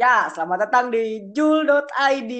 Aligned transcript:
Ya, 0.00 0.32
selamat 0.32 0.64
datang 0.64 0.88
di 0.88 1.28
jul.id. 1.36 2.32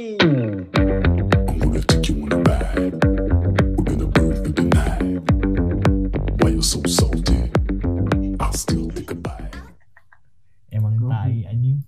Emang 10.73 10.95
tai 11.04 11.45
anjing. 11.53 11.85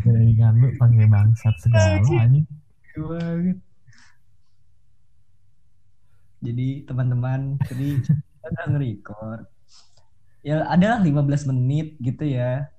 Dari 0.00 0.32
lu 0.32 0.68
panggil 0.80 1.12
bangsat 1.12 1.52
segala 1.60 2.00
anjing. 2.00 2.48
banget. 2.96 3.56
Jadi 6.40 6.68
teman-teman, 6.88 7.60
tadi 7.68 8.00
kita 8.00 8.62
nge-record. 8.64 9.44
Ya 10.40 10.64
adalah 10.72 11.04
15 11.04 11.52
menit 11.52 12.00
gitu 12.00 12.24
ya. 12.24 12.72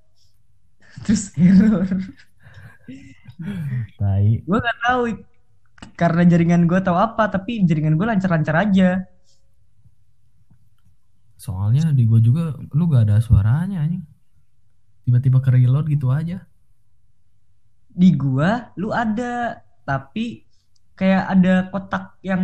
Terus 1.01 1.33
error. 1.35 1.89
Tai. 3.97 4.25
Gue 4.45 4.57
gak 4.61 4.79
tahu 4.85 5.01
karena 5.97 6.23
jaringan 6.29 6.69
gue 6.69 6.79
tahu 6.79 6.95
apa, 6.95 7.27
tapi 7.33 7.65
jaringan 7.65 7.97
gue 7.97 8.05
lancar-lancar 8.05 8.55
aja. 8.69 9.03
Soalnya 11.43 11.91
di 11.91 12.07
gua 12.07 12.23
juga 12.23 12.55
lu 12.71 12.87
gak 12.87 13.03
ada 13.11 13.19
suaranya 13.19 13.83
anjing. 13.83 14.07
Tiba-tiba 15.03 15.43
ke 15.43 15.51
reload 15.51 15.91
gitu 15.91 16.07
aja. 16.07 16.47
Di 17.91 18.15
gua 18.15 18.71
lu 18.79 18.95
ada, 18.95 19.59
tapi 19.83 20.47
kayak 20.95 21.23
ada 21.35 21.67
kotak 21.67 22.15
yang 22.23 22.39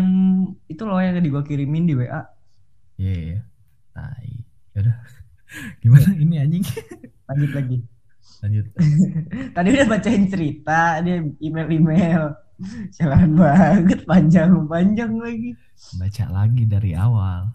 itu 0.67 0.83
loh 0.83 0.99
yang 0.99 1.15
di 1.23 1.31
gua 1.31 1.47
kirimin 1.47 1.87
di 1.87 1.95
WA. 1.95 2.27
Iya, 2.99 3.15
iya. 3.15 3.39
Tai. 3.95 4.31
Yaudah. 4.75 4.97
Gimana 5.81 6.09
ini 6.19 6.35
anjing? 6.35 6.65
Lanjut 7.31 7.51
lagi. 7.55 7.77
Lanjut. 8.45 8.65
Tadi 9.55 9.67
udah 9.73 9.87
bacain 9.89 10.25
cerita, 10.29 11.01
dia 11.03 11.19
email-email. 11.41 12.23
Jalan 12.95 13.39
banget, 13.39 14.03
panjang-panjang 14.03 15.11
lagi. 15.15 15.55
Baca 15.95 16.25
lagi 16.27 16.63
dari 16.67 16.91
awal. 16.93 17.49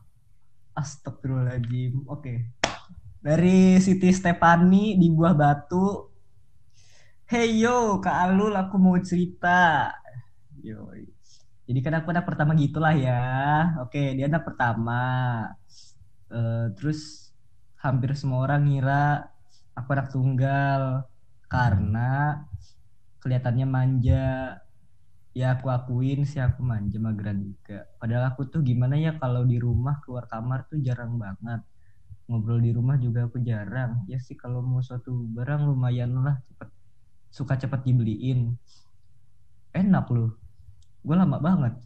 Astagfirullahaladzim. 0.75 2.09
Oke. 2.09 2.57
Dari 3.25 3.81
Siti 3.81 4.11
Stefani 4.13 4.99
di 5.01 5.09
Buah 5.09 5.37
Batu. 5.37 6.13
Hey 7.25 7.57
yo, 7.57 8.01
Kak 8.05 8.29
Alul, 8.29 8.53
aku 8.53 8.77
mau 8.77 8.97
cerita. 9.01 9.89
Yo. 10.61 10.93
Jadi 11.65 11.81
kan 11.81 11.97
aku 11.97 12.13
anak 12.13 12.29
pertama 12.29 12.53
gitulah 12.53 12.93
ya. 12.93 13.25
Oke, 13.81 14.13
dia 14.13 14.29
anak 14.29 14.45
pertama. 14.45 15.01
Eh, 16.29 16.67
terus 16.77 17.31
hampir 17.81 18.17
semua 18.17 18.45
orang 18.45 18.69
ngira 18.69 19.34
aku 19.75 19.89
anak 19.95 20.09
tunggal 20.15 21.05
karena 21.51 22.43
kelihatannya 23.23 23.67
manja. 23.67 24.27
Ya 25.35 25.59
aku 25.59 25.67
akuin 25.67 26.23
sih 26.23 26.39
aku 26.39 26.63
manja 26.63 26.95
mageran 27.03 27.43
juga. 27.43 27.91
Padahal 27.99 28.31
aku 28.31 28.47
tuh 28.47 28.63
gimana 28.63 28.95
ya 28.95 29.19
kalau 29.19 29.43
di 29.43 29.59
rumah 29.59 29.99
keluar 30.07 30.31
kamar 30.31 30.71
tuh 30.71 30.79
jarang 30.79 31.19
banget. 31.19 31.59
Ngobrol 32.31 32.63
di 32.63 32.71
rumah 32.71 32.95
juga 33.03 33.27
aku 33.27 33.43
jarang. 33.43 34.07
Ya 34.07 34.23
sih 34.23 34.39
kalau 34.39 34.63
mau 34.63 34.79
suatu 34.79 35.11
barang 35.11 35.67
lumayan 35.67 36.15
lah 36.23 36.39
cepet 36.47 36.71
suka 37.35 37.59
cepet 37.59 37.83
dibeliin. 37.83 38.55
Enak 39.75 40.07
loh. 40.15 40.39
Gue 41.03 41.19
lama 41.19 41.43
banget. 41.43 41.83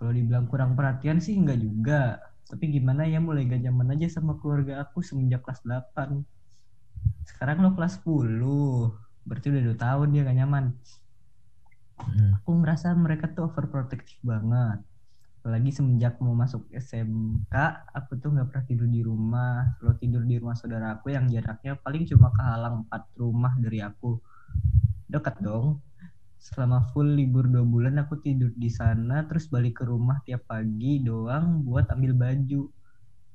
Kalau 0.00 0.16
dibilang 0.16 0.48
kurang 0.48 0.72
perhatian 0.80 1.20
sih 1.20 1.36
enggak 1.36 1.60
juga. 1.60 2.16
Tapi 2.48 2.72
gimana 2.72 3.04
ya 3.04 3.20
mulai 3.20 3.44
gak 3.44 3.68
nyaman 3.68 4.00
aja 4.00 4.16
sama 4.16 4.40
keluarga 4.40 4.80
aku 4.80 5.04
semenjak 5.04 5.44
kelas 5.44 5.60
8. 5.62 6.39
Sekarang 7.30 7.62
lo 7.62 7.70
kelas 7.78 8.02
10. 8.02 8.42
Berarti 9.22 9.46
udah 9.54 9.62
2 9.70 9.78
tahun 9.78 10.06
dia 10.10 10.22
gak 10.26 10.38
nyaman. 10.42 10.64
Hmm. 12.00 12.32
aku 12.40 12.56
merasa 12.56 12.96
mereka 12.96 13.28
tuh 13.28 13.52
overprotective 13.52 14.20
banget. 14.24 14.80
Apalagi 15.40 15.72
semenjak 15.72 16.20
mau 16.20 16.36
masuk 16.36 16.68
SMK 16.68 17.54
aku 17.96 18.20
tuh 18.20 18.32
nggak 18.32 18.48
pernah 18.52 18.64
tidur 18.64 18.88
di 18.88 19.00
rumah. 19.04 19.76
Lo 19.80 19.96
tidur 19.96 20.24
di 20.24 20.36
rumah 20.36 20.56
saudara 20.56 20.96
aku 20.96 21.12
yang 21.12 21.28
jaraknya 21.28 21.76
paling 21.80 22.04
cuma 22.08 22.28
kehalang 22.32 22.84
empat 22.84 23.08
rumah 23.16 23.52
dari 23.56 23.80
aku. 23.80 24.20
Dekat 25.08 25.40
dong. 25.40 25.80
Selama 26.40 26.88
full 26.92 27.20
libur 27.20 27.48
dua 27.52 27.64
bulan 27.64 28.00
aku 28.00 28.16
tidur 28.24 28.52
di 28.56 28.72
sana 28.72 29.28
terus 29.28 29.52
balik 29.52 29.80
ke 29.80 29.84
rumah 29.84 30.24
tiap 30.24 30.48
pagi 30.48 31.04
doang 31.04 31.64
buat 31.64 31.88
ambil 31.92 32.16
baju. 32.16 32.68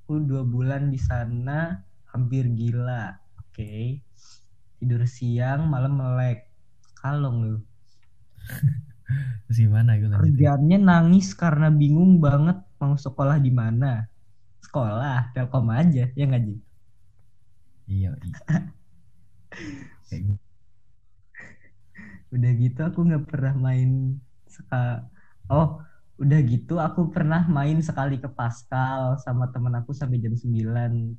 Aku 0.06 0.22
dua 0.26 0.46
bulan 0.46 0.94
di 0.94 1.02
sana 1.02 1.82
hampir 2.14 2.50
gila 2.54 3.25
oke 3.56 4.02
tidur 4.80 5.02
siang 5.16 5.62
malam 5.74 5.94
melek 6.00 6.38
kalong 7.00 7.38
lu 7.50 7.58
Terus 9.46 9.58
gimana 9.64 9.92
gue 10.00 10.10
lanjutin? 10.10 10.34
kerjaannya 10.36 10.78
nangis 10.90 11.28
karena 11.42 11.68
bingung 11.82 12.14
banget 12.26 12.58
mau 12.80 12.96
sekolah 13.06 13.38
di 13.46 13.52
mana. 13.62 13.92
Sekolah, 14.66 15.32
telkom 15.36 15.68
aja, 15.80 16.04
ya 16.18 16.24
nggak 16.30 16.44
Ji? 16.48 16.56
Iya, 17.88 18.10
iya. 18.26 18.36
Gitu. 20.10 20.40
Udah 22.34 22.52
gitu 22.62 22.80
aku 22.88 23.00
nggak 23.08 23.24
pernah 23.30 23.54
main 23.66 23.90
seka 24.56 24.78
Oh, 25.52 25.68
udah 26.22 26.40
gitu 26.52 26.74
aku 26.86 27.00
pernah 27.14 27.42
main 27.58 27.78
sekali 27.88 28.18
ke 28.24 28.30
Pascal 28.38 29.02
sama 29.26 29.46
temen 29.54 29.74
aku 29.80 29.92
sampai 29.94 30.18
jam 30.24 30.34
9. 30.34 31.14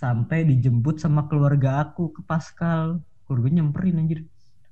Sampai 0.00 0.48
dijemput 0.48 0.96
sama 0.96 1.28
keluarga 1.28 1.84
aku 1.84 2.08
ke 2.16 2.20
Pascal. 2.24 3.04
Keluarga 3.28 3.48
nyamperin 3.60 4.00
anjir. 4.00 4.20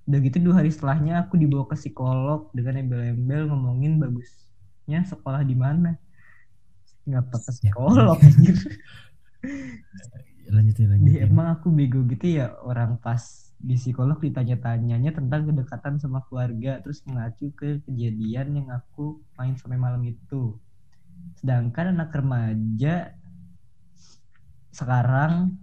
Udah 0.09 0.19
gitu 0.25 0.37
dua 0.41 0.55
hari 0.65 0.73
setelahnya 0.73 1.21
aku 1.23 1.37
dibawa 1.37 1.69
ke 1.69 1.77
psikolog 1.77 2.49
dengan 2.57 2.81
embel-embel 2.81 3.43
ngomongin 3.53 4.01
bagusnya 4.01 5.05
sekolah 5.05 5.45
di 5.45 5.53
mana. 5.53 5.93
Nggak 7.05 7.25
pakai 7.29 7.53
Ya. 7.61 7.73
psikolog 7.77 8.17
anjir. 8.25 8.57
Lanjutin, 10.49 10.89
lanjutin. 10.89 11.21
emang 11.29 11.47
aku 11.53 11.69
bego 11.69 12.01
gitu 12.09 12.41
ya 12.41 12.57
orang 12.65 12.97
pas 13.05 13.21
di 13.61 13.77
psikolog 13.77 14.17
ditanya-tanyanya 14.17 15.13
tentang 15.13 15.45
kedekatan 15.45 16.01
sama 16.01 16.25
keluarga 16.25 16.81
terus 16.81 17.05
mengacu 17.05 17.53
ke 17.53 17.85
kejadian 17.85 18.57
yang 18.57 18.69
aku 18.73 19.21
main 19.37 19.53
sampai 19.61 19.77
malam 19.77 20.01
itu. 20.09 20.57
Sedangkan 21.37 21.93
anak 21.93 22.17
remaja 22.17 23.18
sekarang 24.79 25.59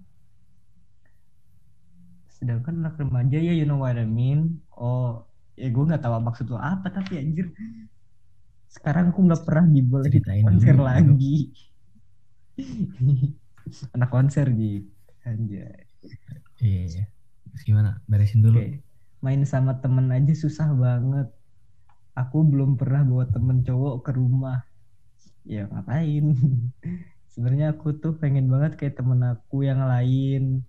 sedangkan 2.36 2.84
anak 2.84 3.00
remaja 3.00 3.40
ya 3.40 3.56
you 3.56 3.64
know 3.64 3.80
what 3.80 3.96
I 3.96 4.04
mean. 4.04 4.60
Oh, 4.76 5.24
ya 5.56 5.72
gue 5.72 5.84
nggak 5.88 6.04
tahu 6.04 6.20
maksud 6.20 6.52
lo 6.52 6.60
apa 6.60 6.92
tapi 6.92 7.24
anjir. 7.24 7.48
Sekarang 8.68 9.16
aku 9.16 9.24
nggak 9.24 9.48
pernah 9.48 9.66
Ceritain 10.04 10.44
konser 10.44 10.76
dulu, 10.76 10.84
lagi. 10.84 11.36
anak 13.96 14.10
konser 14.12 14.52
di 14.52 14.84
anjay. 15.24 15.88
Iya, 16.60 16.82
iya. 16.92 17.04
Terus 17.56 17.64
gimana? 17.64 18.04
Beresin 18.12 18.44
dulu. 18.44 18.60
Oke, 18.60 18.84
main 19.24 19.42
sama 19.48 19.80
temen 19.80 20.12
aja 20.12 20.36
susah 20.36 20.76
banget. 20.76 21.32
Aku 22.20 22.44
belum 22.44 22.76
pernah 22.76 23.08
bawa 23.08 23.32
temen 23.32 23.64
cowok 23.64 24.04
ke 24.04 24.12
rumah. 24.12 24.60
Ya 25.48 25.72
ngapain? 25.72 26.36
Sebenarnya 27.36 27.76
aku 27.76 28.00
tuh 28.00 28.16
pengen 28.16 28.48
banget 28.48 28.80
kayak 28.80 28.96
temen 28.96 29.20
aku 29.20 29.68
yang 29.68 29.84
lain 29.84 30.64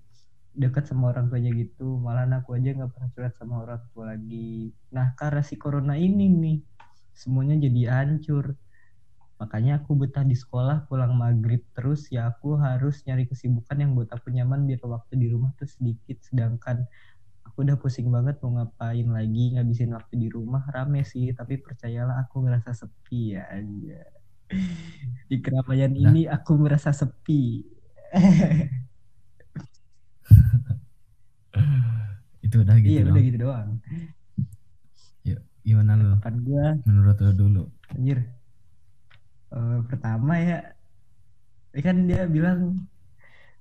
dekat 0.50 0.90
sama 0.90 1.14
orang 1.14 1.30
tuanya 1.30 1.54
gitu. 1.54 2.02
Malah 2.02 2.26
aku 2.42 2.58
aja 2.58 2.74
nggak 2.74 2.90
pernah 2.90 3.08
curhat 3.14 3.34
sama 3.38 3.62
orang 3.62 3.86
tua 3.94 4.10
lagi. 4.10 4.74
Nah 4.90 5.14
karena 5.14 5.46
si 5.46 5.54
corona 5.54 5.94
ini 5.94 6.26
nih, 6.26 6.58
semuanya 7.14 7.54
jadi 7.62 8.02
hancur. 8.02 8.58
Makanya 9.38 9.78
aku 9.78 9.94
betah 9.94 10.26
di 10.26 10.34
sekolah 10.34 10.90
pulang 10.90 11.14
maghrib 11.14 11.62
terus 11.70 12.10
ya 12.10 12.34
aku 12.34 12.58
harus 12.58 12.98
nyari 13.06 13.30
kesibukan 13.30 13.78
yang 13.78 13.94
buat 13.94 14.10
aku 14.10 14.34
nyaman 14.34 14.66
biar 14.66 14.82
waktu 14.82 15.22
di 15.22 15.30
rumah 15.30 15.54
tuh 15.54 15.70
sedikit 15.70 16.18
sedangkan 16.24 16.82
aku 17.46 17.62
udah 17.62 17.78
pusing 17.78 18.08
banget 18.10 18.42
mau 18.42 18.56
ngapain 18.56 19.06
lagi 19.12 19.54
ngabisin 19.54 19.92
waktu 19.92 20.18
di 20.18 20.28
rumah 20.32 20.64
rame 20.72 21.04
sih 21.04 21.36
tapi 21.36 21.60
percayalah 21.60 22.24
aku 22.24 22.48
ngerasa 22.48 22.72
sepi 22.72 23.36
ya 23.36 23.44
aja 23.52 24.15
di 25.30 25.36
keramaian 25.44 25.92
Nah. 25.96 26.12
ini 26.12 26.22
aku 26.30 26.52
merasa 26.58 26.90
sepi 26.94 27.62
Itu 32.44 32.62
udah 32.62 32.76
gitu 32.78 32.90
iya 32.92 33.00
dong. 33.02 33.10
udah 33.12 33.22
gitu 33.26 33.38
doang 33.42 33.68
Yuk, 35.28 35.40
gimana 35.66 35.92
lu? 36.00 36.14
gua 36.46 36.66
Menurut 36.86 37.16
lu 37.24 37.32
dulu. 37.36 37.62
anjir 37.92 38.18
Eh, 39.56 39.78
pertama 39.88 40.34
ya 40.38 40.58
ya 41.76 41.80
kan 41.86 41.96
dia 42.08 42.20
bilang 42.34 42.58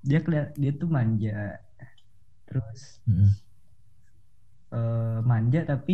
dia 0.08 0.20
keliat 0.26 0.48
dia 0.62 0.72
tuh 0.82 0.90
manja 0.96 1.60
terus 2.46 3.02
Mm-mm. 3.08 3.30
eh, 4.74 5.18
manja 5.30 5.60
tapi 5.72 5.94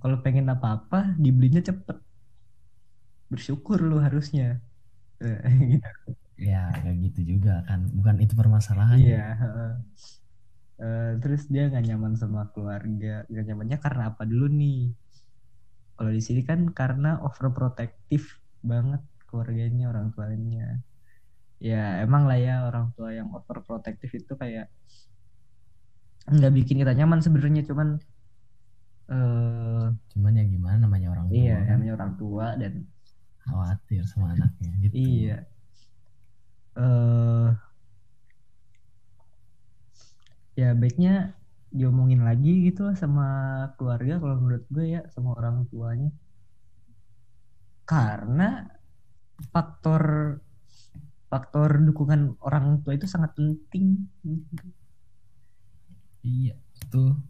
kalau 0.00 0.16
pengen 0.24 0.46
apa-apa 0.54 1.16
dibelinya 1.24 1.60
cepet 1.68 1.96
bersyukur 3.32 3.78
lu 3.82 3.98
harusnya 3.98 4.60
gitu. 5.72 6.10
Ya, 6.36 6.68
kayak 6.68 6.96
gitu 7.00 7.20
juga 7.36 7.64
kan. 7.64 7.88
Bukan 7.96 8.20
itu 8.20 8.36
permasalahan. 8.36 9.00
Iya. 9.00 9.26
heeh. 9.40 9.72
Eh, 10.76 11.12
terus 11.24 11.48
dia 11.48 11.72
nggak 11.72 11.88
nyaman 11.88 12.20
sama 12.20 12.52
keluarga 12.52 13.24
nggak 13.32 13.44
nyamannya 13.48 13.78
karena 13.80 14.02
apa 14.12 14.28
dulu 14.28 14.44
nih 14.52 14.92
kalau 15.96 16.12
di 16.12 16.20
sini 16.20 16.44
kan 16.44 16.68
karena 16.68 17.16
overprotective 17.24 18.28
banget 18.60 19.00
keluarganya 19.24 19.88
orang 19.88 20.12
tuanya 20.12 20.84
ya 21.64 22.04
emang 22.04 22.28
lah 22.28 22.36
ya 22.36 22.68
orang 22.68 22.92
tua 22.92 23.08
yang 23.16 23.32
overprotective 23.32 24.12
itu 24.20 24.36
kayak 24.36 24.68
nggak 26.28 26.52
bikin 26.52 26.84
kita 26.84 26.92
nyaman 26.92 27.24
sebenarnya 27.24 27.64
cuman 27.64 27.96
eh 29.08 29.86
cuman 30.12 30.32
ya 30.36 30.44
gimana 30.44 30.76
namanya 30.84 31.08
orang 31.16 31.32
tua 31.32 31.40
iya 31.40 31.56
kan 31.64 31.80
namanya 31.80 31.94
orang 31.96 32.12
tua 32.20 32.46
dan 32.60 32.72
khawatir 33.46 34.02
sama 34.10 34.34
anaknya 34.34 34.70
gitu 34.84 34.94
Iya. 34.98 35.38
eh 36.76 37.48
ya 40.56 40.72
baiknya 40.72 41.36
diomongin 41.72 42.24
lagi 42.24 42.64
gitu 42.68 42.88
lah 42.88 42.96
sama 42.96 43.26
keluarga 43.76 44.16
kalau 44.22 44.36
menurut 44.40 44.64
gue 44.72 44.86
ya 44.96 45.00
sama 45.12 45.36
orang 45.36 45.68
tuanya. 45.68 46.10
Karena 47.86 48.66
faktor 49.52 50.02
faktor 51.30 51.70
dukungan 51.86 52.40
orang 52.40 52.80
tua 52.82 52.96
itu 52.96 53.06
sangat 53.06 53.36
penting. 53.36 54.08
iya 56.26 56.54
betul 56.80 57.22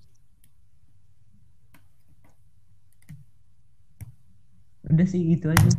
Udah 4.87 5.07
sih 5.07 5.19
gitu 5.35 5.51
aja. 5.51 5.71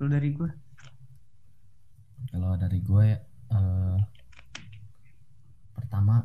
Kalau 0.00 0.08
dari 0.08 0.32
gue. 0.32 0.48
kalau 2.32 2.56
dari 2.56 2.80
gue 2.80 3.06
eh, 3.50 3.96
pertama 5.72 6.24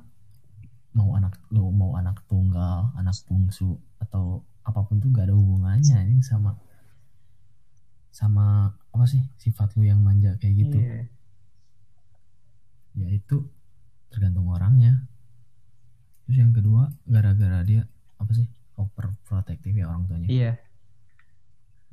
mau 0.92 1.12
anak 1.12 1.36
lu 1.50 1.68
mau 1.72 1.92
anak 1.96 2.24
tunggal 2.24 2.88
anak 2.94 3.20
bungsu 3.26 3.76
atau 4.00 4.40
apa 4.64 4.80
pun 4.80 5.04
tuh 5.04 5.12
gak 5.12 5.28
ada 5.28 5.36
hubungannya 5.36 6.08
ini 6.08 6.22
sama 6.22 6.56
sama 8.12 8.70
apa 8.92 9.04
sih 9.04 9.20
sifat 9.36 9.76
lu 9.76 9.84
yang 9.84 10.00
manja 10.00 10.40
kayak 10.40 10.56
gitu 10.58 10.78
Iya. 10.80 11.04
ya 12.96 13.08
itu 13.12 13.52
tergantung 14.08 14.48
orangnya 14.48 15.04
terus 16.24 16.40
yang 16.40 16.56
kedua 16.56 16.96
gara-gara 17.04 17.60
dia 17.60 17.84
apa 18.16 18.32
sih 18.32 18.48
overprotective 18.76 19.76
ya 19.76 19.92
orang 19.92 20.08
tuanya 20.08 20.32
Iya. 20.32 20.52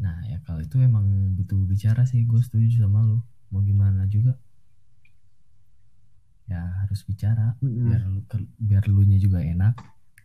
Nah 0.02 0.18
ya 0.26 0.42
kalau 0.42 0.58
itu 0.58 0.82
emang 0.82 1.06
butuh 1.38 1.62
bicara 1.62 2.02
sih 2.02 2.26
gue 2.26 2.42
setuju 2.42 2.82
sama 2.82 3.06
lu 3.06 3.22
mau 3.54 3.62
gimana 3.62 4.02
juga 4.10 4.34
ya 6.50 6.58
harus 6.82 7.06
bicara 7.06 7.54
Mm-mm. 7.62 7.86
biar 7.86 8.02
lu 8.10 8.20
biar 8.58 8.84
lu 8.90 9.02
nya 9.06 9.18
juga 9.22 9.38
enak 9.40 9.78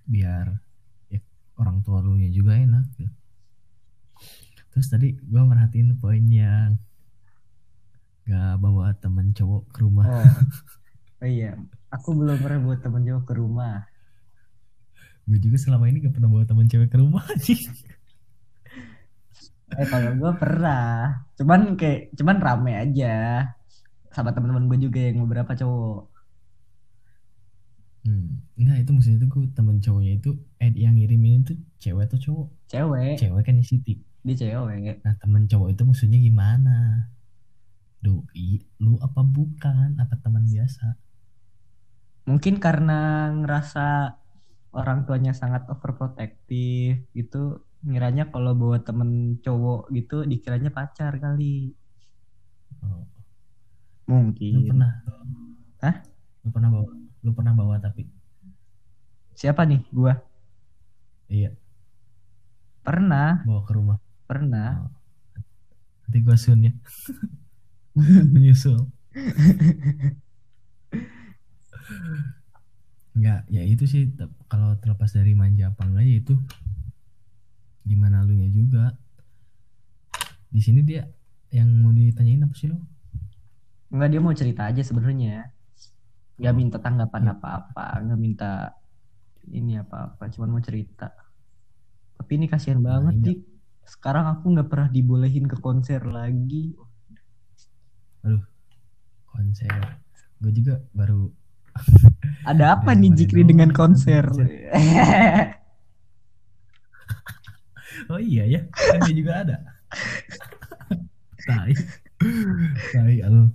biar 0.10 0.50
ya, 1.14 1.20
orang 1.62 1.86
tua 1.86 2.02
lu 2.02 2.18
nya 2.18 2.34
juga 2.34 2.58
enak 2.58 2.90
gitu. 2.98 3.14
terus 4.74 4.88
tadi 4.90 5.14
gue 5.14 5.42
merhatiin 5.46 5.94
poin 6.02 6.26
yang 6.26 6.74
gak 8.28 8.60
bawa 8.60 8.92
temen 8.98 9.32
cowok 9.32 9.64
ke 9.72 9.80
rumah 9.86 10.06
Oh. 10.10 10.26
oh 11.24 11.30
iya, 11.30 11.56
aku 11.90 12.14
belum 12.14 12.38
pernah 12.44 12.60
buat 12.62 12.80
temen 12.84 13.02
jauh 13.08 13.24
ke 13.24 13.34
rumah. 13.34 13.88
gue 15.28 15.40
juga 15.42 15.58
selama 15.60 15.88
ini 15.88 16.04
gak 16.04 16.14
pernah 16.14 16.30
bawa 16.32 16.44
temen 16.48 16.68
cewek 16.68 16.92
ke 16.92 16.98
rumah 17.00 17.24
sih 17.40 17.58
Eh 19.76 19.88
kalau 19.92 20.16
gue 20.16 20.32
pernah, 20.40 21.28
cuman 21.36 21.76
kayak 21.76 22.16
cuman 22.16 22.38
rame 22.40 22.72
aja. 22.80 23.44
Sama 24.16 24.32
teman-teman 24.32 24.72
gue 24.72 24.88
juga 24.88 25.00
yang 25.04 25.24
beberapa 25.28 25.54
cowok. 25.54 26.16
hmm. 28.08 28.56
enggak 28.56 28.78
itu 28.88 28.92
maksudnya 28.96 29.20
itu 29.20 29.28
gue 29.28 29.44
temen 29.52 29.78
cowoknya 29.84 30.14
itu 30.16 30.32
eh 30.64 30.72
yang 30.80 30.96
ngirimin 30.96 31.44
itu 31.44 31.60
cewek 31.84 32.08
atau 32.08 32.20
cowok? 32.24 32.48
Cewek, 32.72 33.16
cewek 33.20 33.42
kan 33.44 33.60
di 33.60 33.66
Siti 33.68 33.94
dia 34.28 34.36
cewek. 34.36 35.00
nah 35.08 35.16
temen 35.24 35.48
cowok 35.48 35.70
itu 35.72 35.82
maksudnya 35.88 36.20
gimana? 36.20 37.08
Doi 38.04 38.60
lu 38.84 39.00
apa 39.00 39.24
bukan? 39.24 39.96
Apa 39.96 40.20
teman 40.20 40.44
biasa? 40.44 41.00
Mungkin 42.28 42.60
karena 42.60 43.32
ngerasa 43.40 44.20
orang 44.76 45.08
tuanya 45.08 45.32
sangat 45.32 45.64
overprotective 45.72 47.08
gitu, 47.16 47.64
ngiranya 47.86 48.30
kalau 48.30 48.58
bawa 48.58 48.82
temen 48.82 49.38
cowok 49.42 49.94
gitu 49.94 50.26
dikiranya 50.26 50.74
pacar 50.74 51.14
kali. 51.18 51.72
oh. 52.82 53.06
lu 54.08 54.34
Mungkin. 54.34 54.66
pernah 54.72 54.92
Hah? 55.84 55.96
lu 56.42 56.50
pernah 56.50 56.70
bawa 56.72 56.88
lu 57.22 57.32
pernah 57.36 57.54
bawa 57.54 57.76
tapi 57.78 58.08
Siapa 59.38 59.70
nih? 59.70 59.86
Gua. 59.94 60.18
iya 61.30 61.54
Pernah, 62.82 63.44
bawa 63.46 63.62
ke 63.68 63.72
rumah 63.76 63.98
pernah. 64.26 64.88
oh. 64.88 64.92
nanti 66.08 66.18
gua 66.24 66.36
sun 66.40 66.66
ya 66.66 66.74
menyusul 68.34 68.88
Enggak, 73.18 73.50
ya 73.50 73.66
itu 73.66 73.90
sih 73.90 74.14
kalau 74.46 74.78
terlepas 74.78 75.10
dari 75.10 75.34
manja 75.34 75.74
apa 75.74 75.90
enggak 75.90 76.06
ya 76.06 76.16
itu 76.22 76.36
gimana 77.88 78.22
lu 78.22 78.36
nya 78.36 78.52
juga. 78.52 78.92
Di 80.48 80.60
sini 80.60 80.84
dia 80.84 81.08
yang 81.50 81.72
mau 81.80 81.90
ditanyain 81.90 82.44
apa 82.44 82.54
sih 82.54 82.68
lu? 82.68 82.78
Enggak 83.88 84.10
dia 84.12 84.20
mau 84.20 84.36
cerita 84.36 84.68
aja 84.68 84.84
sebenarnya. 84.84 85.48
Nggak 86.38 86.54
minta 86.54 86.78
tanggapan 86.78 87.24
Iya. 87.24 87.34
apa-apa, 87.34 87.86
nggak 88.04 88.20
minta 88.20 88.52
ini 89.48 89.80
apa-apa, 89.80 90.28
cuman 90.28 90.52
mau 90.52 90.62
cerita. 90.62 91.08
Tapi 92.14 92.32
ini 92.36 92.46
kasihan 92.46 92.78
Nah, 92.78 93.00
banget, 93.00 93.14
iya. 93.16 93.26
Dik. 93.32 93.40
Sekarang 93.88 94.28
aku 94.28 94.52
nggak 94.52 94.68
pernah 94.68 94.90
dibolehin 94.92 95.48
ke 95.48 95.56
konser 95.58 96.04
lagi. 96.04 96.76
Konser. 99.26 99.72
Gue 100.38 100.52
juga 100.52 100.82
baru 100.92 101.30
Ada 102.44 102.66
apa 102.76 102.92
nih 102.92 103.14
Jikri 103.14 103.46
dengan 103.46 103.70
konser? 103.72 104.26
konser. 104.28 104.50
Oh 108.10 108.22
iya 108.22 108.44
ya, 108.46 108.62
kan 108.72 109.00
dia 109.06 109.16
juga 109.16 109.34
ada. 109.44 109.56
Tai. 111.48 111.74
Tai 112.94 113.16
lu. 113.30 113.46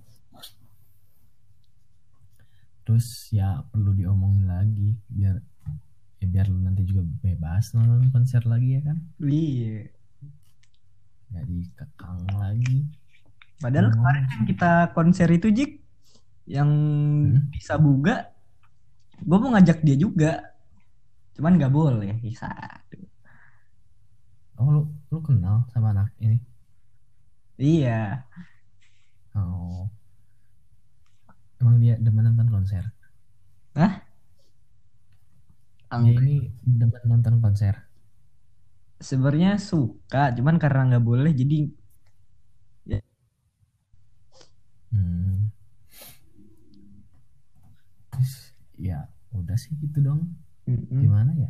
Terus 2.82 3.30
ya 3.30 3.62
perlu 3.70 3.94
diomongin 3.94 4.50
lagi 4.50 4.98
biar 5.06 5.38
ya 6.18 6.26
biar 6.26 6.46
lu 6.50 6.62
nanti 6.62 6.82
juga 6.86 7.06
bebas 7.22 7.74
nonton 7.74 8.10
konser 8.10 8.42
lagi 8.46 8.78
ya 8.78 8.82
kan. 8.82 8.98
Iya. 9.22 9.90
Gak 11.32 11.44
dikekang 11.48 12.20
lagi. 12.36 12.78
Padahal 13.62 13.88
Ngomong 13.88 13.98
kemarin 14.02 14.24
yang 14.26 14.44
kita 14.50 14.72
konser 14.92 15.28
itu 15.30 15.48
Jik 15.54 15.72
yang 16.50 16.70
Hmm? 17.22 17.46
bisa 17.54 17.78
buga, 17.78 18.34
gue 19.22 19.38
mau 19.38 19.54
ngajak 19.54 19.86
dia 19.86 19.94
juga, 19.94 20.42
cuman 21.38 21.54
nggak 21.54 21.70
boleh. 21.70 22.18
Bisa. 22.18 22.50
Oh 24.60 24.68
lu 24.68 24.80
lu 25.10 25.18
kenal 25.24 25.64
sama 25.72 25.92
anak 25.92 26.08
ini? 26.20 26.36
Iya. 27.56 28.24
Oh. 29.32 29.88
Emang 31.60 31.78
dia 31.78 31.94
demen 31.96 32.26
nonton 32.26 32.48
konser? 32.50 32.84
Dia 33.72 34.02
Ang- 35.92 36.08
ini 36.08 36.36
demen 36.64 37.02
nonton 37.06 37.38
konser. 37.38 37.74
sebenarnya 39.02 39.58
suka 39.58 40.30
cuman 40.30 40.62
karena 40.62 40.94
nggak 40.94 41.02
boleh 41.02 41.34
jadi 41.34 41.66
Hmm. 44.92 45.48
Terus, 48.12 48.32
ya 48.76 49.08
udah 49.32 49.56
sih 49.56 49.72
gitu 49.80 50.04
dong. 50.04 50.36
Mm-mm. 50.68 51.00
Gimana 51.00 51.32
ya? 51.32 51.48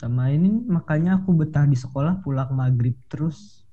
Sama 0.00 0.32
ini 0.32 0.64
makanya 0.64 1.20
aku 1.20 1.36
betah 1.36 1.68
di 1.68 1.76
sekolah 1.76 2.24
pulang 2.24 2.48
maghrib 2.56 2.96
terus. 3.12 3.68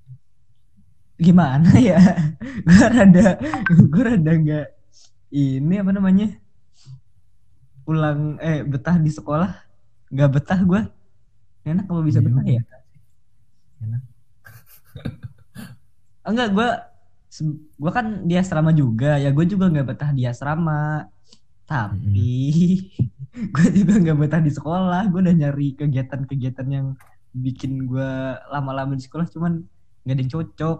Gimana 1.15 1.71
ya? 1.79 2.03
Gue 2.67 2.83
rada 2.83 3.39
gue 3.63 4.03
rada 4.03 4.31
nggak 4.35 4.67
ini 5.31 5.75
apa 5.79 5.91
namanya? 5.95 6.35
Pulang 7.87 8.35
eh 8.43 8.67
betah 8.67 8.99
di 8.99 9.07
sekolah. 9.07 9.55
Nggak 10.11 10.29
betah 10.35 10.59
gue 10.67 10.81
enak 11.63 11.87
kalau 11.87 12.03
bisa 12.03 12.19
Iya 12.19 12.27
betah 12.27 12.43
ya? 12.43 12.61
Enak. 13.87 14.01
enggak 16.27 16.49
gue 16.51 16.69
gue 17.55 17.91
kan 17.95 18.27
di 18.27 18.35
asrama 18.35 18.75
juga. 18.75 19.15
Ya 19.15 19.31
gue 19.31 19.45
juga 19.47 19.71
nggak 19.71 19.87
betah 19.95 20.11
di 20.11 20.27
asrama. 20.27 21.07
Tapi 21.63 22.35
gue 23.53 23.67
juga 23.73 23.93
nggak 24.01 24.17
betah 24.17 24.41
di 24.41 24.51
sekolah. 24.51 25.09
Gue 25.13 25.21
udah 25.21 25.35
nyari 25.35 25.77
kegiatan-kegiatan 25.77 26.67
yang 26.69 26.97
bikin 27.37 27.85
gue 27.85 28.11
lama-lama 28.49 28.97
di 28.97 29.03
sekolah 29.05 29.29
cuman 29.29 29.61
nggak 30.07 30.15
ada 30.15 30.21
yang 30.23 30.33
cocok. 30.33 30.79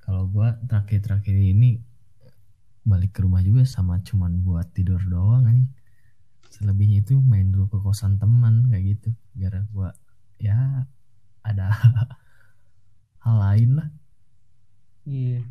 Kalau 0.00 0.26
gua 0.26 0.58
terakhir-terakhir 0.66 1.34
ini 1.34 1.78
balik 2.86 3.14
ke 3.14 3.22
rumah 3.22 3.44
juga 3.44 3.62
sama 3.62 3.98
cuman 4.02 4.42
buat 4.42 4.70
tidur 4.74 4.98
doang 5.06 5.46
anjing. 5.46 5.70
Selebihnya 6.50 7.06
itu 7.06 7.18
main 7.22 7.50
dulu 7.50 7.70
ke 7.70 7.78
kosan 7.78 8.18
teman 8.18 8.70
kayak 8.70 8.98
gitu. 8.98 9.10
Biar 9.34 9.66
gua 9.70 9.94
ya 10.38 10.86
ada 11.46 11.70
hal 13.26 13.36
lain 13.38 13.70
lah. 13.78 13.88
Iya. 15.10 15.42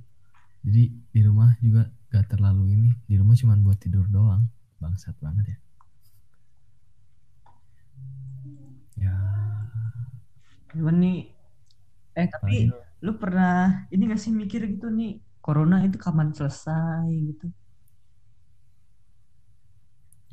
jadi 0.63 0.83
di 0.91 1.21
rumah 1.25 1.57
juga 1.59 1.91
gak 2.11 2.35
terlalu 2.35 2.75
ini. 2.75 2.89
Di 3.07 3.19
rumah 3.19 3.35
cuman 3.35 3.63
buat 3.63 3.79
tidur 3.79 4.07
doang 4.07 4.47
bangsat 4.81 5.15
banget 5.25 5.45
ya. 5.53 5.57
Ya. 8.97 9.15
Cuman 10.69 10.95
nih 11.03 11.15
eh 12.19 12.27
tapi 12.33 12.55
apalagi 12.57 12.65
lu 13.05 13.11
pernah 13.21 13.51
ini 13.93 14.01
gak 14.11 14.21
sih 14.23 14.31
mikir 14.41 14.61
gitu 14.73 14.85
nih 14.99 15.09
corona 15.45 15.75
itu 15.87 15.97
kapan 16.05 16.29
selesai 16.37 17.07
gitu? 17.29 17.45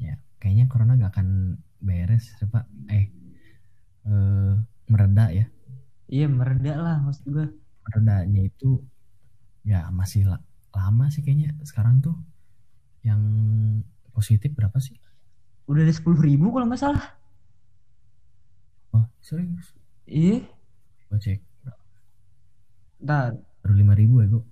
ya 0.05 0.15
kayaknya 0.41 0.65
corona 0.71 0.93
gak 1.01 1.13
akan 1.17 1.29
beres 1.81 2.25
ya, 2.41 2.47
pak. 2.53 2.65
Eh 2.93 3.05
eh, 4.09 4.53
mereda 4.93 5.25
ya. 5.39 5.45
Iya 6.15 6.27
mereda 6.39 6.73
lah 6.85 6.97
maksud 7.05 7.27
gue. 7.35 7.47
meredanya 7.85 8.41
itu 8.51 8.67
ya 9.71 9.79
masih 9.99 10.23
la- 10.31 10.45
lama 10.77 11.05
sih 11.13 11.21
kayaknya 11.25 11.49
sekarang 11.71 11.95
tuh. 12.05 12.15
Yang 13.09 13.23
positif 14.17 14.57
berapa 14.57 14.81
sih 14.81 14.97
Udah 15.69 15.85
ada 15.85 15.93
sepuluh 15.93 16.23
ribu 16.23 16.49
kalau 16.55 16.65
nggak 16.65 16.81
salah. 16.81 17.05
oh 18.97 19.05
serius 19.21 19.77
Iya. 20.09 20.47
gue 21.07 21.19
cek 21.21 21.41
Ntar 23.05 23.37
baru 23.61 23.75
lima 23.77 23.93
ribu 23.93 24.25
ya 24.25 24.29
gue 24.33 24.45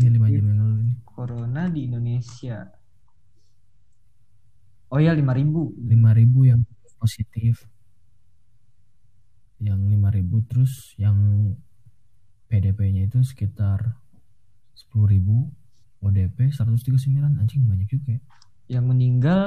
iya 0.00 0.08
lima 0.08 0.26
positif 0.26 0.40
jam 0.40 0.48
yang 0.48 0.58
lalu 0.58 0.76
ini 0.80 0.94
corona 1.04 1.62
di 1.68 1.80
Indonesia. 1.84 2.56
Oh 4.88 4.96
ya 4.96 5.12
lima 5.12 5.36
ribu. 5.36 5.76
lima 5.76 6.16
ribu 6.16 6.48
yang 6.48 6.64
positif 6.96 7.68
yang 9.60 9.84
lima 9.84 10.08
ribu 10.08 10.40
terus 10.48 10.96
yang 10.96 11.52
PDP-nya 12.48 13.12
itu 13.12 13.20
sekitar 13.20 14.00
sepuluh 14.72 15.08
ribu 15.12 15.36
ODP 16.24 16.48
139 16.50 17.40
anjing 17.40 17.62
banyak 17.68 17.88
juga 17.90 18.08
ya. 18.16 18.20
Yang 18.70 18.84
meninggal 18.90 19.42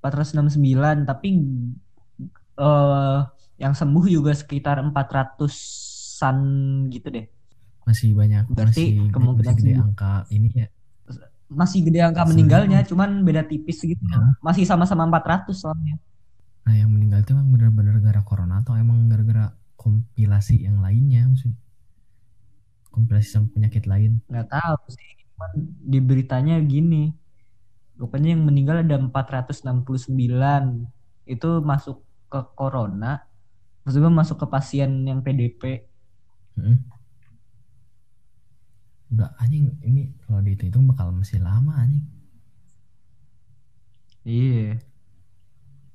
469 0.00 1.10
tapi 1.10 1.28
eh 2.58 3.18
yang 3.58 3.74
sembuh 3.74 4.04
juga 4.06 4.30
sekitar 4.34 4.78
400-an 4.82 6.38
gitu 6.90 7.08
deh. 7.10 7.26
masih 7.88 8.12
banyak 8.14 8.44
Berarti 8.52 8.84
masih, 8.84 9.10
kemungkinan 9.10 9.54
masih 9.54 9.54
gede 9.56 9.72
sembuh. 9.72 9.86
angka 9.86 10.12
ini 10.30 10.48
ya 10.54 10.68
Masih 11.48 11.80
gede 11.86 12.00
angka 12.04 12.22
Seribu. 12.28 12.30
meninggalnya 12.30 12.78
cuman 12.84 13.24
beda 13.24 13.42
tipis 13.48 13.80
gitu. 13.80 14.04
Ya. 14.04 14.20
Masih 14.44 14.64
sama-sama 14.68 15.08
400 15.08 15.56
soalnya. 15.56 15.96
nah 16.64 16.74
yang 16.76 16.92
meninggal 16.92 17.24
itu 17.24 17.32
emang 17.32 17.48
bener-bener 17.48 17.96
gara 17.98 18.20
corona 18.20 18.60
atau 18.60 18.76
emang 18.76 19.08
gara-gara 19.08 19.56
kompilasi 19.80 20.68
yang 20.68 20.84
lainnya 20.84 21.24
maksudnya 21.24 21.56
kompilasi 22.92 23.28
sama 23.30 23.48
penyakit 23.54 23.84
lain 23.88 24.20
nggak 24.28 24.48
tahu 24.52 24.76
sih 24.92 25.08
cuman 25.38 25.54
di 25.86 26.02
beritanya 26.02 26.58
gini 26.58 27.14
pokoknya 27.94 28.34
yang 28.34 28.42
meninggal 28.42 28.82
ada 28.82 28.98
469 28.98 30.18
itu 31.30 31.50
masuk 31.62 32.02
ke 32.26 32.42
corona 32.58 33.22
maksudnya 33.86 34.10
masuk 34.10 34.42
ke 34.42 34.46
pasien 34.50 35.06
yang 35.06 35.22
PDP 35.22 35.86
Heeh. 36.58 36.78
udah 39.14 39.30
anjing 39.38 39.78
ini 39.86 40.10
kalau 40.26 40.42
dihitung 40.42 40.90
bakal 40.90 41.14
masih 41.14 41.38
lama 41.38 41.72
anjing. 41.78 42.02
Iya. 44.26 44.76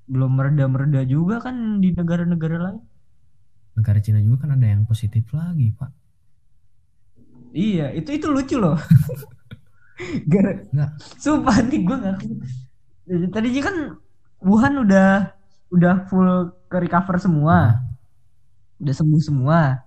Belum 0.10 0.34
mereda-mereda 0.34 1.06
juga 1.06 1.38
kan 1.38 1.78
di 1.78 1.94
negara-negara 1.94 2.58
lain. 2.58 2.82
Negara 3.78 4.02
Cina 4.02 4.18
juga 4.18 4.48
kan 4.48 4.58
ada 4.58 4.66
yang 4.66 4.90
positif 4.90 5.30
lagi 5.30 5.70
pak 5.78 5.94
iya 7.54 7.94
itu 7.94 8.10
itu 8.18 8.28
lucu 8.28 8.58
loh. 8.58 8.76
Gara, 10.32 10.58
Nggak. 10.74 10.90
sumpah 11.22 11.58
nih 11.70 11.82
gue 11.86 11.96
nggak 11.96 12.18
tadinya 13.30 13.62
kan 13.62 13.76
Wuhan 14.44 14.74
udah 14.84 15.32
udah 15.72 16.04
full 16.12 16.52
ke 16.68 16.78
recover 16.84 17.16
semua. 17.22 17.80
Udah 18.84 18.94
sembuh 18.94 19.22
semua. 19.24 19.80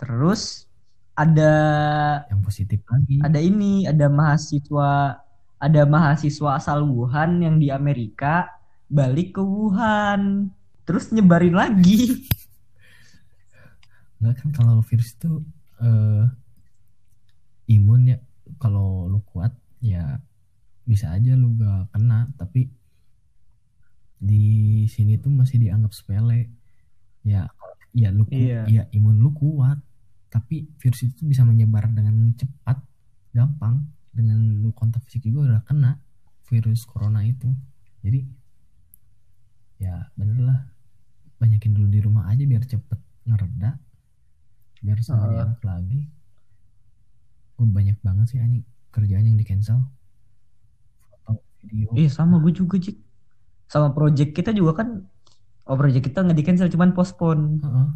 Terus 0.00 0.64
ada 1.12 1.52
yang 2.32 2.40
positif 2.40 2.80
lagi. 2.88 3.20
ada 3.20 3.36
ini 3.36 3.84
ada 3.84 4.08
mahasiswa 4.08 5.20
ada 5.60 5.82
mahasiswa 5.84 6.56
asal 6.56 6.88
Wuhan 6.88 7.44
yang 7.44 7.60
di 7.60 7.68
Amerika 7.68 8.48
balik 8.88 9.36
ke 9.36 9.42
Wuhan. 9.44 10.48
Terus 10.88 11.12
nyebarin 11.12 11.52
lagi. 11.52 12.24
Nggak 14.24 14.34
kan 14.40 14.48
kalau 14.56 14.80
virus 14.80 15.12
itu 15.12 15.44
eh, 15.80 16.24
imun 17.72 18.02
ya. 18.12 18.18
Kalau 18.58 19.06
lu 19.06 19.22
kuat 19.24 19.54
ya 19.80 20.18
bisa 20.84 21.14
aja 21.14 21.32
lu 21.38 21.54
gak 21.56 21.94
kena. 21.94 22.28
Tapi 22.36 22.68
di 24.20 24.44
sini 24.84 25.16
tuh 25.16 25.32
masih 25.32 25.62
dianggap 25.62 25.92
sepele. 25.96 26.50
Ya 27.24 27.48
ya 27.90 28.14
lu 28.14 28.26
Iya. 28.30 28.66
ya 28.68 28.82
imun 28.92 29.18
lu 29.22 29.32
kuat. 29.32 29.78
Tapi 30.30 30.70
virus 30.78 31.02
itu 31.02 31.26
bisa 31.26 31.42
menyebar 31.42 31.90
dengan 31.90 32.34
cepat 32.36 32.78
gampang. 33.34 33.86
Dengan 34.10 34.60
lu 34.60 34.74
kontak 34.74 35.06
fisik 35.06 35.30
juga 35.30 35.40
udah 35.56 35.62
kena 35.64 35.98
virus 36.50 36.82
corona 36.84 37.22
itu. 37.22 37.48
Jadi 38.02 38.26
ya 39.80 40.10
bener 40.18 40.38
lah. 40.42 40.60
Banyakin 41.40 41.72
dulu 41.72 41.88
di 41.88 42.00
rumah 42.04 42.28
aja 42.28 42.44
biar 42.44 42.66
cepet 42.68 43.00
ngereda 43.24 43.78
biar 44.80 44.98
sama 45.04 45.28
Heeh. 45.28 45.30
dianggap 45.36 45.62
lagi. 45.64 46.00
Gue 47.56 47.68
banyak 47.68 47.98
banget 48.00 48.26
sih 48.32 48.40
anjing 48.40 48.64
kerjaan 48.90 49.28
yang 49.28 49.36
di 49.36 49.46
cancel 49.46 49.84
foto 51.04 51.44
video. 51.60 51.92
Eh 51.94 52.08
sama 52.08 52.40
gue 52.40 52.52
juga 52.56 52.80
Cik. 52.80 52.96
Sama 53.70 53.92
project 53.92 54.32
kita 54.32 54.50
juga 54.56 54.82
kan 54.82 55.04
oh 55.68 55.76
project 55.76 56.10
kita 56.10 56.24
nggak 56.24 56.38
di 56.40 56.44
cancel 56.44 56.72
cuman 56.72 56.96
postpone. 56.96 57.60
Heeh. 57.62 57.88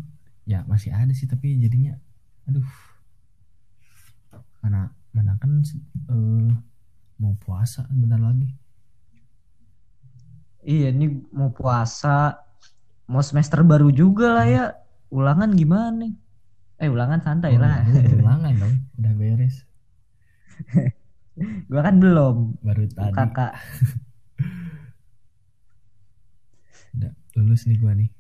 ya 0.45 0.61
masih 0.69 0.93
ada 0.93 1.09
sih 1.17 1.25
tapi 1.25 1.57
jadinya 1.57 1.97
aduh. 2.45 2.69
Mana 4.61 4.93
mana 5.17 5.41
kan 5.41 5.65
eh, 5.65 6.53
mau 7.17 7.33
puasa 7.41 7.89
bentar 7.89 8.21
lagi. 8.21 8.53
Iya 10.65 10.93
ini 10.93 11.25
mau 11.33 11.49
puasa 11.53 12.41
mau 13.09 13.25
semester 13.25 13.65
baru 13.65 13.89
juga 13.89 14.37
lah 14.37 14.47
ya. 14.49 14.65
Ulangan 15.09 15.49
gimana 15.57 16.24
eh 16.77 16.91
ulangan 16.91 17.21
santai 17.21 17.55
Oh, 17.55 17.63
lah. 17.63 17.87
lu 17.87 18.01
ulangan 18.25 18.53
dong. 18.57 18.75
Udah 18.99 19.13
beres. 19.15 19.57
Gua 21.67 21.81
kan 21.83 21.99
belum. 21.99 22.59
Baru 22.61 22.85
tadi. 22.89 23.15
Kakak 23.15 23.53
udah 26.95 27.13
lulus 27.35 27.67
nih 27.67 27.79
gua 27.79 27.93
nih. 27.95 28.11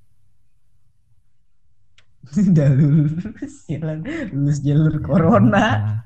Udah 2.51 2.69
lulus 2.73 3.69
sialan. 3.69 4.01
Lulus 4.33 4.59
jalur 4.65 4.97
corona. 4.99 5.61
Ah, 5.61 5.99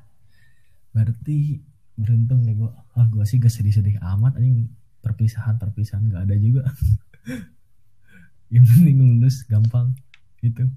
berarti 0.91 1.63
beruntung 1.95 2.43
nih 2.43 2.59
gua. 2.59 2.75
Ah 2.93 3.07
gua 3.07 3.23
sih 3.23 3.39
gak 3.39 3.49
sedih-sedih 3.49 3.97
amat 4.03 4.35
anjing. 4.37 4.67
Perpisahan 4.99 5.55
perpisahan 5.55 6.11
gak 6.11 6.27
ada 6.27 6.35
juga. 6.35 6.67
Yang 8.51 8.65
penting 8.73 8.97
lulus 8.99 9.45
gampang 9.45 9.95
gitu 10.41 10.67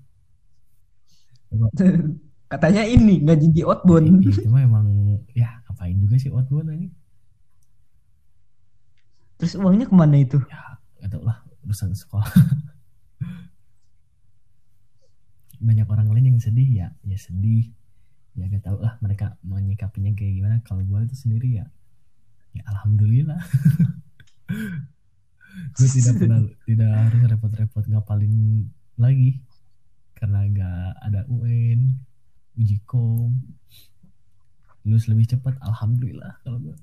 katanya 2.53 2.83
ini 2.85 3.25
nggak 3.25 3.39
jadi 3.39 3.61
outbound. 3.69 4.25
Itu 4.25 4.49
mah 4.49 4.63
emang 4.65 4.87
ya 5.33 5.63
ngapain 5.69 5.97
juga 5.97 6.17
sih 6.21 6.29
outbound 6.29 6.69
anjing 6.73 6.93
terus 9.43 9.59
uangnya 9.59 9.91
ke 9.91 9.95
mana 9.99 10.23
itu? 10.23 10.39
Ya 10.47 10.79
gak 11.03 11.19
tau 11.19 11.27
lah 11.27 11.43
urusan 11.67 11.99
sekolah. 11.99 12.31
Banyak 15.67 15.91
orang 15.91 16.15
lain 16.15 16.31
yang 16.31 16.39
sedih 16.39 16.71
ya 16.71 16.95
ya 17.03 17.19
sedih. 17.19 17.67
Ya 18.39 18.47
gak 18.47 18.63
tau 18.63 18.79
lah 18.79 19.03
mereka 19.03 19.35
menyikapinya 19.43 20.15
kayak 20.15 20.39
gimana. 20.39 20.63
Kalau 20.63 20.87
gue 20.87 20.99
itu 21.03 21.19
sendiri 21.19 21.59
ya 21.59 21.67
ya 22.55 22.63
alhamdulillah. 22.71 23.43
Gue 25.53 25.85
tidak 25.85 26.17
pernah 26.17 26.41
tidak 26.65 26.91
harus 26.97 27.29
repot-repot 27.29 27.85
ngapalin 27.85 28.65
lagi 28.97 29.45
karena 30.23 30.47
gak 30.55 31.03
ada 31.03 31.27
UN 31.27 31.99
uji 32.55 32.79
kom 32.87 33.43
lulus 34.87 35.11
lebih 35.11 35.35
cepat 35.35 35.59
alhamdulillah 35.59 36.39
kalau 36.47 36.63
gue 36.63 36.79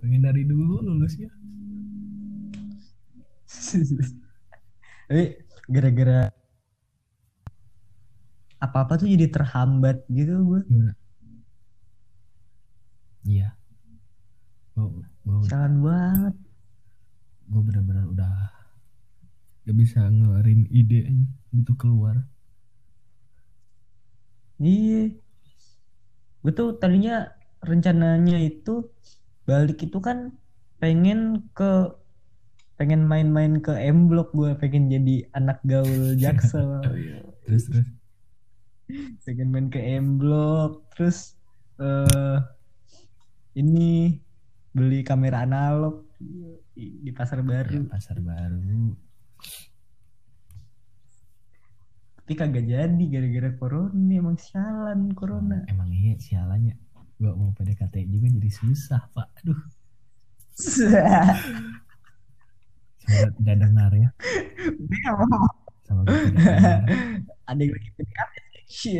pengen 0.00 0.24
dari 0.24 0.48
dulu 0.48 0.80
lulusnya. 0.80 1.28
Tapi 5.06 5.24
gara-gara 5.68 6.32
apa-apa 8.56 9.04
tuh 9.04 9.12
jadi 9.12 9.28
terhambat 9.28 10.08
gitu 10.08 10.32
gue 10.42 10.60
iya. 13.28 13.52
Gue 14.72 15.04
gue 15.28 15.44
Sialan 15.44 15.76
banget. 15.84 16.34
gue 17.52 17.60
benar-benar 17.68 18.08
udah 18.08 18.34
gak 19.68 19.76
bisa 19.76 20.08
ngeluarin 20.08 20.64
ide 20.72 21.04
gitu 21.52 21.76
keluar 21.76 22.16
Iya. 24.62 25.02
Gue 26.42 26.52
tuh 26.54 26.78
tadinya 26.78 27.34
rencananya 27.62 28.38
itu 28.38 28.86
balik 29.46 29.82
itu 29.82 29.98
kan 29.98 30.30
pengen 30.78 31.50
ke 31.54 31.90
pengen 32.78 33.06
main-main 33.06 33.62
ke 33.62 33.70
M 33.74 34.10
Block 34.10 34.34
gue 34.34 34.54
pengen 34.58 34.90
jadi 34.90 35.26
anak 35.34 35.62
gaul 35.62 36.14
Jaksel. 36.22 36.82
terus 37.46 37.70
terus 37.70 37.86
pengen 39.22 39.54
main 39.54 39.66
ke 39.70 39.78
M 39.78 40.18
Block 40.18 40.86
terus 40.94 41.38
eh 41.78 42.38
ini 43.54 44.18
beli 44.72 45.04
kamera 45.04 45.44
analog 45.44 46.02
di, 46.74 47.04
di 47.04 47.10
pasar 47.12 47.44
ya, 47.44 47.46
baru 47.46 47.84
pasar 47.86 48.16
baru 48.18 48.96
tapi 52.32 52.48
kagak 52.48 52.64
jadi 52.64 53.04
gara-gara 53.12 53.52
corona 53.60 54.08
emang 54.16 54.40
sialan 54.40 55.12
corona. 55.12 55.68
Emang 55.68 55.92
iya 55.92 56.16
sialannya 56.16 56.80
gue 57.20 57.28
mau 57.28 57.52
PDKT 57.52 58.08
juga 58.08 58.32
jadi 58.32 58.48
susah 58.48 59.04
pak. 59.12 59.28
Aduh. 59.44 59.60
Semoga 63.04 63.28
tidak 63.36 63.56
dengar 63.60 63.92
ya. 63.92 64.08
Sama 65.84 66.08
gue 66.08 66.24
ada 67.52 67.60
yang 67.60 67.76
lagi 67.76 67.90
PDKT 68.00 68.34
sih. 68.64 68.96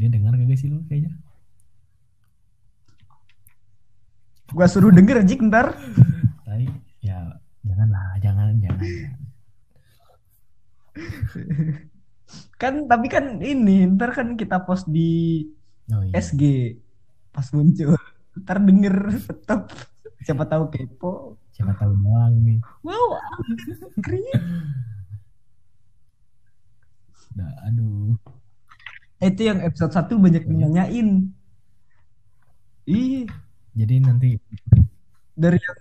Dia 0.00 0.08
dengar 0.08 0.32
gak 0.32 0.56
sih 0.56 0.72
lu 0.72 0.80
kayaknya? 0.88 1.12
Gua 4.56 4.64
suruh 4.64 4.88
denger 4.88 5.20
Jik 5.20 5.44
ntar 5.52 5.76
tapi 6.48 6.64
ya 7.04 7.20
janganlah 7.60 8.16
jangan 8.24 8.56
jangan, 8.56 8.80
jangan. 8.80 9.12
kan 12.60 12.84
tapi 12.86 13.06
kan 13.08 13.40
ini 13.40 13.88
ntar 13.96 14.12
kan 14.12 14.36
kita 14.36 14.62
post 14.64 14.88
di 14.90 15.44
oh 15.92 16.02
iya. 16.04 16.12
SG 16.20 16.42
pas 17.32 17.46
muncul 17.54 17.96
ntar 18.44 18.58
denger 18.62 18.96
tetap 19.28 19.72
siapa 20.22 20.44
tahu 20.44 20.68
kepo. 20.68 21.38
Siapa 21.54 21.74
tahu 21.74 21.90
doang 21.98 22.34
nih 22.44 22.58
wow 22.86 23.18
keren 24.04 24.22
udah 27.38 27.52
aduh. 27.70 28.14
Itu 29.18 29.42
yang 29.46 29.62
episode 29.62 29.94
1 29.94 30.10
banyak 30.14 30.42
Banyak. 30.46 30.58
nanyain. 30.58 31.08
Iya 32.86 33.30
jadi 33.78 33.94
nanti 34.02 34.38
dari 35.38 35.58
yang 35.62 35.78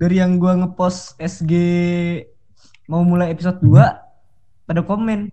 dari 0.00 0.16
yang 0.16 0.32
gua 0.40 0.56
ngepost 0.56 1.20
SG 1.20 1.52
mau 2.88 3.04
mulai 3.04 3.32
episode 3.36 3.60
2 3.60 3.76
pada 4.64 4.80
komen 4.80 5.28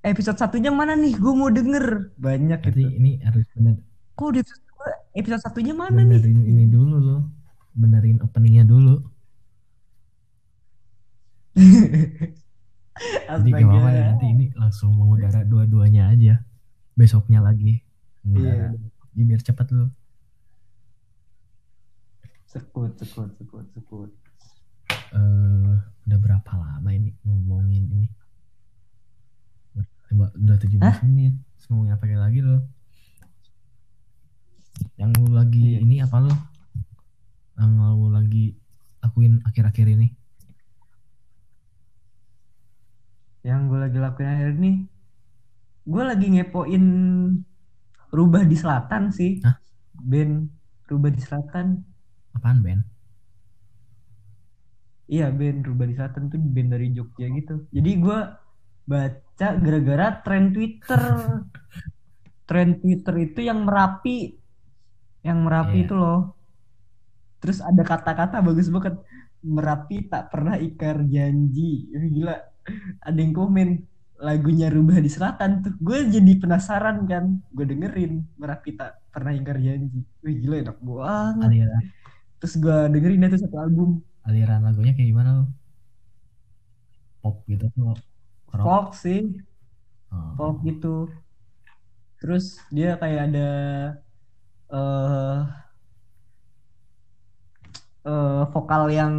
episode 0.00 0.38
satunya 0.40 0.72
mana 0.72 0.96
nih? 0.96 1.12
Gue 1.16 1.32
mau 1.36 1.52
denger. 1.52 2.16
Banyak 2.16 2.58
berarti 2.64 2.84
gitu. 2.84 2.96
ini 2.96 3.20
harus 3.20 3.44
bener. 3.52 3.76
Kok 4.16 4.28
di 4.32 4.38
episode 4.40 4.62
2 5.14 5.20
episode 5.20 5.42
satunya 5.44 5.74
mana 5.76 6.00
nih? 6.04 6.20
Benerin 6.20 6.40
ini 6.44 6.64
dulu 6.68 6.96
loh. 6.96 7.22
Benerin 7.76 8.18
openingnya 8.24 8.64
dulu. 8.64 8.96
Jadi 13.30 13.48
gak 13.48 13.64
apa-apa 13.64 13.90
ya 13.96 14.02
nanti 14.12 14.26
ini 14.28 14.46
langsung 14.56 14.92
mengudara 14.92 15.40
dua-duanya 15.44 16.12
aja. 16.12 16.44
Besoknya 16.96 17.40
lagi. 17.40 17.80
Mengudara 18.24 18.76
Iya. 18.76 18.88
Jadi 19.10 19.22
biar 19.26 19.42
cepat 19.42 19.66
loh. 19.72 19.90
Sekut 22.44 22.92
sekut 22.98 23.30
sekut 23.38 23.66
sekut. 23.72 24.10
Eh 25.14 25.74
udah 26.10 26.18
berapa 26.18 26.52
lama 26.58 26.90
ini 26.90 27.14
ngomongin 27.22 27.86
ini 27.86 28.10
Udah- 30.10 30.34
udah 30.34 30.56
17 30.58 30.82
Hah? 30.82 30.96
menit. 31.06 31.34
Ngomongin 31.70 31.94
apa 31.94 32.04
lagi 32.10 32.40
lo 32.42 32.58
yang 34.96 35.12
lu 35.14 35.30
lagi 35.30 35.76
Iya. 35.76 35.78
ini 35.80 35.96
apa 36.00 36.16
lo 36.18 36.32
yang 37.54 37.70
lu 37.78 38.08
lagi 38.10 38.56
lakuin 39.00 39.38
akhir-akhir 39.44 39.86
ini. 39.86 40.08
Yang 43.40 43.60
gue 43.66 43.78
lagi 43.80 43.98
lakuin 43.98 44.28
akhir 44.28 44.50
ini 44.58 44.72
gue 45.80 46.02
lagi 46.04 46.26
ngepoin 46.28 46.84
rubah 48.10 48.42
di 48.44 48.56
selatan 48.58 49.10
sih. 49.10 49.40
Hah? 49.40 49.56
band 50.00 50.48
rubah 50.88 51.12
di 51.12 51.20
selatan. 51.20 51.86
Apaan 52.32 52.60
Ben? 52.60 52.80
Iya 55.06 55.28
band 55.30 55.66
rubah 55.66 55.84
di 55.84 55.94
selatan 55.94 56.30
tuh 56.30 56.38
band 56.40 56.68
dari 56.72 56.88
Jogja 56.90 57.26
gitu. 57.28 57.68
Jadi 57.70 57.90
gue 57.96 58.18
baca 59.40 59.56
gara-gara 59.56 60.06
tren 60.20 60.52
Twitter. 60.52 61.00
Tren 62.44 62.76
Twitter 62.76 63.14
itu 63.24 63.40
yang 63.40 63.64
merapi. 63.64 64.36
Yang 65.24 65.38
merapi 65.40 65.76
Iya. 65.80 65.84
itu 65.88 65.94
loh. 65.96 66.36
Terus 67.40 67.64
ada 67.64 67.80
kata-kata 67.80 68.44
bagus 68.44 68.68
banget. 68.68 69.00
Merapi 69.40 70.12
tak 70.12 70.28
pernah 70.28 70.60
ikar 70.60 71.08
janji. 71.08 71.88
Gila. 71.88 72.36
Ada 73.00 73.16
yang 73.16 73.32
komen 73.32 73.80
lagunya 74.20 74.68
rubah 74.68 75.00
di 75.00 75.08
selatan 75.08 75.64
tuh. 75.64 75.72
Gue 75.80 76.04
jadi 76.12 76.36
penasaran 76.36 77.08
kan. 77.08 77.40
Gue 77.56 77.64
dengerin 77.64 78.20
merapi 78.36 78.76
tak 78.76 79.00
pernah 79.08 79.32
ingkar 79.32 79.56
janji. 79.56 80.04
Wih 80.20 80.36
gila 80.36 80.56
enak 80.68 80.76
banget. 80.84 81.48
Aliran. 81.48 81.84
Terus 82.44 82.54
gue 82.60 82.78
dengerin 82.92 83.24
itu 83.24 83.40
satu 83.40 83.56
album. 83.56 84.04
Aliran 84.28 84.60
lagunya 84.68 84.92
kayak 84.92 85.08
gimana 85.08 85.30
lo? 85.40 85.44
Pop 87.24 87.40
gitu 87.48 87.64
rock 87.80 88.09
folk 88.62 88.86
sih 89.02 89.20
Oh. 90.12 90.34
folk 90.36 90.56
gitu 90.66 90.86
terus 92.20 92.44
dia 92.74 92.88
kayak 93.00 93.20
ada 93.32 93.46
eh 94.70 95.60
eh, 98.04 98.42
vokal 98.52 98.82
yang 98.92 99.14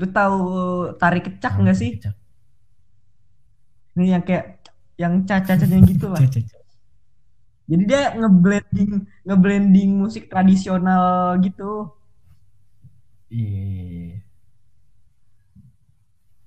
lu 0.00 0.06
tahu 0.16 0.38
tarik 1.00 1.22
kecak 1.26 1.52
nggak 1.60 1.76
sih 1.80 1.90
kecak. 1.98 2.14
ini 3.96 4.04
yang 4.14 4.22
kayak 4.26 4.44
yang 4.98 5.14
caca-cacanya 5.28 5.78
gitu 5.90 6.06
lah 6.14 6.22
jadi 7.68 7.82
dia 7.90 8.00
ngeblending 8.18 8.90
ngeblending 9.26 9.90
musik 10.02 10.24
tradisional 10.32 11.36
gitu 11.44 11.92
Iya, 13.30 13.46
iya, 13.68 13.82
iya. 13.92 14.27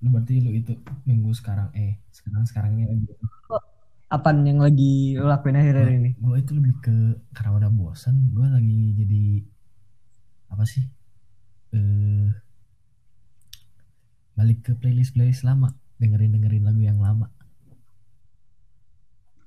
Lu 0.01 0.07
berarti 0.13 0.33
lu 0.43 0.49
itu 0.59 0.71
minggu 1.09 1.31
sekarang 1.39 1.69
eh 1.77 1.91
sekarang 2.17 2.43
sekarang 2.49 2.71
ini 2.77 2.85
lagi. 2.91 3.05
Apaan 4.15 4.43
yang 4.49 4.59
lagi 4.65 5.15
lu 5.15 5.25
lakuin 5.31 5.55
akhir-akhir 5.55 5.91
ini? 5.99 6.11
gue 6.21 6.35
itu 6.43 6.51
lebih 6.57 6.73
ke 6.85 6.95
karena 7.35 7.51
udah 7.59 7.71
bosan 7.79 8.15
gue 8.35 8.45
lagi 8.55 8.79
jadi 8.99 9.21
apa 10.51 10.63
sih 10.67 10.83
eh 11.75 12.27
balik 14.37 14.59
ke 14.65 14.71
playlist 14.79 15.11
playlist 15.15 15.43
lama 15.47 15.69
dengerin 16.01 16.33
dengerin 16.35 16.63
lagu 16.67 16.81
yang 16.81 16.99
lama. 16.99 17.27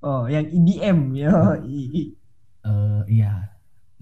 Oh 0.04 0.28
yang 0.28 0.46
EDM 0.52 0.98
i- 1.98 2.14
eh 2.68 3.02
iya 3.14 3.32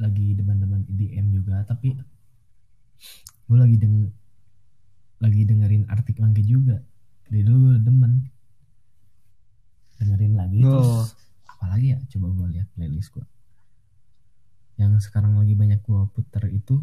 lagi 0.03 0.27
demen-demen 0.39 0.83
EDM 0.91 1.27
juga 1.37 1.57
tapi 1.71 1.89
gue 3.49 3.59
lagi 3.59 3.77
deng 3.83 3.97
lagi 5.23 5.47
dengerin 5.47 5.87
Arctic 5.87 6.19
Monkey 6.19 6.43
juga. 6.43 6.83
Dari 7.31 7.47
dulu 7.47 7.73
gue 7.73 7.79
demen. 7.87 8.13
Dengerin 10.03 10.35
lagi 10.35 10.59
Oh. 10.67 10.83
terus 10.83 11.15
apalagi 11.47 11.95
ya 11.95 11.99
coba 12.11 12.27
gue 12.35 12.47
lihat 12.59 12.67
playlist 12.75 13.15
gue 13.15 13.23
yang 14.75 14.99
sekarang 14.99 15.39
lagi 15.39 15.55
banyak 15.55 15.79
gue 15.79 16.01
puter 16.11 16.51
itu 16.51 16.83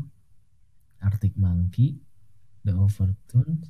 Arctic 1.04 1.36
Monkey 1.36 2.00
The 2.64 2.72
Overtones 2.72 3.68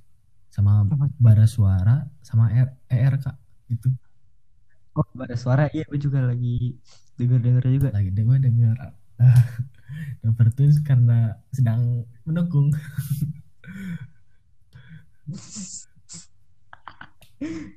sama? 0.54 0.86
Bara 1.18 1.50
Suara 1.50 2.06
sama 2.22 2.54
R 2.54 2.70
ERK 2.94 3.26
itu 3.74 3.90
oh 4.94 5.06
ada 5.18 5.34
suara 5.34 5.66
iya 5.74 5.82
gue 5.90 5.98
juga 5.98 6.22
lagi 6.30 6.78
denger-denger 7.18 7.64
juga. 7.74 7.90
Lagi 7.90 8.10
deh 8.14 8.22
gue 8.22 8.38
denger. 8.38 8.76
The 10.22 10.30
Overtones 10.30 10.78
karena 10.86 11.34
sedang 11.50 12.06
mendukung 12.22 12.70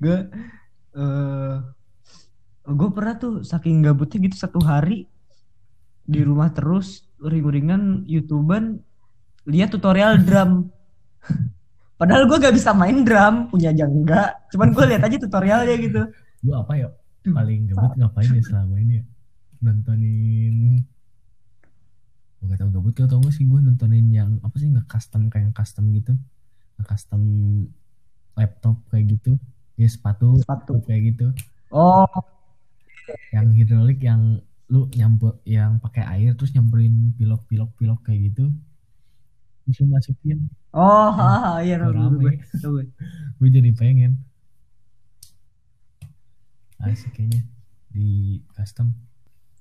gue 0.02 0.18
eh 0.92 1.56
gue 2.62 2.88
pernah 2.94 3.14
tuh 3.18 3.42
saking 3.42 3.82
gabutnya 3.82 4.18
gitu 4.30 4.36
satu 4.38 4.60
hari 4.62 5.10
di 6.02 6.20
rumah 6.22 6.50
terus 6.50 7.06
ring-ringan 7.22 8.06
youtuban 8.10 8.82
lihat 9.46 9.70
tutorial 9.74 10.18
drum. 10.22 10.70
Padahal 12.00 12.26
gue 12.26 12.38
gak 12.42 12.54
bisa 12.54 12.74
main 12.74 13.06
drum 13.06 13.46
punya 13.46 13.70
aja 13.70 13.86
enggak 13.86 14.50
cuman 14.50 14.74
gue 14.74 14.84
lihat 14.90 15.02
aja 15.06 15.16
tutorialnya 15.22 15.76
gitu. 15.78 16.02
Gue 16.42 16.54
apa 16.58 16.72
ya 16.74 16.88
paling 17.22 17.70
gabut 17.70 17.94
ngapain 17.94 18.30
ya 18.34 18.42
selama 18.42 18.74
ini 18.82 18.98
ya 18.98 19.04
nontonin 19.62 20.82
gue 22.42 22.46
gak 22.50 22.58
tau 22.58 22.70
gabut 22.74 22.92
gak 22.98 23.06
tau 23.06 23.22
gak 23.22 23.30
sih 23.30 23.46
gue 23.46 23.60
nontonin 23.62 24.10
yang 24.10 24.30
apa 24.42 24.58
sih 24.58 24.66
nge-custom 24.66 25.30
kayak 25.30 25.54
custom 25.54 25.94
gitu 25.94 26.18
nge-custom 26.82 27.22
laptop 28.34 28.76
kayak 28.90 29.14
gitu. 29.18 29.38
Ya 29.78 29.88
sepatu, 29.88 30.36
Sepatu. 30.42 30.82
kayak 30.84 31.14
gitu. 31.14 31.26
Oh, 31.72 32.10
yang 33.32 33.54
hidrolik 33.56 34.02
yang 34.04 34.42
lu 34.72 34.88
nyampur 34.96 35.36
yang 35.44 35.76
pakai 35.80 36.04
air 36.16 36.32
terus 36.32 36.52
nyamperin 36.56 37.12
pilok-pilok 37.16 37.70
pilok 37.78 38.00
kayak 38.04 38.32
gitu. 38.32 38.50
Bisa 39.62 39.86
masukin. 39.86 40.50
Oh, 40.74 41.12
ah, 41.12 41.60
iya 41.64 41.78
rame. 41.78 42.42
Gue. 42.58 42.84
gue 43.38 43.48
jadi 43.48 43.70
pengen. 43.76 44.18
Asik 46.82 47.14
kayaknya 47.14 47.46
di 47.94 48.42
custom. 48.58 48.90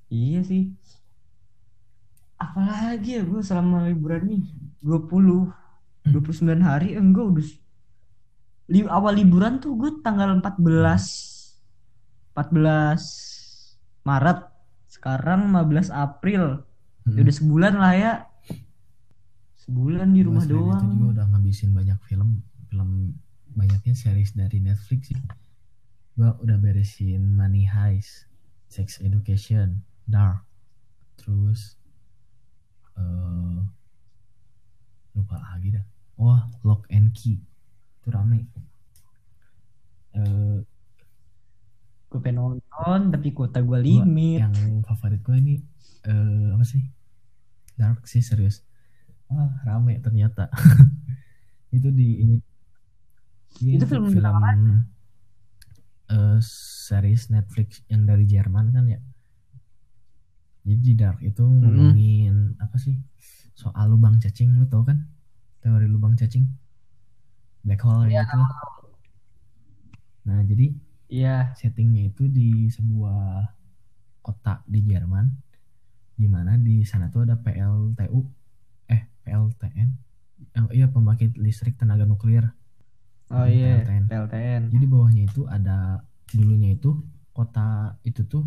Iya 0.10 0.42
sih. 0.42 0.74
Apalagi 2.42 3.22
ya 3.22 3.24
gue 3.24 3.42
selama 3.46 3.86
liburan 3.86 4.26
nih? 4.26 4.44
20 4.82 5.61
29 6.10 6.62
hari 6.66 6.98
eh, 6.98 7.02
enggak 7.02 7.26
udah 7.38 7.48
li, 8.72 8.82
awal 8.88 9.14
liburan 9.20 9.60
tuh 9.62 9.76
gue 9.78 10.02
tanggal 10.02 10.34
14 10.40 10.62
14 12.34 14.08
Maret. 14.08 14.40
Sekarang 14.88 15.52
15 15.54 15.92
April. 15.94 16.66
Ya 17.06 17.10
Mm-mm. 17.12 17.24
udah 17.28 17.36
sebulan 17.36 17.74
lah 17.78 17.94
ya. 17.94 18.14
Sebulan 19.62 20.10
di 20.16 20.22
rumah 20.26 20.42
selain 20.42 20.58
itu 20.58 20.58
juga 20.66 20.82
doang. 20.82 21.14
udah 21.14 21.26
ngabisin 21.36 21.72
banyak 21.76 22.00
film 22.10 22.42
film 22.72 23.14
banyaknya 23.52 23.94
series 23.94 24.32
dari 24.34 24.64
Netflix 24.64 25.12
sih 25.12 25.20
gua 26.16 26.36
udah 26.40 26.56
beresin 26.56 27.36
Money 27.36 27.68
Heist 27.68 28.28
Sex 28.72 29.04
Education 29.04 29.84
Dark 30.08 30.44
terus 31.20 31.76
eh 32.96 33.60
lupa 35.14 35.36
lagi 35.38 35.72
dah. 35.72 35.86
Oh 36.16 36.36
Lock 36.62 36.88
and 36.88 37.12
Key. 37.12 37.38
Itu 37.98 38.10
rame. 38.10 38.48
Eh 40.14 40.60
Gue 42.06 42.20
pengen 42.20 42.44
nonton 42.60 43.00
tapi 43.08 43.32
kuota 43.32 43.64
gue 43.64 43.72
gua- 43.72 43.80
limit. 43.80 44.44
yang 44.44 44.52
favorit 44.84 45.22
gue 45.22 45.36
ini 45.38 45.54
eh 46.04 46.48
apa 46.52 46.64
sih? 46.64 46.84
Dark 47.74 48.04
sih 48.04 48.20
serius. 48.20 48.62
Wah 49.28 49.64
rame 49.64 49.96
ternyata. 49.98 50.52
Itu 51.72 51.88
di 51.90 52.20
ini. 52.20 52.38
Iya, 53.58 53.80
Itu 53.80 53.86
film 53.86 54.12
tentang 54.12 54.84
eh, 56.10 56.40
series 56.84 57.32
Netflix 57.32 57.80
yang 57.88 58.04
dari 58.04 58.28
Jerman 58.28 58.72
kan 58.72 58.86
ya? 58.86 59.00
Jadi 60.62 60.78
di 60.78 60.94
Dark 60.94 61.20
itu 61.22 61.42
ngomongin 61.42 62.54
apa 62.58 62.76
sih 62.76 62.94
soal 63.62 63.86
lubang 63.88 64.18
cacing 64.18 64.58
lu 64.58 64.66
tau 64.66 64.82
kan 64.82 65.06
teori 65.60 65.86
lubang 65.86 66.18
cacing 66.18 66.50
black 67.62 67.82
hole 67.82 68.10
Iya. 68.10 68.26
gitu 68.26 68.42
nah 70.24 70.42
jadi 70.42 70.66
Iya. 71.12 71.52
settingnya 71.54 72.08
itu 72.08 72.26
di 72.26 72.66
sebuah 72.68 73.52
kota 74.22 74.64
di 74.66 74.80
Jerman 74.82 75.28
di 76.16 76.26
mana 76.26 76.56
di 76.56 76.82
sana 76.82 77.10
tuh 77.10 77.26
ada 77.26 77.36
PLTU 77.36 78.22
eh 78.88 79.02
PLTN 79.22 79.90
yang 80.52 80.66
iya 80.72 80.88
pembangkit 80.88 81.36
listrik 81.36 81.76
tenaga 81.76 82.06
nuklir 82.06 82.46
Oh 83.30 83.44
iya, 83.44 83.80
PLTN. 83.82 84.04
PLTN. 84.08 84.62
jadi 84.70 84.86
bawahnya 84.86 85.24
itu 85.26 85.42
ada 85.46 86.00
dulunya 86.30 86.76
itu 86.76 87.00
kota 87.32 87.96
itu 88.02 88.24
tuh 88.24 88.44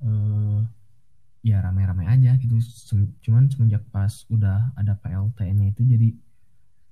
eh 0.00 0.60
ya 1.40 1.60
rame-rame 1.64 2.04
aja 2.04 2.36
gitu. 2.36 2.60
Cuman 3.24 3.48
semenjak 3.48 3.80
pas 3.88 4.28
udah 4.28 4.76
ada 4.76 4.92
PLTN-nya 5.00 5.72
itu 5.72 5.82
jadi 5.88 6.12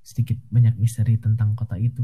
sedikit 0.01 0.41
banyak 0.49 0.81
misteri 0.81 1.21
tentang 1.21 1.53
kota 1.53 1.77
itu. 1.77 2.01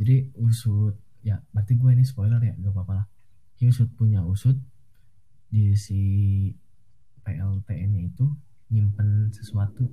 Jadi 0.00 0.32
usut 0.40 0.96
ya 1.20 1.38
berarti 1.52 1.76
gue 1.76 1.90
ini 1.92 2.02
spoiler 2.02 2.40
ya 2.40 2.56
gak 2.56 2.72
apa-apa 2.72 3.04
lah. 3.04 3.06
Usut 3.62 3.86
punya 3.94 4.24
usut 4.26 4.58
di 5.52 5.76
si 5.76 6.00
PLTN-nya 7.22 8.10
itu 8.10 8.26
nyimpen 8.72 9.30
sesuatu. 9.30 9.86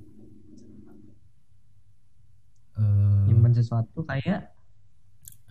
Eh 2.80 3.24
Nyimpen 3.28 3.52
sesuatu 3.52 4.02
kayak? 4.02 4.56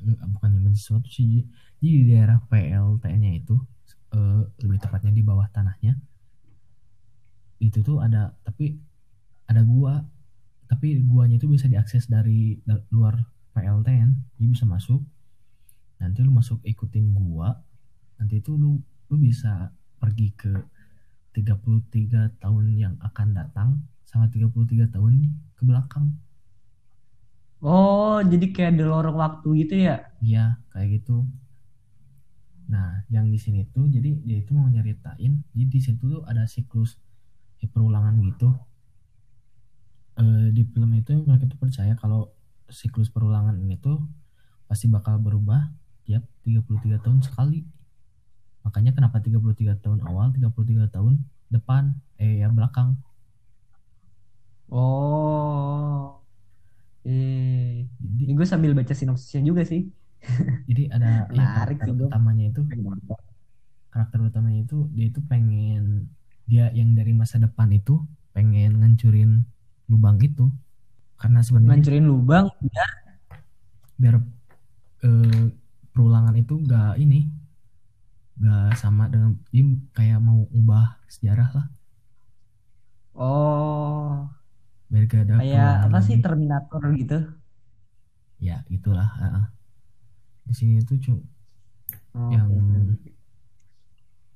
Bukan 0.03 0.49
nyimpen 0.57 0.73
sesuatu 0.75 1.05
sih 1.07 1.45
jadi 1.79 1.95
di 1.95 2.03
daerah 2.11 2.41
PLTN-nya 2.49 3.39
itu 3.39 3.55
eh, 4.13 4.41
lebih 4.63 4.79
tepatnya 4.81 5.11
di 5.13 5.23
bawah 5.25 5.47
tanahnya. 5.51 5.97
Itu 7.59 7.83
tuh 7.83 7.99
ada 7.99 8.33
tapi 8.43 8.79
ada 9.49 9.61
gua. 9.65 10.05
Tapi 10.69 11.01
guanya 11.01 11.41
itu 11.41 11.49
bisa 11.49 11.65
diakses 11.65 12.05
dari 12.05 12.61
da- 12.61 12.85
luar 12.93 13.17
PLTN 13.57 14.37
jadi 14.37 14.47
bisa 14.53 14.65
masuk. 14.69 15.01
Nanti 15.99 16.21
lu 16.21 16.31
masuk 16.31 16.61
ikutin 16.63 17.11
gua 17.17 17.57
nanti 18.19 18.43
itu 18.43 18.51
lu 18.59 18.75
lu 19.09 19.15
bisa 19.15 19.71
pergi 19.97 20.35
ke 20.35 20.51
33 21.33 22.35
tahun 22.43 22.65
yang 22.75 22.95
akan 22.99 23.27
datang 23.31 23.69
sama 24.03 24.27
33 24.27 24.91
tahun 24.91 25.31
ke 25.55 25.63
belakang. 25.63 26.13
Oh, 27.59 28.23
jadi 28.23 28.45
kayak 28.55 28.79
ada 28.79 28.85
lorong 28.87 29.17
waktu 29.19 29.47
gitu 29.67 29.75
ya? 29.87 30.07
Iya, 30.23 30.63
kayak 30.71 30.87
gitu. 30.99 31.27
Nah, 32.69 33.01
yang 33.09 33.25
di 33.33 33.39
sini 33.41 33.65
tuh 33.73 33.89
jadi 33.89 34.13
dia 34.21 34.37
itu 34.45 34.53
mau 34.53 34.69
nyeritain, 34.69 35.41
jadi 35.57 35.69
di 35.69 35.81
situ 35.81 36.03
tuh 36.05 36.21
ada 36.29 36.45
siklus 36.45 37.01
eh, 37.61 37.69
perulangan 37.69 38.13
gitu. 38.21 38.53
Eh, 40.21 40.47
di 40.53 40.63
film 40.69 40.91
itu 40.93 41.17
mereka 41.25 41.49
tuh 41.49 41.57
percaya 41.57 41.97
kalau 41.97 42.29
siklus 42.69 43.09
perulangan 43.09 43.57
ini 43.57 43.75
tuh 43.81 44.05
pasti 44.69 44.85
bakal 44.85 45.17
berubah 45.17 45.73
tiap 46.05 46.23
33 46.45 47.01
tahun 47.01 47.19
sekali. 47.25 47.65
Makanya 48.61 48.93
kenapa 48.93 49.17
33 49.17 49.81
tahun 49.81 49.99
awal, 50.05 50.29
33 50.37 50.93
tahun 50.93 51.25
depan, 51.49 51.97
eh 52.21 52.45
ya 52.45 52.53
belakang. 52.53 53.01
Oh. 54.69 56.21
Eh, 57.01 57.89
Jadi 57.97 58.21
ini 58.29 58.33
gue 58.37 58.45
sambil 58.45 58.71
baca 58.77 58.93
sinopsisnya 58.93 59.41
juga 59.41 59.65
sih. 59.65 59.89
Jadi 60.69 60.83
ada 60.95 61.09
yang 61.33 61.49
Menarik 61.49 61.77
karakter 61.79 61.87
sih, 61.89 61.93
Bro. 61.97 62.07
utamanya 62.09 62.45
itu 62.51 62.61
karakter 63.89 64.17
utamanya 64.21 64.59
itu 64.65 64.77
dia 64.93 65.05
itu 65.09 65.19
pengen 65.25 65.83
dia 66.49 66.69
yang 66.73 66.93
dari 66.97 67.13
masa 67.13 67.37
depan 67.41 67.69
itu 67.73 68.01
pengen 68.33 68.77
ngancurin 68.81 69.31
lubang 69.89 70.17
itu 70.21 70.45
karena 71.19 71.39
sebenarnya 71.41 71.69
Ngancurin 71.81 72.05
lubang. 72.05 72.45
biar 73.99 74.15
eh, 75.03 75.45
perulangan 75.91 76.35
itu 76.39 76.53
gak 76.63 76.95
ini 77.03 77.27
gak 78.39 78.79
sama 78.79 79.11
dengan 79.11 79.35
dia 79.51 79.65
kayak 79.91 80.19
mau 80.23 80.47
ubah 80.55 80.95
sejarah 81.11 81.49
lah 81.55 81.65
Oh, 83.19 84.31
biar 84.89 85.03
gak 85.11 85.21
ada 85.27 85.35
kayak 85.43 85.69
apa 85.91 85.97
sih. 86.07 86.15
Terminator 86.23 86.81
gitu? 87.01 87.17
ya 88.39 88.63
itulah 88.71 89.09
heeh. 89.19 89.58
Di 90.49 90.55
sini 90.55 90.81
tuh 90.81 90.97
cu 90.97 91.15
Oh, 92.09 92.33
Yang- 92.33 92.49
oke. 92.49 93.11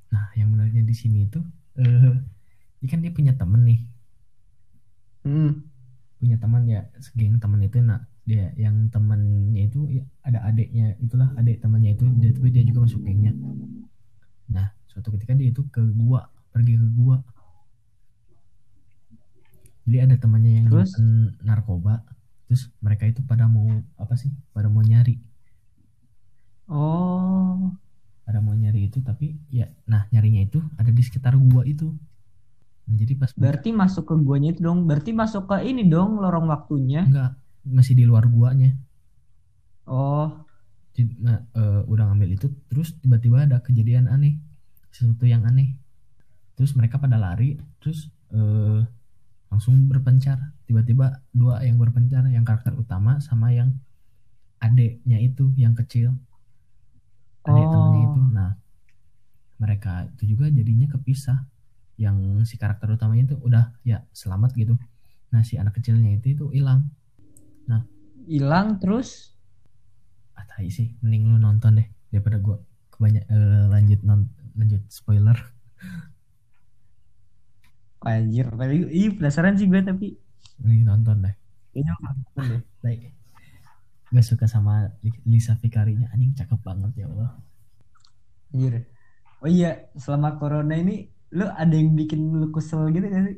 nah 0.10 0.30
yang 0.38 0.54
menariknya 0.54 0.86
di 0.86 0.94
sini 0.94 1.26
tuh 1.26 1.42
eh 1.74 2.14
dia 2.78 2.88
kan 2.88 3.02
dia 3.02 3.10
punya 3.10 3.34
temen 3.34 3.66
nih 3.66 3.82
Hmm. 5.24 5.66
punya 6.20 6.38
teman 6.38 6.68
ya 6.68 6.86
segeng 7.00 7.40
teman 7.40 7.64
itu 7.64 7.80
nah 7.80 7.98
dia 8.24 8.52
yang 8.56 8.88
temannya 8.88 9.68
itu 9.68 9.88
ya, 9.90 10.04
ada 10.22 10.44
adiknya 10.46 10.94
itulah 11.00 11.34
adik 11.34 11.60
temannya 11.60 11.96
itu 11.96 12.06
dia 12.20 12.30
tapi 12.30 12.52
dia 12.52 12.62
juga 12.62 12.86
masuk 12.86 13.02
gengnya 13.02 13.34
nah 14.48 14.70
suatu 14.86 15.10
ketika 15.16 15.34
dia 15.34 15.50
itu 15.50 15.66
ke 15.68 15.82
gua 15.98 16.30
pergi 16.52 16.78
ke 16.78 16.88
gua 16.94 17.18
jadi 19.84 20.08
ada 20.08 20.16
temannya 20.16 20.64
yang 20.64 20.68
Terus? 20.70 20.94
narkoba 21.42 22.06
terus 22.46 22.70
mereka 22.80 23.10
itu 23.10 23.20
pada 23.24 23.48
mau 23.48 23.66
apa 23.98 24.14
sih 24.14 24.30
pada 24.54 24.70
mau 24.70 24.80
nyari 24.80 25.18
Oh, 26.74 27.70
pada 28.26 28.42
mau 28.42 28.58
nyari 28.58 28.90
itu 28.90 28.98
tapi 29.06 29.38
ya 29.54 29.70
nah 29.86 30.10
nyarinya 30.10 30.42
itu 30.42 30.58
ada 30.82 30.90
di 30.90 31.06
sekitar 31.06 31.38
gua 31.38 31.62
itu. 31.70 31.94
Nah, 32.90 32.96
jadi 32.98 33.14
pas 33.16 33.32
berarti 33.38 33.70
masuk 33.70 34.10
ke 34.10 34.16
guanya 34.18 34.58
itu 34.58 34.66
dong. 34.66 34.90
Berarti 34.90 35.14
masuk 35.14 35.54
ke 35.54 35.70
ini 35.70 35.86
dong 35.86 36.18
lorong 36.18 36.50
waktunya. 36.50 37.06
enggak 37.06 37.38
masih 37.64 37.94
di 37.96 38.04
luar 38.04 38.26
guanya. 38.28 38.74
Oh, 39.88 40.34
Jadi, 40.94 41.18
nah, 41.26 41.42
eh, 41.58 41.82
udah 41.90 42.14
ngambil 42.14 42.38
itu 42.38 42.54
terus 42.70 42.94
tiba-tiba 43.02 43.46
ada 43.46 43.62
kejadian 43.62 44.10
aneh. 44.10 44.42
Sesuatu 44.90 45.30
yang 45.30 45.46
aneh. 45.46 45.78
Terus 46.58 46.74
mereka 46.74 46.98
pada 46.98 47.22
lari 47.22 47.58
terus 47.78 48.10
eh, 48.34 48.82
langsung 49.54 49.78
berpencar. 49.86 50.58
Tiba-tiba 50.66 51.22
dua 51.30 51.62
yang 51.62 51.78
berpencar 51.78 52.26
yang 52.34 52.42
karakter 52.42 52.74
utama 52.74 53.22
sama 53.22 53.54
yang 53.54 53.78
adeknya 54.58 55.22
itu 55.22 55.54
yang 55.54 55.78
kecil 55.78 56.18
adik 57.44 57.66
Oh. 57.66 57.72
temennya 57.72 58.02
itu. 58.08 58.22
Nah 58.32 58.50
mereka 59.60 59.94
itu 60.18 60.24
juga 60.36 60.46
jadinya 60.52 60.88
kepisah. 60.92 61.40
Yang 62.00 62.50
si 62.50 62.56
karakter 62.58 62.90
utamanya 62.90 63.34
itu 63.34 63.38
udah 63.38 63.70
ya 63.86 64.02
selamat 64.12 64.58
gitu. 64.58 64.74
Nah 65.30 65.42
si 65.46 65.62
anak 65.62 65.78
kecilnya 65.78 66.18
itu 66.18 66.34
itu 66.36 66.46
hilang. 66.52 66.90
Hilang 68.24 68.80
terus? 68.80 69.36
Ah 70.32 70.48
tai 70.48 70.72
sih. 70.72 70.96
Mending 71.04 71.36
lu 71.36 71.38
nonton 71.44 71.76
deh 71.76 71.88
daripada 72.08 72.40
gua 72.40 72.56
kebanyak 72.96 73.28
eh, 73.28 73.66
lanjut 73.68 74.00
non 74.08 74.32
lanjut 74.56 74.80
spoiler. 74.88 75.36
Anjir 78.04 78.48
tapi 78.52 78.84
ih 78.92 79.12
penasaran 79.16 79.56
sih 79.60 79.68
gue 79.68 79.80
tapi. 79.84 80.08
Mending 80.64 80.84
nonton 80.88 81.16
deh. 81.24 81.36
Kayaknya 81.72 81.94
nonton 82.00 82.44
deh. 82.52 82.62
Baik 82.84 83.23
gue 84.14 84.22
suka 84.22 84.46
sama 84.46 84.94
Li- 85.02 85.26
Lisa 85.26 85.58
Fikarinya 85.58 86.14
anjing 86.14 86.38
cakep 86.38 86.60
banget 86.62 86.92
ya 87.02 87.06
Allah. 87.10 87.32
Anjir 88.54 88.86
oh 89.44 89.50
iya 89.50 89.90
selama 89.98 90.38
corona 90.40 90.78
ini 90.78 91.10
lu 91.34 91.50
ada 91.50 91.74
yang 91.74 91.98
bikin 91.98 92.22
lu 92.40 92.54
kesel 92.54 92.94
gitu 92.94 93.10
gak 93.10 93.24
sih? 93.28 93.38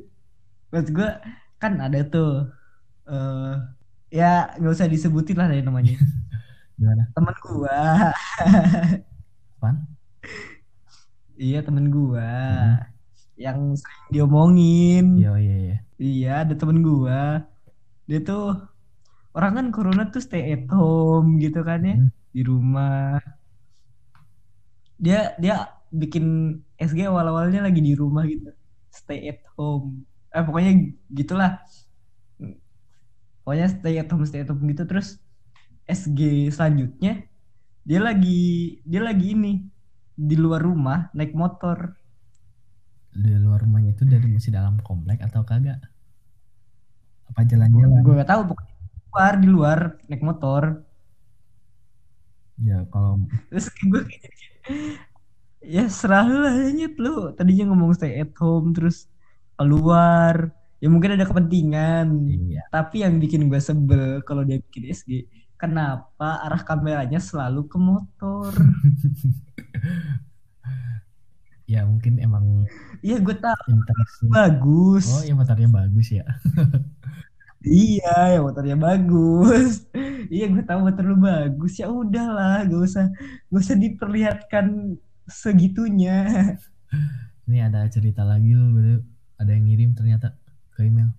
Maksud 0.70 0.88
gue 0.92 1.08
kan 1.56 1.72
ada 1.80 1.98
tuh 2.04 2.52
eh 3.08 3.54
ya 4.12 4.54
nggak 4.60 4.74
usah 4.76 4.86
disebutin 4.92 5.36
lah 5.40 5.48
dari 5.48 5.64
namanya. 5.64 5.96
Gimana? 6.76 7.02
Temen 7.16 7.36
gua. 7.40 7.78
Apaan? 9.56 9.76
iya 11.40 11.58
temen 11.64 11.88
gua. 11.88 12.28
Hmm. 12.28 12.76
yang 13.36 13.60
sering 13.76 14.04
diomongin. 14.12 15.04
Iya 15.20 15.30
iya 15.40 15.56
iya. 15.64 15.76
Iya 15.96 16.32
ada 16.44 16.54
temen 16.56 16.78
gua. 16.84 17.44
Dia 18.08 18.20
tuh 18.24 18.75
orang 19.36 19.52
kan 19.58 19.66
corona 19.74 20.02
tuh 20.14 20.22
stay 20.26 20.42
at 20.54 20.64
home 20.72 21.28
gitu 21.44 21.60
kan 21.68 21.80
ya 21.88 21.94
Hmm. 22.00 22.10
di 22.34 22.40
rumah. 22.50 23.20
Dia 24.96 25.36
dia 25.42 25.54
bikin 25.92 26.24
SG 26.80 27.00
awal-awalnya 27.08 27.60
lagi 27.66 27.80
di 27.84 27.92
rumah 27.96 28.24
gitu 28.28 28.48
stay 28.90 29.28
at 29.30 29.40
home. 29.56 30.04
Eh 30.32 30.42
pokoknya 30.46 30.72
gitulah. 31.12 31.50
Pokoknya 33.44 33.66
stay 33.70 33.94
at 34.02 34.08
home 34.10 34.24
stay 34.26 34.42
at 34.42 34.50
home 34.50 34.64
gitu. 34.72 34.82
Terus 34.90 35.08
SG 35.86 36.50
selanjutnya 36.50 37.12
dia 37.86 38.00
lagi 38.02 38.40
dia 38.82 39.00
lagi 39.08 39.26
ini 39.36 39.52
di 40.16 40.34
luar 40.34 40.60
rumah 40.64 40.98
naik 41.14 41.32
motor. 41.36 41.78
Di 43.16 43.32
luar 43.40 43.64
rumahnya 43.64 43.96
itu 43.96 44.04
dari 44.04 44.26
masih 44.28 44.52
dalam 44.52 44.76
komplek 44.84 45.18
atau 45.24 45.40
kagak? 45.46 45.80
Apa 47.32 47.40
jalan-jalan? 47.46 48.00
Gue 48.04 48.14
gak 48.20 48.30
tahu 48.30 48.42
pokoknya 48.54 48.75
luar 49.16 49.40
di 49.40 49.48
luar 49.48 49.78
naik 50.12 50.20
motor. 50.20 50.84
Ya 52.60 52.84
kalau 52.92 53.16
terus 53.48 53.72
gue 53.80 54.04
kayak 54.04 54.32
ya 55.64 55.88
serah 55.88 56.28
lah 56.28 56.52
nyet 56.68 57.00
lu. 57.00 57.32
Tadinya 57.32 57.72
ngomong 57.72 57.96
stay 57.96 58.20
at 58.20 58.36
home 58.36 58.76
terus 58.76 59.08
keluar. 59.56 60.52
Ya 60.84 60.92
mungkin 60.92 61.16
ada 61.16 61.24
kepentingan 61.24 62.28
iya. 62.28 62.60
tapi 62.68 63.00
yang 63.00 63.16
bikin 63.16 63.48
gue 63.48 63.56
sebel 63.56 64.20
kalau 64.28 64.44
dia 64.44 64.60
bikin 64.60 64.92
SG 64.92 65.24
kenapa 65.56 66.44
arah 66.44 66.60
kameranya 66.60 67.16
selalu 67.16 67.64
ke 67.64 67.80
motor? 67.80 68.52
Ya 71.66 71.82
mungkin 71.82 72.22
emang 72.22 72.70
iya 73.02 73.18
gue 73.18 73.34
tahu. 73.34 73.74
Bagus. 74.30 75.10
Oh 75.10 75.26
ya 75.26 75.34
motornya 75.34 75.66
bagus 75.66 76.14
ya 76.14 76.22
iya 77.66 78.38
ya 78.38 78.38
motornya 78.40 78.78
bagus. 78.78 79.82
Iya 80.26 80.50
gue 80.50 80.64
tahu 80.66 80.90
motor 80.90 81.06
lu 81.06 81.22
bagus. 81.22 81.78
Ya 81.78 81.86
udahlah 81.86 82.66
gak 82.66 82.82
usah 82.82 83.06
gak 83.46 83.62
usah 83.62 83.78
diperlihatkan 83.78 84.98
segitunya. 85.30 86.26
Ini 87.46 87.70
ada 87.70 87.86
cerita 87.86 88.26
lagi 88.26 88.50
loh 88.50 88.74
gitu. 88.74 89.06
ada 89.38 89.50
yang 89.54 89.70
ngirim 89.70 89.94
ternyata 89.94 90.34
ke 90.74 90.82
email. 90.82 91.14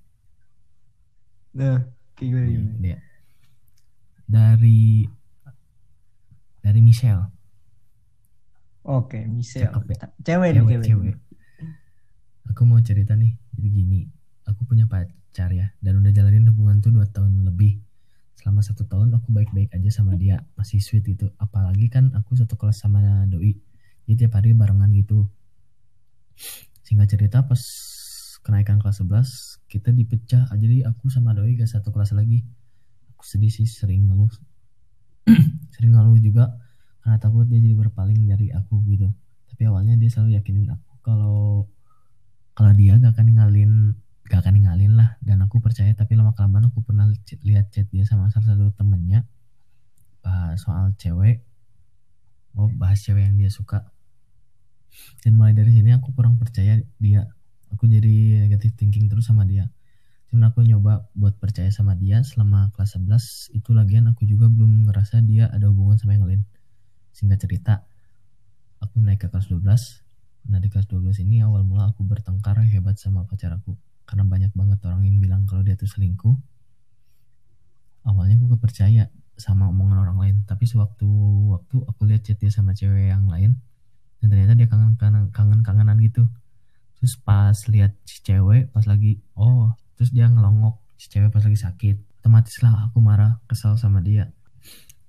Nah 1.56 1.88
kayak 2.20 2.30
gue 2.36 2.42
Nih, 2.52 2.60
dia 2.84 2.98
dari 4.28 5.08
dari 6.60 6.80
Michelle. 6.84 7.32
Oke 8.84 9.24
Michelle. 9.24 9.72
Cakep 9.72 9.88
ya. 9.88 9.98
cewek 10.28 10.50
cewek, 10.52 10.78
cewek. 10.84 11.16
Aku 12.52 12.68
mau 12.68 12.84
cerita 12.84 13.16
nih. 13.16 13.40
Jadi 13.56 13.70
gini 13.72 14.02
aku 14.44 14.68
punya 14.68 14.84
pacar 14.84 15.17
ya. 15.36 15.74
Dan 15.82 16.02
udah 16.02 16.12
jalanin 16.13 16.48
hubungan 16.50 16.80
tuh 16.80 16.94
dua 16.94 17.06
tahun 17.10 17.46
lebih. 17.46 17.82
Selama 18.38 18.62
satu 18.62 18.86
tahun 18.86 19.12
aku 19.18 19.34
baik-baik 19.34 19.74
aja 19.74 19.90
sama 19.90 20.13
dia. 20.13 20.46
Masih 20.54 20.80
sweet 20.80 21.06
itu 21.10 21.28
apalagi 21.42 21.90
kan 21.90 22.13
aku 22.13 22.38
satu 22.38 22.54
kelas 22.56 22.80
sama 22.82 23.02
doi. 23.28 23.58
Jadi 24.08 24.24
tiap 24.24 24.40
hari 24.40 24.56
barengan 24.56 24.94
gitu. 24.96 25.28
Singkat 26.86 27.08
cerita 27.12 27.44
pas 27.44 27.60
kenaikan 28.46 28.80
kelas 28.80 29.04
11 29.04 29.68
kita 29.68 29.92
dipecah. 29.92 30.48
Jadi 30.56 30.88
aku 30.88 31.12
sama 31.12 31.36
doi 31.36 31.60
gak 31.60 31.68
satu 31.68 31.92
kelas 31.92 32.16
lagi. 32.16 32.48
Aku 33.18 33.26
sedih 33.26 33.52
sih 33.52 33.68
sering 33.68 34.08
ngeluh. 34.08 34.32
Sering 35.76 35.92
ngeluh 35.92 36.16
juga. 36.24 36.56
Karena 37.04 37.20
takut 37.20 37.44
dia 37.50 37.60
jadi 37.60 37.76
berpaling 37.76 38.24
dari 38.24 38.54
aku 38.56 38.80
gitu. 38.88 39.12
Tapi 39.52 39.68
awalnya 39.68 40.00
dia 40.00 40.08
selalu 40.08 40.40
yakinin 40.40 40.72
aku 40.72 40.92
kalau 41.04 41.68
kalau 42.56 42.72
dia 42.74 42.96
gak 42.96 43.13
akan 43.13 43.26
ninggalin 43.28 43.72
gak 44.28 44.44
akan 44.46 44.60
ninggalin 44.60 44.94
lah. 45.00 45.16
Dan 45.24 45.42
aku 45.42 45.63
percaya 45.63 45.90
tapi 45.96 46.13
lama 46.20 46.36
kelamaan 46.36 46.70
aku 46.70 46.84
pernah 46.84 47.08
lihat 47.44 47.72
chat 47.74 47.88
dia 47.90 48.04
sama 48.04 48.30
salah 48.30 48.54
satu 48.54 48.70
temennya. 48.76 49.26
Bahas 50.22 50.62
soal 50.62 50.94
cewek. 51.00 51.48
Oh 52.54 52.70
bahas 52.70 53.02
cewek 53.02 53.26
yang 53.26 53.40
dia 53.40 53.50
suka. 53.50 53.90
Dan 55.24 55.40
mulai 55.40 55.56
dari 55.56 55.72
sini 55.72 55.96
aku 55.96 56.12
kurang 56.13 56.36
percaya 56.36 56.78
dia. 57.00 57.26
Aku 57.72 57.88
jadi 57.88 58.48
negative 58.48 58.76
thinking 58.76 59.08
terus 59.08 59.28
sama 59.28 59.44
dia. 59.44 59.72
Cuman 60.28 60.52
aku 60.52 60.63
nyoba 60.68 61.08
buat 61.16 61.40
percaya 61.40 61.72
sama 61.72 61.96
dia 61.96 62.20
selama 62.22 62.76
kelas 62.76 63.00
11 63.00 63.56
itu 63.56 63.70
lagian 63.72 64.12
aku 64.12 64.28
juga 64.28 64.52
belum 64.52 64.88
ngerasa 64.88 65.24
dia 65.24 65.48
ada 65.48 65.72
hubungan 65.72 65.96
sama 65.96 66.20
yang 66.20 66.28
lain. 66.28 66.42
Singkat 67.16 67.40
cerita 67.48 67.88
aku 68.82 69.02
naik 69.02 69.26
ke 69.26 69.28
kelas 69.30 69.50
12 69.50 69.63
nah 70.48 70.63
di 70.63 70.72
kelas 70.72 70.88
12 70.88 71.28
ini 71.28 71.44
awal 71.44 71.68
mula 71.68 71.92
aku 71.92 72.08
bertengkar 72.08 72.56
hebat 72.63 72.96
sama 72.96 73.28
pacar 73.28 73.52
aku 73.52 73.76
karena 74.08 74.24
banyak 74.24 74.52
banget 74.56 74.80
orang 74.88 75.04
yang 75.04 75.20
bilang 75.20 75.43
kalau 75.43 75.62
dia 75.67 75.76
tuh 75.76 75.86
selingkuh. 75.86 76.34
Awalnya 78.08 78.39
aku 78.39 78.56
gak 78.56 78.63
percaya 78.63 79.12
sama 79.36 79.67
omongan 79.67 80.08
orang 80.08 80.17
lain. 80.17 80.36
Tapi 80.48 80.63
sewaktu 80.63 81.06
waktu 81.52 81.76
aku 81.84 82.08
lihat 82.08 82.24
chat 82.24 82.39
dia 82.39 82.48
sama 82.48 82.72
cewek 82.72 83.12
yang 83.12 83.28
lain 83.28 83.60
dan 84.24 84.34
ternyata 84.34 84.58
dia 84.58 84.65
kangen 84.72 84.96
kangen 84.96 85.30
kangen 85.36 85.60
kangenan 85.62 86.00
gitu. 86.00 86.24
Terus 86.98 87.20
pas 87.22 87.54
lihat 87.70 87.93
si 88.08 88.24
cewek 88.24 88.72
pas 88.74 88.88
lagi 88.88 89.22
oh 89.38 89.76
terus 90.00 90.10
dia 90.15 90.26
ngelongok 90.32 90.80
si 90.96 91.12
cewek 91.12 91.30
pas 91.30 91.43
lagi 91.43 91.60
sakit. 91.60 92.24
Otomatis 92.24 92.58
lah 92.63 92.89
aku 92.89 93.04
marah 93.04 93.43
kesal 93.46 93.76
sama 93.76 94.00
dia. 94.00 94.32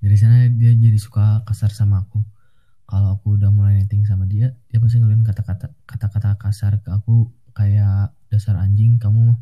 Dari 0.03 0.19
sana 0.19 0.51
dia 0.51 0.75
jadi 0.75 0.99
suka 0.99 1.47
kasar 1.47 1.71
sama 1.71 2.03
aku. 2.03 2.21
Kalau 2.89 3.15
aku 3.15 3.39
udah 3.39 3.55
mulai 3.55 3.79
netting 3.79 4.03
sama 4.05 4.27
dia 4.27 4.59
dia 4.69 4.83
pasti 4.83 4.99
ngeluarin 4.99 5.23
kata-kata 5.23 5.71
kata-kata 5.87 6.35
kasar 6.35 6.83
ke 6.83 6.91
aku 6.91 7.31
kayak 7.59 8.15
dasar 8.31 8.55
anjing 8.55 9.03
kamu 9.03 9.35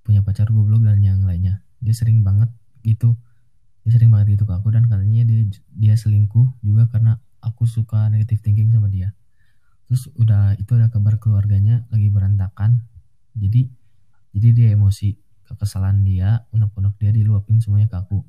punya 0.00 0.24
pacar 0.24 0.48
goblok 0.48 0.88
dan 0.88 1.04
yang 1.04 1.20
lainnya. 1.28 1.60
Dia 1.84 1.92
sering 1.92 2.24
banget 2.24 2.48
gitu. 2.80 3.20
Dia 3.84 3.92
sering 3.92 4.08
banget 4.08 4.40
gitu 4.40 4.48
ke 4.48 4.54
aku 4.56 4.72
dan 4.72 4.88
katanya 4.88 5.28
dia 5.28 5.44
dia 5.76 5.94
selingkuh 6.00 6.56
juga 6.64 6.88
karena 6.88 7.20
aku 7.44 7.68
suka 7.68 8.08
negative 8.08 8.40
thinking 8.40 8.72
sama 8.72 8.88
dia. 8.88 9.12
Terus 9.84 10.08
udah 10.16 10.56
itu 10.56 10.72
ada 10.72 10.88
kabar 10.88 11.20
keluarganya 11.20 11.84
lagi 11.92 12.08
berantakan. 12.08 12.80
Jadi 13.36 13.68
jadi 14.32 14.48
dia 14.56 14.68
emosi 14.72 15.20
kekesalan 15.44 16.00
dia 16.08 16.48
unek-unek 16.56 16.96
dia 16.96 17.12
diluapin 17.12 17.60
semuanya 17.60 17.92
ke 17.92 18.00
aku. 18.00 18.24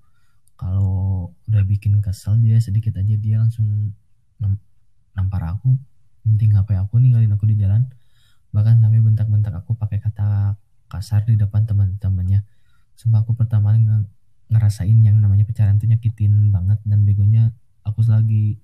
Kalau 0.60 1.32
udah 1.47 1.63
bikin 1.63 2.04
kesel 2.04 2.36
dia 2.43 2.60
sedikit 2.60 2.99
aja 2.99 3.15
dia 3.15 3.39
langsung 3.39 3.95
nam- 4.43 4.60
nampar 5.15 5.56
aku 5.56 5.80
penting 6.28 6.51
HP 6.51 6.75
aku 6.75 6.99
ninggalin 6.99 7.32
aku 7.32 7.47
di 7.47 7.56
jalan 7.56 7.88
bahkan 8.55 8.79
sampai 8.79 9.03
bentak-bentak 9.03 9.51
aku 9.51 9.75
pakai 9.75 9.99
kata 9.99 10.55
kasar 10.87 11.27
di 11.27 11.35
depan 11.35 11.67
teman-temannya. 11.67 12.47
Sumpah 12.95 13.27
aku 13.27 13.35
pertama 13.35 13.75
kali 13.75 13.83
nge- 13.83 14.07
ngerasain 14.47 14.97
yang 15.03 15.19
namanya 15.19 15.43
pacaran 15.43 15.75
tuh 15.75 15.91
nyakitin 15.91 16.53
banget 16.55 16.79
dan 16.87 17.03
begonya 17.03 17.51
aku 17.83 17.99
lagi 18.07 18.55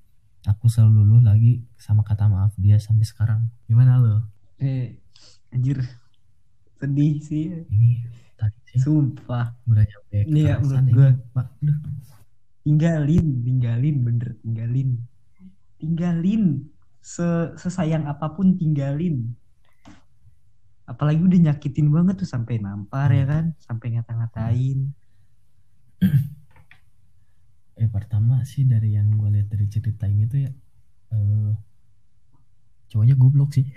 aku 0.47 0.65
selalu 0.71 1.03
luluh 1.03 1.21
lagi 1.21 1.61
sama 1.75 2.01
kata 2.01 2.31
maaf 2.31 2.55
dia 2.55 2.79
sampai 2.79 3.03
sekarang. 3.03 3.41
Gimana 3.67 3.99
lo? 3.99 4.15
Eh 4.57 4.95
anjir. 5.51 5.83
Sedih 6.79 7.13
sih. 7.19 7.45
Ini 7.67 7.89
tadi 8.39 8.59
sih. 8.71 8.79
Sumpah. 8.79 9.53
Udah 9.67 9.83
nyampe 9.83 10.17
Iya, 10.25 10.57
kekerasan 10.57 10.83
menurut 10.87 10.95
gua. 10.95 11.09
ini, 11.11 11.33
pak. 11.35 11.47
Aduh. 11.61 11.77
tinggalin 12.61 13.27
tinggalin 13.41 13.95
bener 14.05 14.29
tinggalin. 14.41 14.89
Tinggalin. 15.77 16.43
Se 17.01 17.25
sesayang 17.57 18.05
apa 18.05 18.29
pun 18.37 18.53
tinggalin 18.53 19.33
apalagi 20.91 21.21
udah 21.23 21.39
nyakitin 21.51 21.87
banget 21.89 22.15
tuh 22.21 22.29
sampai 22.29 22.59
nampar 22.59 23.09
ya 23.15 23.25
kan 23.25 23.45
sampai 23.63 23.87
ngata-ngatain 23.95 24.79
eh 27.81 27.89
pertama 27.89 28.43
sih 28.43 28.67
dari 28.67 28.99
yang 28.99 29.07
gue 29.15 29.29
lihat 29.39 29.47
dari 29.47 29.65
cerita 29.71 30.05
ini 30.05 30.27
tuh 30.27 30.39
ya 30.45 30.51
eh 31.15 31.51
cowoknya 32.91 33.15
goblok 33.15 33.55
sih 33.55 33.65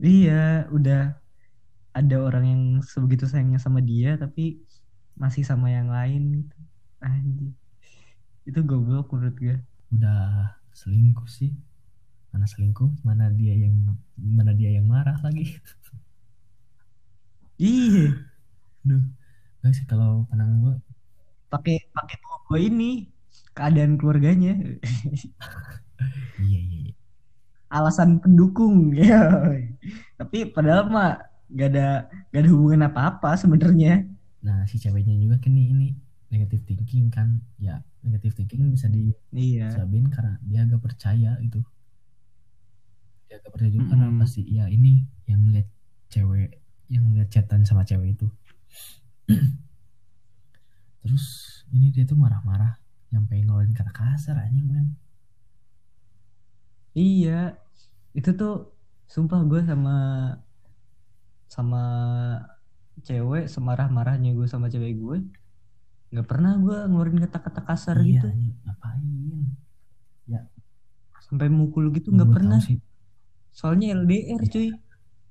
Iya, 0.00 0.64
udah 0.72 1.12
ada 1.92 2.16
orang 2.24 2.44
yang 2.48 2.62
sebegitu 2.80 3.28
sayangnya 3.28 3.60
sama 3.60 3.84
dia 3.84 4.16
tapi 4.16 4.64
masih 5.12 5.44
sama 5.44 5.68
yang 5.68 5.92
lain 5.92 6.40
gitu. 6.40 6.56
Anjir. 7.04 7.52
Itu 8.48 8.60
goblok 8.64 9.12
menurut 9.12 9.36
gue. 9.36 9.56
udah 9.90 10.54
selingkuh 10.70 11.26
sih 11.26 11.50
mana 12.32 12.46
selingkuh 12.46 12.90
mana 13.06 13.24
dia 13.34 13.54
yang 13.64 13.74
mana 14.18 14.52
dia 14.54 14.70
yang 14.76 14.86
marah 14.86 15.18
lagi 15.26 15.58
Iya, 17.60 18.16
Duh, 18.88 19.02
gak 19.60 19.72
sih 19.76 19.84
kalau 19.84 20.24
pandangan 20.28 20.56
gue 20.64 20.74
pakai 21.52 21.76
pakai 21.96 22.16
gue 22.48 22.60
ini 22.68 22.90
keadaan 23.56 24.00
keluarganya. 24.00 24.52
iya 26.44 26.58
iya 26.60 26.78
iya. 26.88 26.92
Alasan 27.70 28.18
pendukung 28.22 28.92
ya. 28.96 29.20
Tapi 30.18 30.38
padahal 30.54 30.88
mah 30.90 31.10
gak 31.52 31.68
ada 31.74 31.86
gak 32.32 32.40
ada 32.42 32.50
hubungan 32.52 32.82
apa-apa 32.88 33.36
sebenarnya. 33.38 34.06
nah 34.40 34.64
si 34.64 34.80
ceweknya 34.80 35.20
juga 35.20 35.36
kan 35.36 35.52
nih 35.52 35.68
ini 35.68 35.88
negative 36.32 36.64
thinking 36.64 37.12
kan 37.12 37.44
ya 37.60 37.84
negative 38.00 38.32
thinking 38.32 38.72
bisa 38.72 38.88
Iya. 39.36 39.68
disebabin 39.68 40.08
karena 40.08 40.40
dia 40.48 40.64
agak 40.64 40.80
percaya 40.80 41.36
gitu 41.44 41.60
dia 43.30 43.38
agak 43.38 43.52
percaya 43.54 43.70
juga 43.70 43.86
karena 43.94 44.10
Mm-mm. 44.10 44.18
pasti. 44.18 44.42
Ya 44.50 44.66
ini 44.66 45.06
yang 45.30 45.42
lihat 45.54 45.68
cewek 46.10 46.50
yang 46.90 47.04
lihat 47.14 47.28
chatan 47.30 47.62
sama 47.62 47.86
cewek 47.86 48.18
itu. 48.18 48.26
Terus 51.02 51.24
ini 51.72 51.86
dia 51.94 52.04
tuh 52.10 52.16
marah-marah 52.18 52.76
nyampe 53.12 53.34
ngeluarin 53.40 53.74
kata 53.78 53.92
kasar 53.92 54.36
anjing 54.44 54.68
men. 54.72 54.86
Iya, 56.98 57.30
itu 58.18 58.30
tuh 58.40 58.50
sumpah 59.14 59.40
gue 59.50 59.60
sama 59.70 59.90
sama 61.48 61.82
cewek 63.06 63.44
semarah-marahnya 63.54 64.30
gue 64.38 64.46
sama 64.52 64.66
cewek 64.72 64.92
gue 65.02 65.16
nggak 66.12 66.26
pernah 66.30 66.52
gue 66.64 66.76
ngeluarin 66.90 67.18
kata-kata 67.24 67.60
kasar 67.68 67.96
iya 68.00 68.10
gitu. 68.10 68.26
ngapain? 68.64 69.02
Sampai 71.26 71.48
mukul 71.58 71.84
gitu 71.96 72.08
Ya, 72.10 72.16
nggak 72.16 72.30
pernah. 72.34 72.60
sih 72.66 72.76
soalnya 73.60 73.92
LDR 73.92 74.40
cuy. 74.48 74.72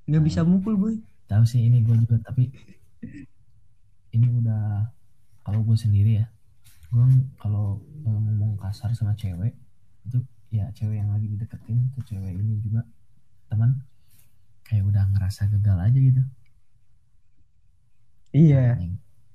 Nggak 0.06 0.24
bisa 0.30 0.46
mukul 0.46 0.78
gue 0.78 0.94
tahu 1.26 1.46
sih 1.46 1.65
ini 1.65 1.82
gue 1.82 1.98
juga 1.98 2.22
tapi 2.22 2.50
ini 4.13 4.28
udah 4.42 4.86
kalau 5.46 5.65
gue 5.65 5.78
sendiri 5.78 6.22
ya 6.22 6.26
gue 6.89 7.06
kalau 7.38 7.82
ngomong 8.06 8.58
kasar 8.58 8.94
sama 8.98 9.13
cewek 9.13 9.54
itu 10.10 10.18
ya 10.50 10.65
cewek 10.74 11.02
yang 11.02 11.13
lagi 11.13 11.30
dideketin 11.30 11.89
tuh 11.94 12.02
cewek 12.06 12.34
ini 12.34 12.58
juga 12.62 12.82
teman 13.50 13.78
kayak 14.65 14.86
udah 14.86 15.10
ngerasa 15.13 15.50
gagal 15.50 15.78
aja 15.82 15.98
gitu. 15.98 16.22
Iya. 18.30 18.78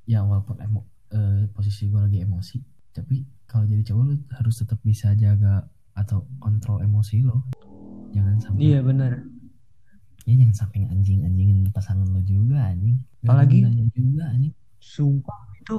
Ya 0.07 0.23
walaupun 0.23 0.63
emo 0.63 0.87
eh, 1.11 1.51
posisi 1.51 1.91
gue 1.91 1.99
lagi 1.99 2.23
emosi 2.23 2.63
tapi 2.95 3.27
kalau 3.51 3.67
jadi 3.67 3.83
cowok 3.87 4.05
lu 4.07 4.15
harus 4.35 4.55
tetap 4.63 4.79
bisa 4.83 5.15
jaga 5.19 5.67
atau 5.95 6.27
kontrol 6.39 6.83
emosi 6.83 7.23
lo 7.23 7.43
jangan 8.15 8.37
sampai. 8.39 8.61
Iya 8.63 8.79
benar. 8.81 9.13
Ya 10.25 10.35
jangan 10.41 10.57
sampai 10.57 10.89
anjing 10.89 11.21
anjingin 11.27 11.69
pasangan 11.69 12.07
lo 12.09 12.23
juga 12.25 12.71
anjing. 12.73 12.97
Apalagi- 13.27 13.67
juga 13.93 14.25
anjing. 14.31 14.55
Sumpah 14.81 15.41
itu 15.59 15.77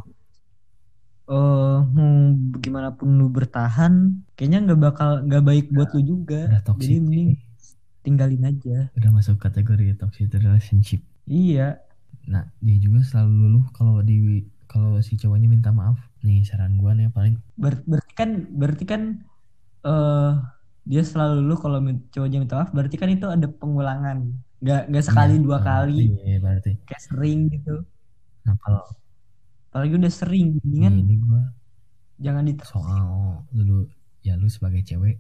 eh 1.26 1.80
mau 1.90 2.38
gimana 2.62 2.94
pun 2.94 3.10
lu 3.18 3.26
bertahan 3.34 4.22
kayaknya 4.38 4.60
nggak 4.70 4.82
bakal 4.82 5.10
nggak 5.26 5.42
baik 5.42 5.66
buat 5.74 5.90
lu 5.98 6.02
juga. 6.06 6.62
Jadi 6.78 7.02
mending 7.02 7.30
tinggalin 8.06 8.46
aja. 8.46 8.94
Udah 8.94 9.10
masuk 9.10 9.42
kategori 9.42 9.98
toxic 9.98 10.30
relationship. 10.30 11.02
Iya. 11.26 11.82
Nah 12.30 12.54
dia 12.62 12.78
juga 12.78 13.02
selalu 13.02 13.34
luluh 13.50 13.66
kalau 13.74 14.06
di 14.06 14.46
kalau 14.70 15.02
si 15.02 15.18
cowoknya 15.18 15.50
minta 15.50 15.74
maaf. 15.74 15.98
Nih 16.22 16.46
saran 16.46 16.78
gua 16.78 16.94
nih 16.94 17.10
paling 17.10 17.42
Ber- 17.58 17.82
berarti 17.86 18.14
kan 18.14 18.30
berarti 18.54 18.84
kan 18.86 19.02
eh 19.86 20.34
dia 20.86 21.02
selalu 21.02 21.42
lu 21.42 21.56
kalau 21.58 21.82
cowoknya 22.14 22.38
minta 22.40 22.62
maaf 22.62 22.70
berarti 22.70 22.96
kan 22.96 23.10
itu 23.10 23.26
ada 23.26 23.50
pengulangan. 23.50 24.30
Nggak 24.62 24.82
nggak 24.90 25.06
sekali 25.06 25.36
Iya, 25.36 25.44
dua 25.44 25.58
kali. 25.60 26.00
iya 26.24 26.38
berarti. 26.40 26.72
Kayak 26.86 27.02
sering 27.04 27.40
gitu. 27.50 27.76
Nah 28.46 28.56
kalau 28.62 28.86
apalagi 29.70 29.94
udah 29.98 30.14
sering 30.14 30.56
mendingan 30.62 30.94
ini 31.02 31.16
gua 31.20 31.44
jangan 32.16 32.48
diterus 32.48 32.72
soal 32.72 33.44
lu 33.52 33.84
ya 34.24 34.40
lu 34.40 34.48
sebagai 34.48 34.80
cewek 34.82 35.20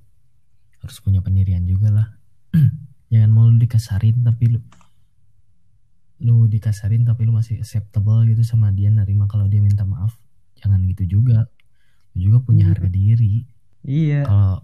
harus 0.80 0.98
punya 1.02 1.20
pendirian 1.20 1.66
juga 1.66 1.90
lah. 1.92 2.08
Jangan 3.12 3.30
mau 3.30 3.46
lu 3.50 3.58
dikasarin 3.58 4.22
tapi 4.22 4.54
lu 4.54 4.60
lu 6.24 6.48
dikasarin 6.48 7.04
tapi 7.04 7.28
lu 7.28 7.36
masih 7.36 7.60
acceptable 7.60 8.24
gitu 8.26 8.42
sama 8.42 8.72
dia 8.72 8.88
nerima 8.88 9.28
kalau 9.28 9.46
dia 9.46 9.60
minta 9.60 9.84
maaf. 9.84 10.16
Jangan 10.56 10.86
gitu 10.88 11.20
juga. 11.20 11.50
Lu 12.16 12.32
juga 12.32 12.40
punya 12.42 12.66
Iya. 12.66 12.72
harga 12.72 12.90
diri. 12.90 13.34
Iya. 13.84 14.22
Kalau 14.24 14.58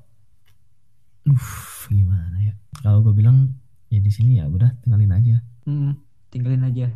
uh 1.30 1.48
gimana 1.90 2.38
ya? 2.42 2.54
Kalau 2.82 3.04
gue 3.06 3.14
bilang 3.14 3.54
ya 3.92 4.00
di 4.00 4.10
sini 4.10 4.40
ya 4.42 4.48
udah 4.50 4.72
tinggalin 4.82 5.12
aja. 5.12 5.38
Mm, 5.68 5.94
tinggalin 6.32 6.64
aja. 6.66 6.88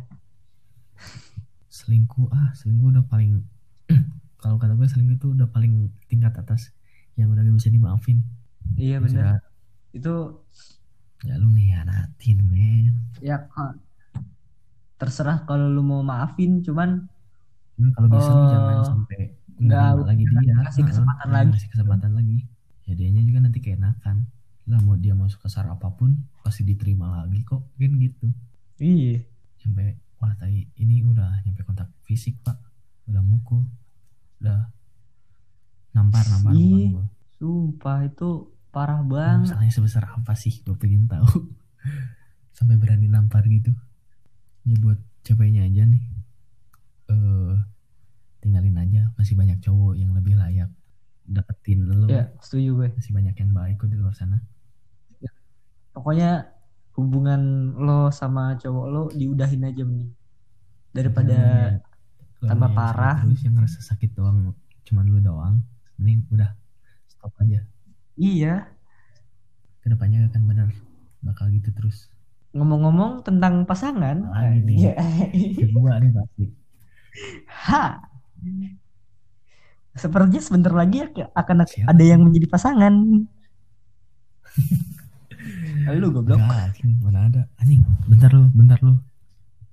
Selingkuh 1.68 2.32
ah 2.32 2.50
selingkuh 2.56 2.88
udah 2.90 3.04
paling 3.06 3.44
kalau 4.42 4.56
kata 4.56 4.74
gue 4.74 4.88
selingkuh 4.88 5.16
itu 5.20 5.28
udah 5.36 5.48
paling 5.50 5.92
tingkat 6.08 6.32
atas 6.34 6.72
yang 7.14 7.28
udah 7.30 7.44
gak 7.44 7.56
bisa 7.56 7.70
dimaafin. 7.70 8.24
Iya 8.74 8.98
Ya 8.98 9.04
benar 9.04 9.38
itu 9.92 10.12
ya 11.24 11.34
lu 11.40 11.48
ngianatin 11.48 12.38
men. 12.44 12.94
Ya 13.20 13.48
terserah 14.96 15.44
kalau 15.44 15.68
lu 15.68 15.84
mau 15.84 16.00
maafin 16.00 16.64
cuman 16.64 17.04
kalau 17.92 18.08
bisa 18.08 18.30
lu 18.32 18.40
Oh, 18.40 18.48
jangan 18.48 18.76
sampai 18.84 19.20
nggak 19.56 19.88
lagi 20.04 20.24
dia. 20.24 20.54
kasih 20.68 20.82
kesempatan 20.84 21.26
jangan 21.28 21.36
lagi. 21.44 21.52
kasih 21.56 21.68
kesempatan 21.72 22.10
lagi 22.12 22.38
ya 22.86 22.94
dianya 22.94 23.22
juga 23.26 23.42
nanti 23.42 23.58
keenakan. 23.58 24.30
Lah 24.66 24.80
mau 24.82 24.98
dia 24.98 25.14
mau 25.14 25.26
kesar 25.26 25.66
apa 25.70 25.90
pun 25.94 26.26
pasti 26.42 26.62
diterima 26.62 27.22
lagi 27.22 27.42
kok 27.42 27.66
kan 27.78 27.92
gitu. 27.98 28.26
Iya. 28.78 29.22
Sampai 29.58 29.98
wah 30.22 30.32
tadi 30.38 30.66
ini 30.78 31.02
udah 31.02 31.42
nyampe 31.42 31.66
kontak 31.66 31.90
fisik 32.06 32.38
pak. 32.46 32.56
Udah 33.10 33.22
mukul. 33.22 33.66
Udah 34.42 34.70
nampar 35.94 36.24
nampar 36.28 36.52
Ih, 36.52 36.62
muka 36.62 36.78
gua. 36.92 37.06
sumpah 37.40 37.98
itu 38.04 38.30
parah 38.68 39.00
banget. 39.00 39.50
masalahnya 39.50 39.72
sebesar 39.74 40.04
apa 40.06 40.32
sih? 40.38 40.62
Gue 40.62 40.76
pengen 40.78 41.10
tahu. 41.10 41.50
Sampai 42.56 42.78
berani 42.78 43.10
nampar 43.10 43.46
gitu. 43.50 43.74
Ya 44.66 44.74
buat 44.78 44.98
ceweknya 45.26 45.66
aja 45.66 45.86
nih. 45.86 46.02
Eh 47.10 47.54
tinggalin 48.42 48.78
aja. 48.78 49.10
Masih 49.18 49.34
banyak 49.34 49.58
cowok 49.62 49.94
yang 49.98 50.14
lebih 50.14 50.38
layak 50.38 50.70
deketin 51.26 51.80
lo 51.86 52.06
ya 52.06 52.30
setuju 52.40 52.68
gue. 52.82 52.88
Masih 52.94 53.12
banyak 53.12 53.34
yang 53.36 53.50
baik 53.52 53.74
kok 53.82 53.90
di 53.90 53.96
luar 53.98 54.14
sana. 54.14 54.38
Pokoknya 55.96 56.44
hubungan 56.96 57.72
lo 57.76 58.08
sama 58.12 58.56
cowok 58.60 58.86
lo 58.88 59.02
diudahin 59.12 59.64
aja 59.64 59.82
mending. 59.84 60.12
Daripada 60.92 61.36
Jangan 61.36 61.80
ya, 61.80 62.44
lo 62.44 62.46
tambah 62.48 62.70
parah. 62.72 63.16
terus 63.24 63.40
yang 63.44 63.54
ngerasa 63.56 63.78
sakit 63.80 64.10
doang 64.16 64.52
cuman 64.86 65.04
lu 65.08 65.18
doang 65.18 65.60
mending 65.98 66.24
udah 66.30 66.52
stop 67.08 67.32
aja. 67.42 67.64
Iya. 68.16 68.68
Ke 69.80 69.92
depannya 69.92 70.28
akan 70.28 70.42
benar 70.44 70.68
bakal 71.24 71.48
gitu 71.52 71.72
terus. 71.72 72.08
Ngomong-ngomong 72.56 73.20
tentang 73.24 73.64
pasangan 73.68 74.16
Lagi 74.32 74.60
nih. 74.64 74.76
iya. 74.80 74.94
kedua 75.68 76.00
nih 76.00 76.12
pasti. 76.12 76.44
Ha 77.48 77.84
sepertinya 79.96 80.38
sebentar 80.38 80.70
lagi 80.70 81.02
ak- 81.02 81.32
akan 81.32 81.64
Siapa? 81.64 81.88
ada 81.90 82.02
yang 82.04 82.20
menjadi 82.22 82.46
pasangan. 82.46 82.94
Lu 85.96 86.10
goblok. 86.10 86.40
Anjing, 86.40 86.98
mana 86.98 87.26
ada. 87.26 87.42
Anjing 87.56 87.80
bentar 88.04 88.28
lu 88.28 88.50
bentar 88.50 88.76
lu. 88.82 88.98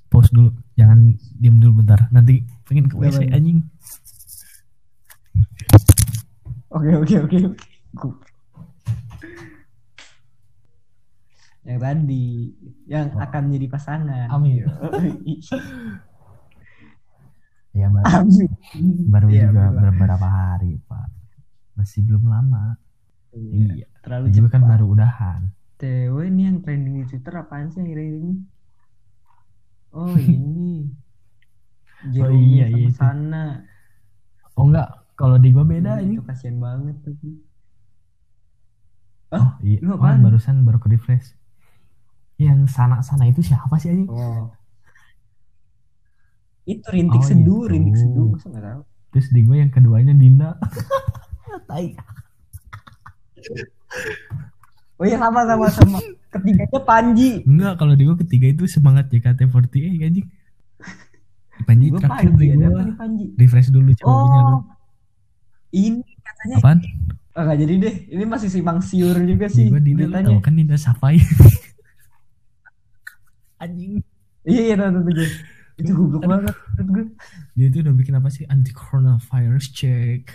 Pause 0.08 0.30
dulu. 0.30 0.50
Jangan 0.74 1.18
diem 1.34 1.58
dulu 1.58 1.82
bentar. 1.82 2.06
Nanti 2.10 2.46
pengen 2.64 2.86
ke 2.86 2.94
WC 2.94 3.34
anjing. 3.34 3.66
Oke 6.70 6.94
oke 6.94 7.16
oke. 7.26 7.38
Yang 11.64 11.80
tadi 11.80 12.24
yang 12.86 13.08
Oh. 13.16 13.24
akan 13.24 13.42
menjadi 13.50 13.68
pasangan. 13.72 14.28
Amin. 14.30 14.62
ya 17.80 17.88
baru, 17.96 18.18
Amin. 18.18 18.50
baru 19.14 19.30
Iya, 19.32 19.44
juga 19.44 19.64
betul. 19.74 19.82
beberapa 19.84 20.28
hari 20.40 20.72
pak 20.90 21.08
masih 21.78 22.02
belum 22.08 22.26
lama 22.34 22.78
Iya, 23.34 23.68
iya 23.76 23.88
terlalu 24.04 24.28
juga 24.36 24.48
cepat. 24.48 24.54
kan 24.54 24.64
baru 24.72 24.86
udahan 24.94 25.42
TW 25.80 26.16
ini 26.30 26.42
yang 26.50 26.58
trending 26.64 26.96
di 27.00 27.06
Twitter 27.10 27.34
apaan 27.42 27.68
sih 27.74 27.82
akhir-akhir 27.84 28.16
ini? 28.22 28.34
Oh 29.94 30.18
ini. 30.36 30.92
Jerome 32.14 32.54
iya, 32.54 32.66
sama 32.72 32.78
iya 32.80 32.90
sana. 33.00 33.38
oh 34.58 34.66
enggak 34.70 34.88
kalau 35.20 35.38
di 35.44 35.50
gua 35.56 35.66
beda 35.74 35.92
Ih, 35.94 36.06
ini 36.06 36.16
Itu 36.16 36.22
kasihan 36.28 36.58
banget 36.66 36.96
tapi. 37.06 37.28
oh 39.38 39.48
iya 39.68 39.80
lu 39.86 39.94
oh, 39.96 40.14
barusan 40.24 40.56
baru 40.66 40.78
ke 40.84 40.88
refresh 40.94 41.28
yang 42.42 42.66
sana-sana 42.68 43.30
itu 43.30 43.42
siapa 43.46 43.76
sih 43.82 43.90
anjing? 43.94 44.10
Oh. 44.10 44.56
Itu 46.64 46.88
rintik 46.90 47.20
Oh, 47.20 47.26
seduh, 47.26 47.62
gitu. 47.66 47.72
rintik 47.72 47.96
seduh, 47.96 48.28
masa 48.32 48.48
nggak 48.48 48.64
tahu. 48.64 48.82
Terus 49.12 49.28
di 49.30 49.42
gue 49.44 49.58
yang 49.60 49.70
keduanya 49.70 50.14
Dinda. 50.14 50.56
Tai. 51.70 51.88
Oh 54.98 55.06
iya 55.06 55.18
sama 55.20 55.44
sama 55.44 55.68
sama. 55.70 56.00
Ketiganya 56.32 56.80
Panji. 56.82 57.44
Enggak, 57.44 57.78
kalau 57.78 57.94
di 57.94 58.04
gue 58.04 58.18
ketiga 58.26 58.48
itu 58.50 58.64
semangat 58.66 59.12
JKT48 59.12 60.02
anjing. 60.02 60.28
Panji 61.64 61.86
Gue 61.94 62.02
terakhir 62.02 62.34
Panji 62.34 62.46
di 62.50 62.58
gue. 62.58 62.96
Panji? 62.98 63.26
Refresh 63.38 63.70
dulu 63.70 63.94
coba 64.02 64.10
lu. 64.10 64.26
Oh. 64.26 64.60
Ini 65.70 66.02
katanya 66.02 66.56
Apaan? 66.58 66.80
Oh, 67.34 67.42
nggak 67.42 67.58
jadi 67.62 67.74
deh. 67.78 67.96
Ini 68.14 68.24
masih 68.26 68.50
simpang 68.50 68.78
siur 68.82 69.18
juga 69.22 69.46
sih 69.50 69.70
gue 69.70 69.82
Dinda 69.82 70.10
tau 70.22 70.38
kan 70.40 70.54
Dinda 70.54 70.78
Safai. 70.78 71.18
anjing. 73.58 74.02
Iya 74.44 74.62
iya 74.68 74.76
tahu 74.76 74.90
tahu. 75.00 75.28
Itu 75.78 75.92
goblok 75.98 76.24
banget 76.30 76.56
gue. 76.78 77.06
Dia 77.58 77.66
itu 77.70 77.82
udah 77.82 77.94
bikin 77.98 78.14
apa 78.18 78.30
sih? 78.30 78.46
Anti 78.46 78.74
coronavirus 78.74 79.66
check. 79.74 80.30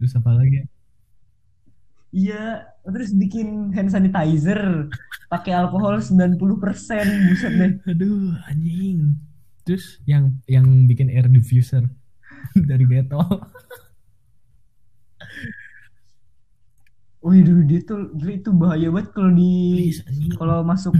Terus 0.00 0.12
apa 0.16 0.32
lagi? 0.32 0.64
Iya, 2.12 2.68
terus 2.84 3.16
bikin 3.16 3.72
hand 3.72 3.88
sanitizer 3.88 4.92
pakai 5.32 5.56
alkohol 5.56 5.96
90%, 5.96 6.36
buset 6.36 7.52
deh. 7.56 7.72
Aduh, 7.88 8.36
anjing. 8.44 9.16
Terus 9.64 9.96
yang 10.04 10.36
yang 10.44 10.84
bikin 10.84 11.08
air 11.08 11.24
diffuser 11.32 11.88
dari 12.68 12.84
Beto. 12.84 13.24
Wih, 17.22 17.40
dulu 17.46 17.62
dia 17.64 17.80
tuh 17.86 18.12
itu 18.28 18.50
bahaya 18.50 18.90
banget 18.92 19.14
kalau 19.14 19.30
di 19.32 19.52
kalau 20.36 20.60
masuk. 20.66 20.92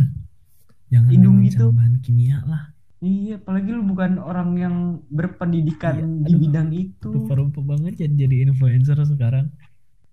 Jangan 0.89 1.11
hidung 1.12 1.37
gitu. 1.45 1.74
bahan 1.74 2.01
kimia 2.01 2.41
lah. 2.49 2.72
Iya, 3.03 3.42
apalagi 3.42 3.74
lu 3.74 3.82
bukan 3.82 4.22
orang 4.22 4.55
yang 4.55 4.76
berpendidikan 5.11 5.98
Iya, 5.98 6.07
di 6.22 6.32
aduh. 6.32 6.40
bidang 6.46 6.68
itu. 6.70 7.09
Rupa-rupa 7.11 7.59
banget 7.61 7.98
ya 7.98 8.07
jadi 8.07 8.46
influencer 8.46 8.94
sekarang. 9.03 9.50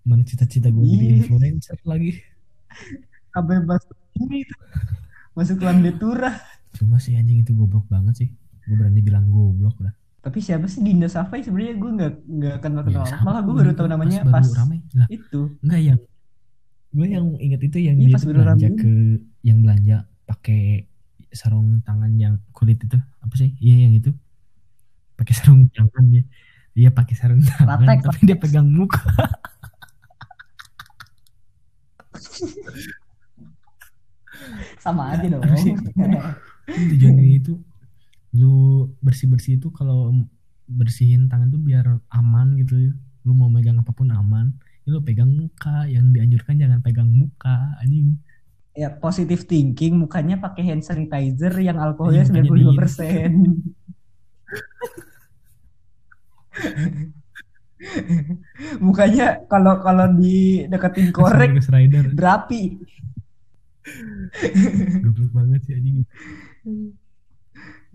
Mana 0.02 0.26
cita-cita 0.26 0.74
gue 0.74 0.82
jadi 0.82 1.06
Iya. 1.06 1.16
influencer 1.22 1.78
lagi. 1.86 2.18
Sampai 3.30 3.62
masuk 3.62 3.94
ini 4.18 4.42
tuh. 4.42 4.60
Masuk 5.38 5.62
Landetura. 5.62 6.34
Cuma 6.74 6.98
sih 6.98 7.14
anjing 7.14 7.46
itu 7.46 7.54
goblok 7.54 7.86
banget 7.86 8.26
sih. 8.26 8.30
Gue 8.66 8.76
berani 8.76 9.06
bilang 9.06 9.30
goblok 9.30 9.78
dah. 9.78 9.94
Tapi 10.20 10.42
siapa 10.42 10.66
sih 10.66 10.82
Dinda 10.82 11.06
Safai 11.08 11.46
sebenarnya 11.46 11.78
gue 11.78 11.92
nggak 11.94 12.14
nggak 12.26 12.56
kenal 12.60 12.82
kenal. 12.84 13.06
Ya, 13.06 13.14
sama 13.14 13.38
Malah 13.38 13.42
gue 13.46 13.54
gua 13.54 13.60
baru 13.64 13.72
tahu 13.78 13.88
namanya 13.88 14.20
baru 14.26 14.34
pas 14.34 14.50
rame. 14.58 14.78
Lah, 14.98 15.08
itu. 15.08 15.42
enggak 15.62 15.82
yang 15.86 16.00
gue 16.90 17.06
yang 17.06 17.26
inget 17.38 17.62
itu 17.64 17.78
yang 17.86 17.96
Iya, 18.02 18.06
dia 18.10 18.16
pas 18.18 18.24
belanja 18.26 18.68
ke 18.74 18.92
yang 19.46 19.58
belanja 19.62 19.98
pakai 20.26 20.90
sarung 21.30 21.82
tangan 21.86 22.12
yang 22.18 22.42
kulit 22.54 22.82
itu 22.82 22.98
apa 23.22 23.34
sih? 23.38 23.54
Iya 23.62 23.88
yang 23.90 23.94
itu. 23.98 24.12
Pakai 25.18 25.34
sarung 25.36 25.70
tangan 25.72 26.06
dia. 26.10 26.24
Dia 26.78 26.90
pakai 26.94 27.16
sarung 27.18 27.44
tangan 27.44 27.86
Latex, 27.86 28.00
tapi 28.08 28.20
dia 28.24 28.38
pegang 28.40 28.70
muka. 28.70 29.04
Sama 34.80 35.14
aja 35.14 35.28
dong. 35.28 35.44
Kan 35.44 36.16
tujuannya 36.70 37.42
itu 37.42 37.60
lu 38.30 38.86
bersih 39.02 39.26
bersih 39.26 39.58
itu 39.58 39.74
kalau 39.74 40.14
bersihin 40.70 41.26
tangan 41.28 41.50
tuh 41.50 41.60
biar 41.60 42.00
aman 42.14 42.56
gitu. 42.62 42.78
Ya 42.78 42.92
lu 43.28 43.36
mau 43.36 43.52
megang 43.52 43.82
apa 43.82 43.92
pun 43.92 44.10
aman. 44.14 44.56
Lu 44.88 45.04
pegang 45.04 45.30
muka 45.36 45.86
yang 45.86 46.16
dianjurkan 46.16 46.58
jangan 46.58 46.80
pegang 46.82 47.12
muka 47.12 47.76
anjing 47.84 48.18
ya 48.80 48.88
positive 48.96 49.44
thinking 49.44 50.00
mukanya 50.00 50.40
pakai 50.40 50.64
hand 50.64 50.88
sanitizer 50.88 51.52
yang 51.60 51.76
alkoholnya 51.76 52.24
Iya, 52.24 52.32
makanya 52.32 52.72
95 52.72 52.80
persen. 52.80 53.32
mukanya 58.84 59.44
kalau 59.52 59.84
kalau 59.84 60.08
di 60.16 60.64
deketin 60.72 61.12
korek 61.12 61.60
berapi. 62.16 62.80
Goblok 65.04 65.32
banget 65.36 65.60
sih 65.68 65.76
anjing. 65.76 66.08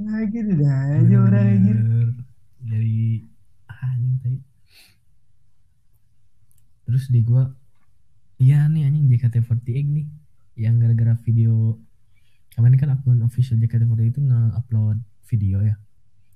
Nah 0.01 0.21
gitu 0.29 0.53
dah 0.59 1.01
aja 1.01 1.17
orang 1.17 1.47
anjir 1.49 1.79
ah, 3.73 3.81
anjing 3.89 4.15
tai. 4.21 4.37
Terus 6.85 7.09
di 7.09 7.21
gua 7.25 7.49
iya 8.37 8.69
nih 8.69 8.85
anjing 8.89 9.09
JKT48 9.09 9.69
nih 9.89 10.07
yang 10.57 10.79
gara-gara 10.79 11.15
video 11.21 11.79
kemarin 12.51 12.77
kan 12.77 12.91
akun 12.91 13.19
official 13.21 13.57
JKT48 13.57 14.07
itu 14.09 14.21
nge-upload 14.21 14.99
video 15.27 15.59
ya. 15.61 15.75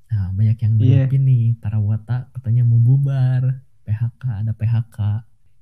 Nah 0.08 0.32
banyak 0.32 0.58
yang 0.58 0.72
Iya. 0.76 1.04
dropin 1.04 1.22
nih 1.22 1.44
para 1.54 1.78
wata 1.78 2.26
katanya 2.32 2.62
mau 2.62 2.78
bubar 2.78 3.62
PHK 3.84 4.22
ada 4.42 4.52
PHK 4.52 4.98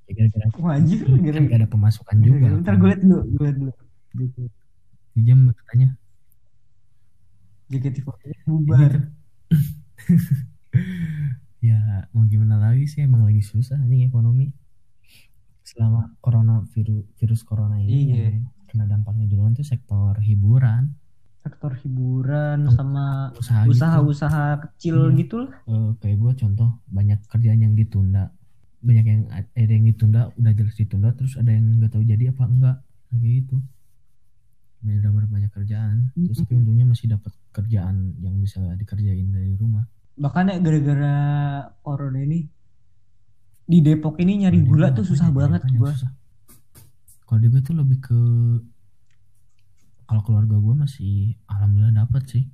ya 0.06 0.12
gara-gara 0.14 0.46
wah 0.56 0.72
anjir 0.72 1.02
kan 1.02 1.18
gara 1.18 1.38
gak 1.40 1.58
ada 1.58 1.68
pemasukan 1.68 2.16
juga 2.18 2.46
ntar 2.56 2.74
kan. 2.74 2.78
gue 2.78 2.88
liat 2.88 3.00
dulu 3.02 3.18
gue 3.28 3.42
liat 3.42 3.56
dulu. 3.58 3.72
Di 5.12 5.20
jam 5.22 5.38
katanya 5.50 5.88
JKT48 7.66 8.22
Ini 8.24 8.44
bubar. 8.46 8.90
tuh- 8.90 9.08
ya 11.60 11.78
mau 12.10 12.24
gimana 12.24 12.56
lagi 12.60 12.86
sih? 12.86 13.02
Emang 13.02 13.26
lagi 13.26 13.42
susah 13.42 13.76
anjing 13.76 14.06
ekonomi 14.06 14.54
selama 15.66 16.14
corona 16.22 16.62
virus 16.70 17.02
virus 17.18 17.42
corona 17.42 17.76
ini 17.76 18.14
Iya. 18.14 18.22
yang 18.30 18.36
kena 18.70 18.86
dampaknya 18.86 19.26
duluan 19.26 19.50
tuh 19.52 19.66
sektor 19.66 20.14
hiburan. 20.22 20.94
Sektor 21.42 21.74
hiburan 21.78 22.66
sama 22.70 23.30
usaha 23.34 23.66
gitu. 23.66 23.70
usaha-usaha 23.74 24.44
kecil 24.62 25.10
Iya. 25.10 25.18
gitu 25.20 25.36
lah. 25.42 25.54
Eh, 25.66 25.90
kayak 25.98 26.16
gue 26.18 26.32
contoh 26.38 26.70
banyak 26.86 27.18
kerjaan 27.26 27.60
yang 27.60 27.74
ditunda. 27.74 28.30
Banyak 28.78 29.04
yang 29.04 29.22
ada 29.30 29.72
yang 29.74 29.84
ditunda 29.84 30.30
udah 30.34 30.52
jelas 30.54 30.74
ditunda 30.74 31.10
terus 31.12 31.34
ada 31.34 31.50
yang 31.50 31.66
nggak 31.78 31.90
tahu 31.90 32.02
jadi 32.02 32.30
apa 32.30 32.42
enggak. 32.46 32.76
Nah, 33.10 33.16
kayak 33.18 33.34
gitu. 33.42 33.56
Benar-benar 34.82 35.26
banyak 35.26 35.50
kerjaan. 35.50 35.96
Terus 36.14 36.38
tapi 36.38 36.52
untungnya 36.54 36.86
masih 36.86 37.10
dapat 37.10 37.34
kerjaan 37.50 38.14
yang 38.22 38.38
bisa 38.38 38.62
dikerjain 38.78 39.34
dari 39.34 39.58
rumah. 39.58 39.82
Bahkan 40.14 40.44
ya 40.48 40.56
gara-gara 40.62 41.16
corona 41.82 42.22
ini 42.22 42.46
di 43.66 43.78
Depok 43.80 44.16
ini 44.18 44.40
nyari 44.40 44.58
di 44.58 44.64
gula 44.64 44.88
gua 44.88 44.96
tuh 44.96 45.04
susah 45.04 45.28
banget 45.28 45.62
gua. 45.74 45.90
Kalau 47.22 47.38
di 47.38 47.48
gue 47.48 47.58
tuh 47.58 47.74
lebih 47.74 47.98
ke 48.00 48.18
kalau 50.04 50.22
keluarga 50.22 50.54
gue 50.54 50.74
masih 50.76 51.14
alhamdulillah 51.44 51.94
dapat 51.96 52.22
sih. 52.28 52.44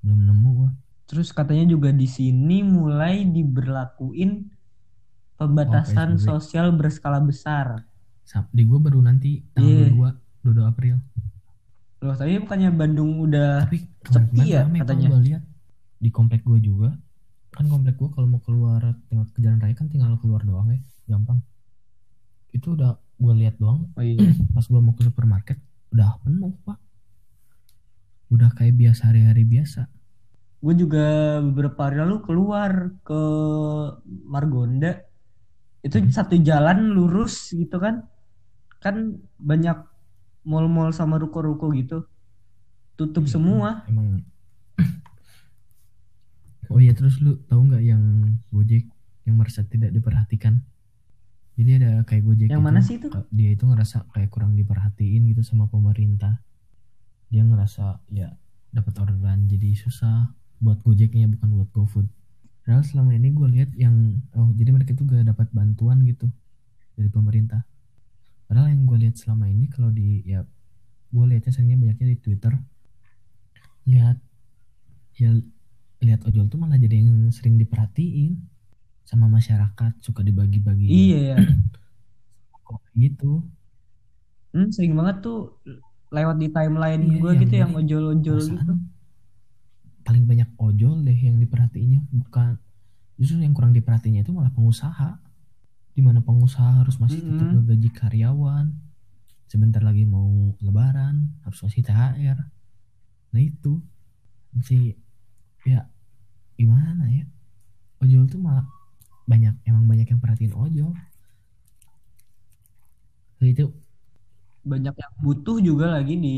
Belum 0.00 0.22
nemu 0.24 0.50
gua. 0.56 0.70
terus 1.04 1.32
katanya 1.32 1.64
juga 1.66 1.88
di 1.88 2.04
sini 2.04 2.60
mulai 2.60 3.24
diberlakuin 3.24 4.44
pembatasan 5.34 6.14
PSBB. 6.14 6.28
sosial 6.28 6.68
berskala 6.70 7.16
besar 7.18 7.80
Sa- 8.22 8.44
Di 8.46 8.62
gue 8.62 8.76
baru 8.76 9.00
nanti 9.00 9.40
tanggal 9.50 9.88
22 10.44 10.52
22 10.52 10.68
April. 10.68 10.94
loh 11.98 12.12
tapi 12.12 12.36
bukannya 12.38 12.70
Bandung 12.70 13.18
udah 13.18 13.64
Tapi 13.64 13.88
sepi 14.04 14.52
ya 14.52 14.68
katanya. 14.68 15.08
gue 15.08 15.20
lihat 15.24 15.42
di 15.96 16.10
komplek 16.12 16.44
gue 16.44 16.60
juga 16.60 16.92
kan 17.48 17.64
komplek 17.66 17.96
gue 17.96 18.08
kalau 18.12 18.28
mau 18.28 18.40
keluar 18.40 18.80
tinggal 19.08 19.26
ke 19.32 19.40
jalan 19.40 19.58
raya 19.58 19.74
kan 19.74 19.88
tinggal 19.88 20.14
keluar 20.20 20.42
doang 20.42 20.68
ya 20.70 20.80
gampang. 21.06 21.40
Itu 22.52 22.76
udah 22.76 22.94
gue 22.96 23.34
lihat 23.34 23.56
doang. 23.56 23.88
Oh 23.92 24.04
iya. 24.04 24.20
Pas 24.54 24.64
gue 24.64 24.80
mau 24.80 24.92
ke 24.92 25.02
supermarket 25.02 25.58
udah 25.88 26.20
penuh 26.20 26.52
pak. 26.62 26.76
Udah 28.28 28.52
kayak 28.52 28.76
biasa 28.76 29.08
hari-hari 29.08 29.42
biasa. 29.42 29.88
Gue 30.60 30.74
juga 30.74 31.38
beberapa 31.40 31.88
hari 31.88 32.04
lalu 32.04 32.16
keluar 32.20 32.70
ke 33.00 33.20
Margonda. 34.28 35.00
Itu 35.80 35.96
Hmm. 35.98 36.12
satu 36.12 36.36
jalan 36.36 36.92
lurus 36.92 37.54
gitu 37.54 37.80
kan. 37.80 38.04
Kan 38.78 39.16
banyak 39.38 39.80
mall-mall 40.44 40.92
sama 40.92 41.16
ruko-ruko 41.16 41.72
gitu. 41.72 42.04
Tutup 42.98 43.24
Iya, 43.24 43.32
semua. 43.38 43.68
emang 43.86 44.20
oh 46.78 46.80
iya 46.80 46.94
terus 46.94 47.18
lu 47.18 47.42
tahu 47.50 47.66
nggak 47.66 47.82
yang 47.82 48.38
Gojek 48.54 48.86
yang 49.26 49.34
merasa 49.34 49.66
tidak 49.66 49.90
diperhatikan? 49.90 50.62
Jadi 51.58 51.82
ada 51.82 52.06
kayak 52.06 52.22
Gojek 52.22 52.48
Yang 52.54 52.62
mana 52.62 52.78
sih 52.78 53.02
itu? 53.02 53.10
eh, 53.10 53.26
dia 53.34 53.50
itu 53.50 53.66
ngerasa 53.66 54.06
kayak 54.14 54.30
kurang 54.30 54.54
diperhatiin 54.54 55.26
gitu 55.34 55.42
sama 55.42 55.66
pemerintah. 55.66 56.38
Dia 57.34 57.42
ngerasa 57.42 57.98
ya 58.14 58.30
dapat 58.70 58.94
orderan 58.94 59.50
jadi 59.50 59.74
susah 59.74 60.30
buat 60.62 60.78
Gojeknya 60.86 61.26
bukan 61.26 61.50
buat 61.58 61.66
GoFood. 61.74 62.06
Padahal 62.62 62.86
selama 62.86 63.10
ini 63.18 63.34
gue 63.34 63.48
lihat 63.58 63.74
yang 63.74 64.22
oh 64.38 64.54
jadi 64.54 64.70
mereka 64.70 64.94
tuh 64.94 65.02
gak 65.10 65.26
dapat 65.26 65.50
bantuan 65.50 66.06
gitu 66.06 66.30
dari 66.94 67.10
pemerintah. 67.10 67.66
Padahal 68.46 68.70
yang 68.70 68.86
gue 68.86 69.02
lihat 69.02 69.18
selama 69.18 69.50
ini 69.50 69.66
kalau 69.66 69.90
di 69.90 70.22
ya 70.22 70.46
gue 71.10 71.24
lihatnya 71.26 71.50
seringnya 71.50 71.74
banyaknya 71.74 72.14
di 72.14 72.18
Twitter. 72.22 72.54
Lihat 73.90 74.22
ya 75.18 75.34
lihat 76.06 76.20
ojol 76.28 76.46
tuh 76.52 76.58
malah 76.62 76.78
jadi 76.84 76.96
yang 77.02 77.30
sering 77.34 77.56
diperhatiin 77.62 78.32
sama 79.08 79.26
masyarakat 79.32 79.92
suka 80.06 80.20
dibagi-bagi. 80.28 80.88
Iya 80.94 81.16
ya 81.28 81.36
kok 82.66 82.82
gitu? 82.94 83.32
Hmm, 84.52 84.68
sering 84.74 84.92
banget 84.98 85.16
tuh 85.24 85.38
lewat 86.16 86.36
di 86.42 86.48
timeline 86.56 87.04
Iya, 87.04 87.18
gue 87.20 87.32
yang 87.34 87.40
gitu 87.40 87.54
yang 87.62 87.70
ojol-ojol 87.80 88.40
gitu. 88.54 88.72
paling 90.06 90.24
banyak 90.24 90.48
ojol 90.56 91.04
deh 91.04 91.14
yang 91.28 91.36
diperhatiinnya 91.42 92.00
bukan 92.08 92.56
justru 93.20 93.42
yang 93.44 93.54
kurang 93.56 93.72
diperhatiinnya 93.76 94.22
itu 94.26 94.32
malah 94.34 94.52
pengusaha. 94.54 95.20
Di 95.96 96.02
mana 96.06 96.20
pengusaha 96.22 96.80
harus 96.86 96.96
masih 97.02 97.26
tetap 97.26 97.50
Mm-mm. 97.50 97.54
ngegaji 97.54 97.90
karyawan 97.92 98.66
sebentar 99.50 99.82
lagi 99.84 100.04
mau 100.08 100.54
lebaran 100.62 101.34
harus 101.44 101.58
kasih 101.64 101.82
THR 101.86 102.38
nah 103.34 103.42
itu. 103.42 103.80
Si 104.64 104.94
ya 105.64 105.86
gimana 106.54 107.06
ya? 107.08 107.24
Ojol 107.98 108.26
tuh 108.30 108.38
malah 108.38 108.66
banyak 109.26 109.54
emang 109.66 109.84
banyak 109.86 110.06
yang 110.06 110.20
perhatiin 110.22 110.54
ojol. 110.54 110.94
Itu 113.38 113.70
banyak 114.66 114.94
yang 114.94 115.12
butuh 115.22 115.58
juga 115.62 115.86
lagi 115.96 116.18
di 116.18 116.36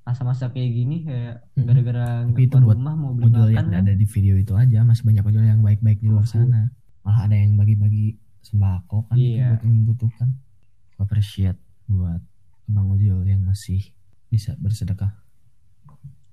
masa-masa 0.00 0.48
kayak 0.50 0.70
gini 0.72 0.96
kayak 1.04 1.44
Mm-mm. 1.54 1.66
gara-gara 1.68 2.06
itu 2.34 2.56
buat 2.56 2.78
rumah 2.78 2.94
mau 2.96 3.12
beli 3.14 3.30
ojol 3.30 3.46
makan 3.52 3.54
yang 3.54 3.68
kan? 3.70 3.82
ada 3.84 3.92
di 3.94 4.06
video 4.08 4.34
itu 4.40 4.52
aja 4.56 4.78
masih 4.82 5.04
banyak 5.06 5.22
ojol 5.22 5.44
yang 5.44 5.60
baik-baik 5.60 5.98
di 6.00 6.08
luar 6.08 6.24
sana. 6.26 6.72
Malah 7.04 7.20
ada 7.28 7.36
yang 7.36 7.54
bagi-bagi 7.54 8.16
sembako 8.40 9.06
kan 9.12 9.16
itu 9.20 9.36
Iya. 9.36 9.52
buat 9.52 9.60
yang 9.62 9.74
membutuhkan 9.84 10.28
appreciate 10.96 11.58
buat 11.86 12.20
abang 12.66 12.88
ojol 12.96 13.26
yang 13.26 13.44
masih 13.44 13.82
bisa 14.30 14.56
bersedekah. 14.56 15.12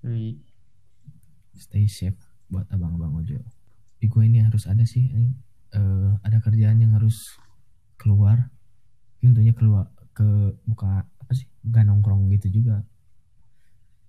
Wih. 0.06 0.40
Stay 1.60 1.86
safe 1.90 2.18
buat 2.48 2.66
abang-abang 2.72 3.18
ojol 3.20 3.44
di 3.98 4.06
gue 4.06 4.24
ini 4.24 4.46
harus 4.46 4.70
ada 4.70 4.86
sih 4.86 5.10
ini 5.10 5.34
eh, 5.74 6.10
ada 6.22 6.38
kerjaan 6.42 6.78
yang 6.82 6.94
harus 6.94 7.34
keluar. 7.98 8.54
Tapi 9.18 9.34
untungnya 9.34 9.54
keluar 9.58 9.90
ke 10.14 10.54
buka 10.70 11.06
apa 11.06 11.32
sih 11.34 11.50
bukan 11.66 11.90
nongkrong 11.90 12.30
gitu 12.38 12.62
juga. 12.62 12.86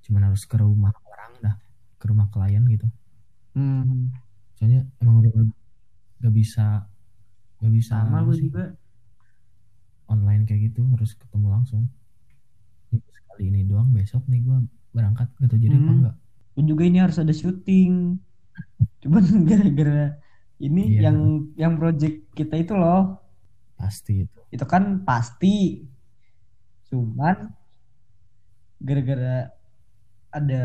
Cuman 0.04 0.28
harus 0.28 0.44
ke 0.44 0.56
rumah 0.60 0.92
orang 0.92 1.32
dah 1.40 1.56
ke 1.96 2.04
rumah 2.08 2.28
klien 2.28 2.64
gitu. 2.68 2.86
Hmm. 3.56 4.12
soalnya 4.58 4.82
emang 4.98 5.22
udah 5.22 5.30
gak 6.18 6.34
bisa 6.34 6.86
gak 7.62 7.72
bisa 7.72 8.04
sama 8.04 8.22
apa 8.22 8.28
gue 8.28 8.36
juga. 8.38 8.64
Online 10.08 10.44
kayak 10.44 10.72
gitu 10.72 10.84
harus 10.92 11.16
ketemu 11.16 11.48
langsung. 11.48 11.88
Ini 12.92 13.00
sekali 13.08 13.44
ini 13.48 13.60
doang 13.64 13.88
besok 13.96 14.28
nih 14.28 14.44
gue 14.44 14.58
berangkat. 14.92 15.32
Gak 15.40 15.48
tau 15.48 15.58
jadi 15.58 15.80
apa 15.80 15.88
Hmm. 15.88 15.98
enggak 16.04 16.16
gue 16.58 16.64
juga 16.66 16.82
ini 16.82 16.98
harus 16.98 17.22
ada 17.22 17.30
syuting. 17.30 18.18
Cuman 18.98 19.22
gara-gara 19.48 20.18
ini 20.58 20.98
Iya. 20.98 21.06
yang 21.06 21.18
yang 21.54 21.72
project 21.78 22.34
kita 22.34 22.58
itu 22.58 22.74
loh. 22.74 23.22
Pasti 23.78 24.26
itu. 24.26 24.38
Itu 24.50 24.66
kan 24.66 25.06
pasti. 25.06 25.86
Cuman 26.90 27.54
gara-gara 28.82 29.54
ada 30.34 30.64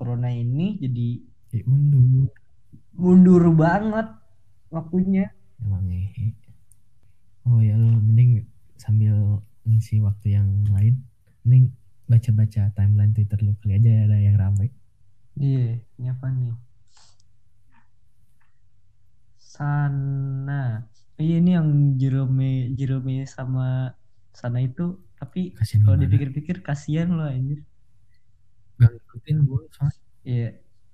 corona 0.00 0.32
ini 0.32 0.80
jadi 0.80 1.08
ya 1.52 1.62
undur 1.68 2.32
mundur 2.96 3.44
banget 3.52 4.08
waktunya. 4.72 5.28
Emang 5.60 5.84
ngehe 5.84 6.32
oh 7.48 7.60
ya 7.64 7.74
lo 7.80 7.96
mending 8.04 8.44
sambil 8.76 9.40
ngisi 9.64 10.04
waktu 10.04 10.36
yang 10.36 10.48
lain 10.68 11.00
mending 11.44 11.72
baca-baca 12.04 12.68
timeline 12.76 13.12
twitter 13.16 13.40
lu 13.40 13.56
kali 13.64 13.80
aja 13.80 14.04
ada 14.04 14.16
yang 14.20 14.36
ramai 14.36 14.68
iya 15.38 15.78
ini 15.98 16.06
apa 16.10 16.26
nih? 16.30 16.54
Sana. 19.38 20.86
Iya 21.18 21.34
ini 21.42 21.50
yang 21.54 21.68
Jerome 21.98 22.74
Jerome 22.78 23.26
sama 23.26 23.94
sana 24.30 24.62
itu 24.62 25.02
tapi 25.18 25.50
kasian 25.58 25.82
kalau 25.82 25.98
dipikir-pikir 25.98 26.62
kasihan 26.62 27.10
loh 27.10 27.26
anjir. 27.26 27.66
Gak 28.78 28.94
ngikutin 28.94 29.36
gue 29.46 29.62
soalnya. 29.74 30.02
Iya 30.22 30.48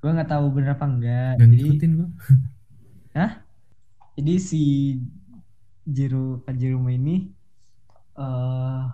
gua 0.05 0.21
nggak 0.21 0.31
tahu 0.37 0.47
bener 0.53 0.71
apa 0.77 0.85
enggak. 0.85 1.33
Gak 1.41 1.49
jadi 1.49 1.63
ngikutin 1.65 1.91
gue 1.97 2.09
jadi 4.21 4.35
si 4.39 4.63
Jero 5.85 6.41
Jerome 6.49 6.93
ini 6.97 7.17
eh 8.17 8.85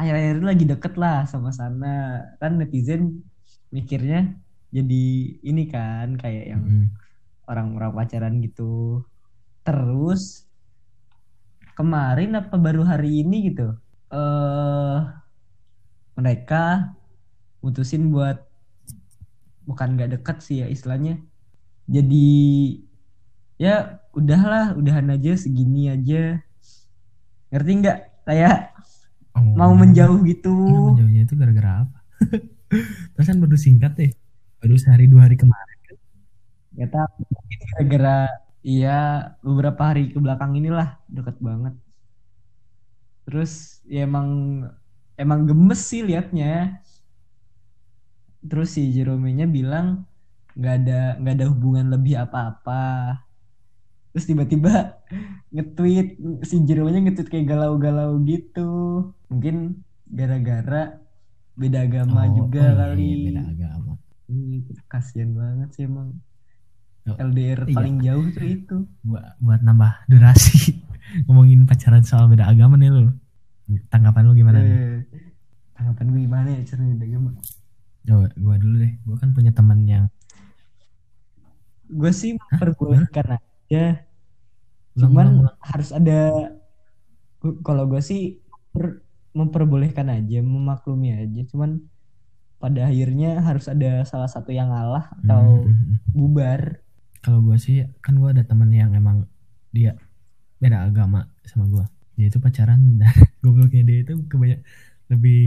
akhir-akhir 0.00 0.34
ini 0.40 0.46
lagi 0.48 0.64
deket 0.64 0.94
lah 0.96 1.28
sama 1.28 1.52
sana. 1.52 2.24
Kan 2.40 2.56
netizen 2.56 3.20
mikirnya 3.68 4.32
jadi 4.72 5.04
ini 5.44 5.62
kan 5.68 6.16
kayak 6.16 6.56
yang 6.56 6.62
Mm-mm. 6.64 6.86
orang-orang 7.44 7.92
pacaran 7.92 8.40
gitu. 8.40 9.04
Terus 9.60 10.48
kemarin 11.76 12.32
apa 12.40 12.56
baru 12.56 12.84
hari 12.84 13.20
ini 13.24 13.52
gitu 13.52 13.76
eh 14.10 14.98
mereka 16.18 16.92
mutusin 17.62 18.10
buat 18.10 18.42
bukan 19.68 19.94
nggak 19.94 20.18
dekat 20.18 20.42
sih 20.42 20.64
ya 20.64 20.66
istilahnya. 20.66 21.20
Jadi 21.86 22.32
ya 23.60 24.00
udahlah 24.16 24.74
udahan 24.74 25.14
aja 25.14 25.36
segini 25.38 25.92
aja. 25.92 26.42
Ngerti 27.54 27.70
nggak? 27.84 27.98
Kayak 28.26 28.74
Oh. 29.40 29.56
mau 29.56 29.72
menjauh 29.72 30.20
gitu. 30.28 30.52
Nah, 30.52 30.92
menjauhnya 30.92 31.22
itu 31.24 31.34
gara-gara 31.34 31.70
apa? 31.88 31.98
Terus 33.16 33.26
kan 33.26 33.38
baru 33.40 33.56
singkat 33.56 33.92
deh. 33.96 34.12
Baru 34.60 34.76
sehari 34.76 35.08
dua 35.08 35.24
hari 35.24 35.40
kemarin 35.40 35.80
nggak 36.70 36.90
tahu 36.94 37.12
mungkin 37.26 37.58
gara-gara 37.74 38.18
iya 38.62 38.98
beberapa 39.42 39.82
hari 39.90 40.14
ke 40.14 40.18
belakang 40.22 40.56
inilah 40.56 40.96
deket 41.10 41.36
banget. 41.42 41.74
Terus 43.26 43.82
ya 43.84 44.06
emang 44.06 44.28
emang 45.18 45.40
gemes 45.44 45.80
sih 45.82 46.00
liatnya. 46.06 46.80
Terus 48.40 48.72
si 48.72 48.88
Jerome-nya 48.94 49.44
bilang 49.44 50.08
nggak 50.56 50.74
ada 50.84 51.00
nggak 51.20 51.34
ada 51.36 51.46
hubungan 51.52 51.86
lebih 51.94 52.16
apa-apa 52.24 52.82
terus 54.10 54.24
tiba-tiba 54.26 54.98
nge-tweet 55.50 56.08
si 56.42 56.56
Jerome-nya 56.62 57.00
nge-tweet 57.06 57.28
kayak 57.30 57.46
galau-galau 57.46 58.18
gitu. 58.26 58.70
Mungkin 59.30 59.82
gara-gara 60.10 60.98
beda 61.54 61.86
agama 61.86 62.26
Oh, 62.26 62.44
juga 62.44 62.62
oh 62.62 62.66
iya, 62.66 62.74
kali. 62.74 63.02
iya, 63.04 63.16
beda 63.30 63.42
agama. 63.46 63.92
Ih, 64.30 64.62
kasihan 64.86 65.30
banget 65.34 65.68
sih 65.74 65.84
emang. 65.86 66.18
Oh, 67.08 67.16
LDR 67.16 67.64
iya. 67.66 67.74
paling 67.74 67.96
jauh 68.02 68.26
tuh 68.30 68.46
itu. 68.46 68.76
Buat 69.02 69.38
buat 69.42 69.60
nambah 69.62 69.92
durasi. 70.06 70.78
Ngomongin 71.26 71.66
pacaran 71.66 72.02
soal 72.02 72.30
beda 72.30 72.46
agama 72.46 72.78
nih 72.78 72.90
lu. 72.90 73.10
Tanggapan 73.90 74.26
lu 74.26 74.34
gimana 74.34 74.58
nih? 74.62 74.74
Eh, 74.74 74.98
tanggapan 75.74 76.06
gue 76.10 76.20
gimana 76.26 76.48
ya 76.54 76.62
cara 76.66 76.82
beda 76.82 77.06
agama? 77.06 77.30
Coba 78.00 78.26
gua 78.34 78.56
dulu 78.58 78.74
deh. 78.78 78.92
Gua 79.06 79.16
kan 79.18 79.30
punya 79.30 79.50
teman 79.50 79.86
yang 79.86 80.06
gue 81.90 82.12
sih 82.14 82.38
memperbolehkan 82.38 83.42
ulang, 83.70 83.96
cuman 84.98 85.26
harus 85.62 85.90
ada 85.94 86.18
kalau 87.64 87.88
gue 87.88 88.02
sih 88.04 88.42
per- 88.74 89.02
memperbolehkan 89.32 90.10
aja 90.10 90.42
memaklumi 90.42 91.14
aja. 91.14 91.42
Cuman 91.46 91.80
pada 92.60 92.90
akhirnya 92.90 93.40
harus 93.40 93.66
ada 93.70 94.04
salah 94.04 94.28
satu 94.28 94.52
yang 94.52 94.68
ngalah 94.68 95.08
atau 95.24 95.64
Hmm, 95.64 95.72
hmm, 95.72 95.86
hmm. 95.96 95.96
bubar. 96.12 96.60
Kalau 97.20 97.40
gua 97.44 97.56
sih 97.60 97.84
kan 98.04 98.16
gua 98.20 98.32
ada 98.32 98.44
teman 98.44 98.72
yang 98.72 98.92
emang 98.96 99.24
dia 99.72 99.96
beda 100.60 100.84
agama 100.88 101.28
sama 101.48 101.64
gua. 101.70 101.86
Dia 102.20 102.28
itu 102.28 102.36
pacaran 102.36 103.00
dan 103.00 103.12
gobloknya 103.44 103.82
dia 103.86 103.98
itu 104.04 104.14
kebanyak 104.28 104.60
lebih 105.10 105.42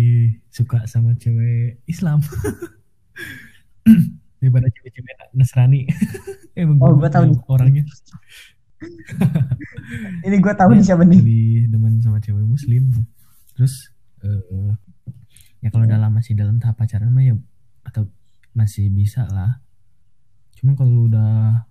suka 0.51 0.83
sama 0.89 1.15
cewek 1.15 1.79
Islam 1.87 2.19
daripada 4.43 4.67
cewek-cewek 4.67 5.15
Nasrani. 5.31 5.87
Emang 6.59 6.75
Oh, 6.83 6.91
gua 6.93 7.07
tahu. 7.07 7.31
orangnya. 7.47 7.87
Ini 10.27 10.35
gue 10.37 10.53
tahu 10.53 10.71
nih 10.75 10.83
siapa 10.83 11.03
nih. 11.03 11.19
Lebih 11.23 11.71
demen 11.71 11.93
sama 12.03 12.19
cewek 12.19 12.43
muslim. 12.43 12.91
Terus 13.55 13.89
eh, 14.21 14.71
ya 15.63 15.69
kalau 15.71 15.87
dalam 15.87 16.11
masih 16.11 16.35
dalam 16.35 16.59
tahap 16.59 16.75
pacaran 16.77 17.07
mah 17.07 17.23
ya 17.23 17.35
atau 17.83 18.07
masih 18.51 18.91
bisa 18.91 19.25
lah. 19.31 19.63
Cuman 20.59 20.75
kalau 20.75 21.07
udah 21.07 21.63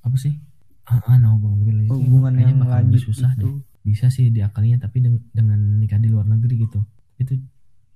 apa 0.00 0.16
sih? 0.16 0.38
Ah, 0.86 1.02
ah 1.06 1.16
nah 1.18 1.34
hubungan 1.34 1.58
lebih 1.60 1.74
lanjut. 1.84 1.98
Hubungan 1.98 2.32
yang 2.38 2.58
lanjut 2.62 3.02
susah 3.02 3.34
itu 3.34 3.46
deh. 3.46 3.54
Bisa 3.80 4.12
sih 4.12 4.28
diakalinya 4.28 4.76
tapi 4.80 5.00
deng- 5.00 5.24
dengan 5.32 5.80
nikah 5.80 5.98
di 5.98 6.06
luar 6.06 6.24
negeri 6.24 6.66
gitu. 6.66 6.80
Itu 7.18 7.36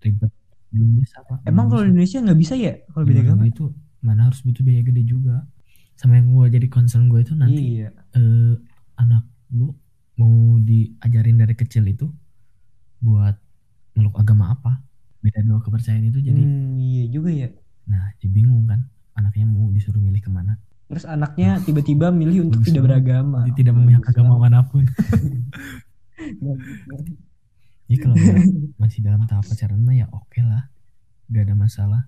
ribet. 0.03 0.31
Belum 0.75 0.99
bisa 0.99 1.23
pak. 1.23 1.47
Emang 1.47 1.71
kalau 1.71 1.87
di 1.87 1.95
Indonesia 1.95 2.19
nggak 2.19 2.39
bisa 2.39 2.55
ya? 2.59 2.75
Kalau 2.91 3.05
beda 3.07 3.23
agama? 3.23 3.47
itu 3.47 3.71
mana 4.05 4.29
harus 4.29 4.45
butuh 4.45 4.61
biaya 4.61 4.85
gede 4.85 5.03
juga. 5.09 5.49
Sama 5.97 6.21
yang 6.21 6.31
gua 6.35 6.53
jadi 6.53 6.69
concern 6.69 7.09
gue 7.09 7.23
itu 7.23 7.33
nanti 7.39 7.81
iya. 7.81 7.89
eh, 8.19 8.55
anak 8.99 9.25
lu 9.55 9.73
mau 10.21 10.59
diajarin 10.63 11.39
dari 11.39 11.55
kecil 11.57 11.87
itu 11.89 12.07
buat 13.01 13.35
meluk 13.97 14.15
agama 14.21 14.53
apa? 14.55 14.85
Beda 15.25 15.41
dua 15.41 15.65
kepercayaan 15.65 16.13
itu 16.13 16.21
jadi 16.21 16.37
Hmm, 16.37 16.77
iya 16.77 17.05
juga 17.09 17.31
ya. 17.33 17.49
Nah 17.89 18.13
jadi 18.21 18.31
bingung 18.31 18.69
kan 18.69 18.85
anaknya 19.17 19.47
mau 19.49 19.73
disuruh 19.73 20.03
milih 20.03 20.21
ke 20.21 20.29
mana? 20.29 20.61
Terus 20.85 21.09
anaknya 21.09 21.59
tiba-tiba 21.65 22.13
milih 22.13 22.51
untuk 22.51 22.61
tidak 22.63 22.85
beragama. 22.85 23.49
Tidak 23.57 23.73
memihak 23.73 24.05
agama 24.05 24.37
mana 24.37 24.63
pun. 24.69 24.85
Jadi 27.85 27.97
kalau 28.01 28.17
masih 28.81 29.01
dalam 29.05 29.25
tahap 29.29 29.45
pacaran 29.45 29.81
mah 29.81 29.93
ya 29.97 30.07
oke 30.09 30.41
lah, 30.41 30.73
gak 31.29 31.45
ada 31.49 31.55
masalah. 31.57 32.03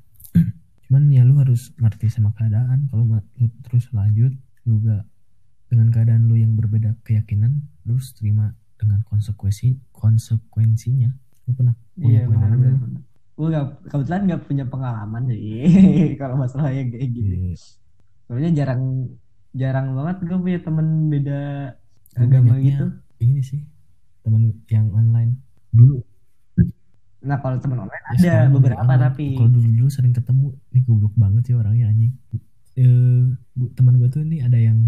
Cuman 0.87 1.11
ya 1.11 1.27
lu 1.27 1.35
harus 1.43 1.75
ngerti 1.83 2.07
sama 2.07 2.31
keadaan. 2.39 2.87
Kalau 2.89 3.03
lu 3.11 3.19
terus 3.67 3.91
lanjut, 3.91 4.31
lu 4.71 4.79
gak 4.87 5.03
dengan 5.67 5.91
keadaan 5.91 6.31
lu 6.31 6.39
yang 6.39 6.55
berbeda 6.55 6.95
keyakinan, 7.03 7.67
lu 7.83 7.99
harus 7.99 8.15
terima 8.15 8.55
dengan 8.79 9.03
konsekuensi 9.11 9.91
konsekuensinya. 9.91 11.11
Lu 11.47 11.53
pernah 11.59 11.75
Iya 11.99 12.31
benar 12.31 12.55
benar. 12.55 13.03
Gue 13.37 13.49
gak, 13.53 13.67
kebetulan 13.91 14.23
nggak 14.31 14.43
punya 14.49 14.65
pengalaman 14.65 15.23
sih 15.29 16.17
kalau 16.21 16.39
masalah 16.39 16.71
yang 16.71 16.89
kayak 16.89 17.11
gini. 17.11 17.53
Iya. 17.53 17.57
Soalnya 18.31 18.51
jarang 18.55 18.83
jarang 19.57 19.87
banget 19.97 20.17
gue 20.23 20.39
punya 20.39 20.61
temen 20.63 20.87
beda 21.11 21.41
agama 22.15 22.63
gitu. 22.63 22.87
Ini 23.19 23.41
sih 23.43 23.61
temen 24.23 24.55
yang 24.71 24.87
online 24.95 25.35
dulu. 25.75 26.01
Nah 27.19 27.39
kalau 27.39 27.57
temen 27.57 27.79
online 27.79 27.97
Ya, 27.99 28.11
ada 28.11 28.19
sekarang 28.19 28.53
beberapa 28.53 28.81
online. 28.83 29.03
tapi 29.07 29.25
kalau 29.35 29.51
dulu 29.51 29.69
dulu 29.69 29.89
sering 29.89 30.13
ketemu. 30.13 30.47
Nih 30.71 30.83
goblok 30.83 31.15
banget 31.15 31.43
sih 31.45 31.55
orangnya 31.55 31.89
anjing. 31.89 32.13
Eh 32.75 33.23
bu- 33.53 33.73
teman 33.73 33.97
gue 33.97 34.09
tuh 34.09 34.21
ini 34.21 34.41
ada 34.41 34.57
yang 34.57 34.79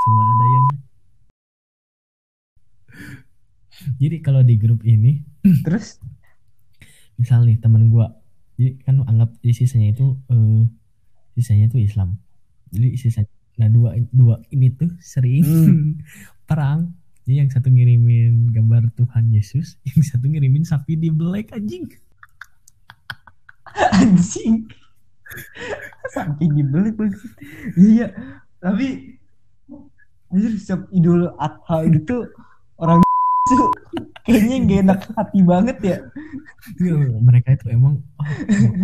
sama 0.00 0.18
ada 0.20 0.46
yang 0.46 0.66
jadi 4.00 4.16
kalau 4.20 4.40
di 4.40 4.54
grup 4.54 4.80
ini 4.82 5.20
terus? 5.66 6.00
misal 7.14 7.42
nih 7.42 7.54
teman 7.56 7.86
gue 7.88 8.06
jadi 8.56 8.74
kan 8.82 9.02
anggap 9.04 9.38
di 9.38 9.50
sisanya 9.50 9.92
itu 9.92 10.18
eh, 10.28 10.66
sisanya 11.34 11.68
itu 11.68 11.78
Islam. 11.80 12.18
Jadi 12.70 12.88
sisa 12.96 13.22
nah 13.54 13.68
dua 13.68 13.94
dua 14.10 14.42
ini 14.48 14.66
tuh 14.68 14.90
sering 14.98 15.44
Hmm. 15.44 16.02
perang 16.48 16.90
jadi 17.24 17.40
yang 17.40 17.48
satu 17.48 17.72
ngirimin 17.72 18.52
gambar 18.52 18.92
Tuhan 19.00 19.32
Yesus 19.32 19.80
yang 19.88 20.04
satu 20.04 20.28
ngirimin 20.28 20.64
sapi 20.64 20.96
di 21.00 21.08
black 21.08 21.56
anjing. 21.56 21.88
Anjing. 23.96 24.68
Sampai 26.12 26.46
dibeli 26.52 26.92
maksud. 26.94 27.32
Iya 27.80 28.12
tapi 28.64 29.16
anjir 30.32 30.56
setiap 30.56 30.88
idul 30.88 31.28
adha 31.36 31.84
gitu 31.88 32.24
orang 32.80 33.04
tuh 33.52 33.68
kayaknya 34.24 34.56
gak 34.64 34.80
enak 34.88 35.00
hati 35.12 35.40
banget 35.44 35.78
ya. 35.84 35.98
Iya, 36.80 37.20
mereka 37.20 37.52
itu 37.52 37.68
emang 37.68 38.00
oh, 38.16 38.24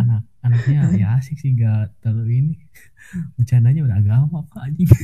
anak 0.04 0.28
anaknya 0.44 0.84
ya 1.00 1.16
asik 1.16 1.40
sih 1.40 1.56
gak 1.56 1.96
terlalu 2.04 2.44
ini. 2.44 2.54
Bercandanya 3.40 3.84
udah 3.88 3.96
agama 4.00 4.44
apa 4.44 4.68
anjing 4.68 4.88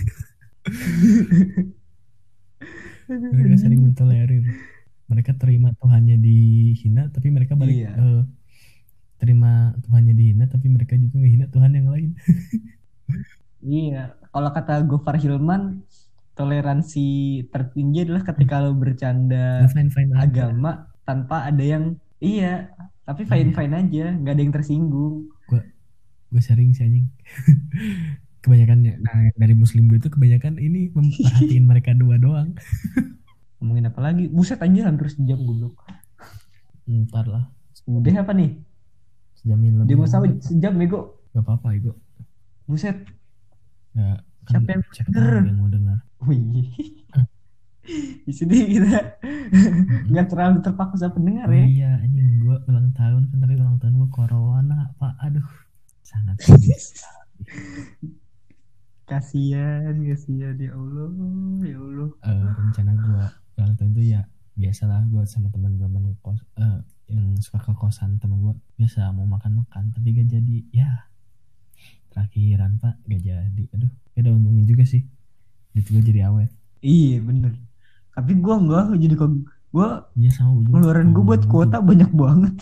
mereka 3.08 3.56
sering 3.58 3.80
mentolerir. 3.82 4.44
Mereka 5.06 5.38
terima 5.38 5.70
Tuhannya 5.78 6.18
dihina 6.18 7.08
tapi 7.14 7.30
mereka 7.30 7.54
balik 7.54 7.78
Iya. 7.78 7.90
eh, 7.94 8.22
terima 9.16 9.72
Tuhannya 9.86 10.12
dihina 10.12 10.44
tapi 10.46 10.66
mereka 10.66 10.98
juga 10.98 11.22
ngehina 11.22 11.46
Tuhan 11.48 11.72
yang 11.72 11.88
lain. 11.88 12.10
Iya 13.62 14.14
kalau 14.30 14.50
kata 14.52 14.82
Gofar 14.84 15.16
Hilman 15.16 15.82
toleransi 16.36 17.06
tertinggi 17.48 18.04
adalah 18.06 18.22
ketika 18.22 18.62
lo 18.62 18.76
bercanda 18.76 19.64
fine 19.72 19.90
fine 19.90 20.12
aja. 20.12 20.22
agama 20.22 20.86
tanpa 21.02 21.48
ada 21.48 21.64
yang 21.64 21.96
iya 22.20 22.70
tapi 23.02 23.24
fine 23.24 23.50
fine 23.50 23.74
aja 23.74 24.12
nggak 24.12 24.34
ada 24.36 24.42
yang 24.42 24.54
tersinggung. 24.54 25.30
Gue 26.26 26.42
sering 26.42 26.74
sih 26.74 26.82
anjing 26.82 27.06
kebanyakan 28.46 28.78
ya- 28.80 29.00
nah 29.02 29.26
dari 29.34 29.52
muslim 29.52 29.90
gue 29.90 29.98
itu 29.98 30.06
kebanyakan 30.06 30.56
ini 30.56 30.94
memperhatiin 30.94 31.64
mereka 31.70 31.90
dua 31.92 32.14
doang. 32.16 32.54
Ngomongin 33.58 33.90
apa 33.90 33.98
lagi? 33.98 34.30
Buset 34.30 34.62
aja 34.62 34.86
hampir 34.86 35.10
sejam 35.10 35.42
goblok. 35.42 35.74
Ntar 36.86 37.26
lah. 37.26 37.44
Udah 37.84 38.22
apa 38.22 38.30
nih? 38.30 38.54
Sejamin 39.36 39.82
lebih 39.82 39.94
dia 39.94 39.96
mau 39.98 40.06
sejam 40.38 40.72
bego. 40.74 41.18
Gak 41.34 41.42
apa-apa 41.42 41.74
Igo. 41.74 41.92
Buset. 42.64 42.96
Ya 43.92 44.22
kan 44.46 44.62
Siapa 44.62 44.68
yang 44.70 44.82
siapa 44.94 45.08
tahu 45.10 45.26
yang 45.42 45.58
mau 45.58 45.68
dengar. 45.68 45.98
Wih. 46.22 46.70
Di 48.26 48.32
sini 48.34 48.66
kita 48.66 49.14
nggak 50.10 50.26
terlalu 50.26 50.58
terpaku 50.58 50.98
sama 50.98 51.14
pendengar 51.14 51.46
Oh 51.46 51.54
ya. 51.54 51.62
iya 51.62 51.90
anjing 52.02 52.42
gue 52.42 52.56
ulang 52.66 52.90
tahun 52.90 53.30
kan 53.30 53.38
tapi 53.38 53.54
ulang 53.54 53.78
tahun 53.78 53.94
gue 53.96 54.10
corona 54.10 54.90
pak. 54.98 55.14
Aduh 55.22 55.46
sangat 56.02 56.34
sedih. 56.42 56.74
Kasihan, 59.06 59.94
kasihan. 60.02 60.58
Ya 60.58 60.74
Allah, 60.74 61.08
ya 61.62 61.78
Allah. 61.78 62.10
Eh, 62.26 62.50
rencana 62.58 62.92
gue 62.98 63.24
ulang 63.54 63.72
tahun 63.78 63.90
itu 63.94 64.02
ya 64.10 64.20
biasalah 64.58 65.06
gue 65.06 65.22
sama 65.30 65.46
teman-teman 65.54 66.18
kos 66.26 66.42
eh, 66.58 66.82
yang 67.06 67.38
suka 67.38 67.62
ke 67.62 67.72
kosan 67.78 68.18
teman 68.18 68.42
gue 68.42 68.54
biasa 68.82 69.14
mau 69.14 69.30
makan-makan 69.30 69.94
tapi 69.94 70.10
gak 70.10 70.26
jadi. 70.26 70.58
Ya 70.74 71.06
terakhiran 72.10 72.82
pak. 72.82 72.98
Gak 73.06 73.22
jadi. 73.22 73.62
Aduh 73.78 73.94
ya 74.18 74.26
udah 74.26 74.32
untungin 74.42 74.66
juga 74.66 74.82
sih. 74.82 75.06
Itu 75.70 75.94
gue 75.94 76.02
jadi 76.02 76.26
awet. 76.26 76.50
Iya 76.82 77.22
bener. 77.22 77.54
Tapi 78.10 78.32
gua 78.42 78.58
enggak 78.58 78.90
jadi 78.98 79.14
kok. 79.14 79.30
Gua 79.70 80.02
iya 80.18 80.34
sama 80.34 80.50
ujung 80.50 80.74
pengeluaran 80.74 81.14
gua 81.14 81.24
buat 81.30 81.42
kuota 81.46 81.78
banyak 81.78 82.10
banget. 82.10 82.58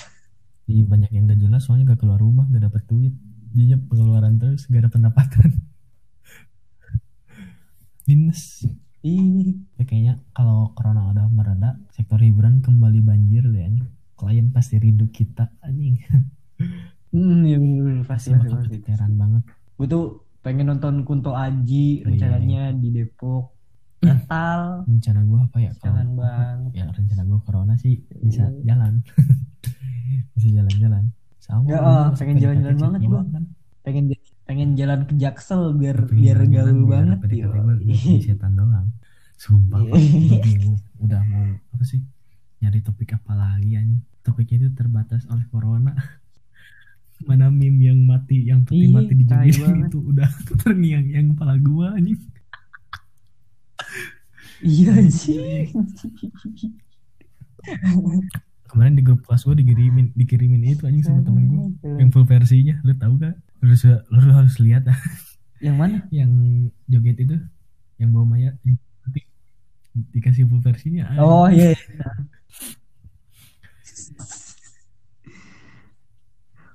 Iya 0.68 0.84
banyak 0.92 1.08
yang 1.08 1.24
gak 1.24 1.40
jelas 1.40 1.64
soalnya 1.64 1.96
gak 1.96 2.04
keluar 2.04 2.20
rumah 2.20 2.44
gak 2.52 2.68
dapet 2.68 2.84
duit. 2.84 3.16
Jadinya 3.56 3.80
pengeluaran 3.88 4.36
terus 4.36 4.68
gak 4.68 4.84
ada 4.84 4.92
pendapatan 4.92 5.72
Minus 8.04 8.64
Ih, 9.00 9.60
Ya, 9.74 9.84
Kayaknya 9.84 10.14
kalau 10.32 10.72
corona 10.72 11.10
udah 11.10 11.28
mereda 11.28 11.76
Sektor 11.90 12.16
hiburan 12.18 12.60
kembali 12.60 13.00
banjir 13.00 13.44
deh 13.44 13.62
anjing 13.62 13.88
Klien 14.14 14.48
pasti 14.48 14.78
rindu 14.78 15.08
kita 15.08 15.50
anjing 15.60 15.98
hmm, 17.10 17.40
ya 17.44 17.56
bener, 17.56 17.82
bener. 17.82 18.04
pasti 18.04 18.30
Pasti 18.30 18.38
pasti 18.38 18.46
bakal 18.46 18.58
pasti. 18.60 18.76
keteteran 18.78 19.12
banget 19.14 19.42
Gua 19.74 19.86
tuh 19.86 20.04
pengen 20.40 20.66
nonton 20.68 21.02
Kunto 21.02 21.32
Aji 21.32 22.00
Iya, 22.00 22.06
rencananya 22.06 22.62
di 22.72 22.88
Depok. 22.90 23.52
Natal. 24.00 24.60
Rencana 24.88 25.20
gue 25.22 25.40
apa 25.42 25.58
ya 25.58 25.72
kalau 25.74 25.84
Jangan 25.90 26.08
banget. 26.14 26.70
Ya 26.72 26.84
rencana 26.86 27.22
gue 27.24 27.40
corona 27.40 27.74
sih 27.74 27.94
bisa 28.14 28.44
Iya. 28.44 28.72
jalan 28.72 28.92
Bisa 30.34 30.48
jalan-jalan 30.52 31.04
Sama 31.38 31.64
Ya, 31.66 31.78
oh, 31.78 32.04
pengen 32.14 32.36
jalan-jalan 32.38 32.76
banget 32.78 33.00
doang 33.04 33.28
kan. 33.30 33.44
Pengen 33.80 34.04
pengen 34.44 34.76
jalan 34.76 35.04
ke 35.04 35.14
Jaksel 35.14 35.72
biar 35.72 36.04
Pengen 36.04 36.20
biar 36.20 36.38
gaul 36.44 36.70
biar 36.78 36.84
banget. 36.84 37.16
PDKT 37.20 37.54
gue 37.56 37.74
jadi 37.82 38.20
setan 38.22 38.52
doang. 38.54 38.88
Sumpah 39.34 39.80
Iya. 39.82 40.40
bingung. 40.40 40.78
Udah 40.98 41.20
mau 41.24 41.44
apa 41.70 41.84
sih? 41.84 42.00
Nyari 42.60 42.80
topik 42.80 43.12
apa 43.12 43.32
lagi 43.32 43.74
anjing? 43.74 44.00
Topiknya 44.20 44.56
itu 44.62 44.70
terbatas 44.72 45.24
oleh 45.26 45.44
corona. 45.48 45.92
Mana 47.28 47.48
meme 47.48 47.80
yang 47.82 48.00
mati 48.00 48.44
yang 48.44 48.62
peti 48.62 48.84
mati 48.86 49.14
di 49.14 49.24
banget. 49.24 49.88
itu 49.88 49.98
udah 50.02 50.28
terngiang-ngiang 50.60 51.32
kepala 51.32 51.56
gua 51.56 51.96
anjing. 51.96 52.20
Iya 54.60 54.92
sih. 55.08 55.72
kemarin 58.66 58.92
di 58.92 59.02
grup 59.02 59.22
kelas 59.22 59.44
gua 59.44 59.54
dikirimin 59.54 60.12
dikirimin 60.12 60.62
itu 60.66 60.84
anjing 60.84 61.00
sama 61.00 61.20
temen 61.22 61.44
gua. 61.46 61.64
yang 61.96 62.10
full 62.10 62.24
versinya 62.24 62.76
lu 62.82 62.92
tahu 62.92 63.16
gak 63.16 63.36
lu 63.64 63.72
harus 63.72 63.82
lu, 63.88 64.20
lu 64.20 64.32
harus 64.36 64.56
lihat. 64.60 64.84
Yang 65.64 65.76
mana? 65.80 65.96
yang 66.20 66.30
joget 66.84 67.16
itu 67.24 67.36
yang 67.96 68.12
bawa 68.12 68.36
mayat 68.36 68.54
di- 68.60 68.76
di- 69.08 69.30
dikasih 70.12 70.44
full 70.44 70.60
versinya. 70.60 71.08
Oh 71.16 71.48
iya. 71.48 71.72
iya. 71.72 72.08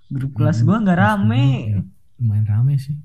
Grup 0.09 0.33
kelas 0.33 0.65
gua 0.65 0.81
nggak 0.81 0.97
rame. 0.97 1.37
gua, 1.45 1.69
ya, 1.69 1.81
lumayan 2.17 2.45
rame 2.49 2.75
sih 2.81 2.97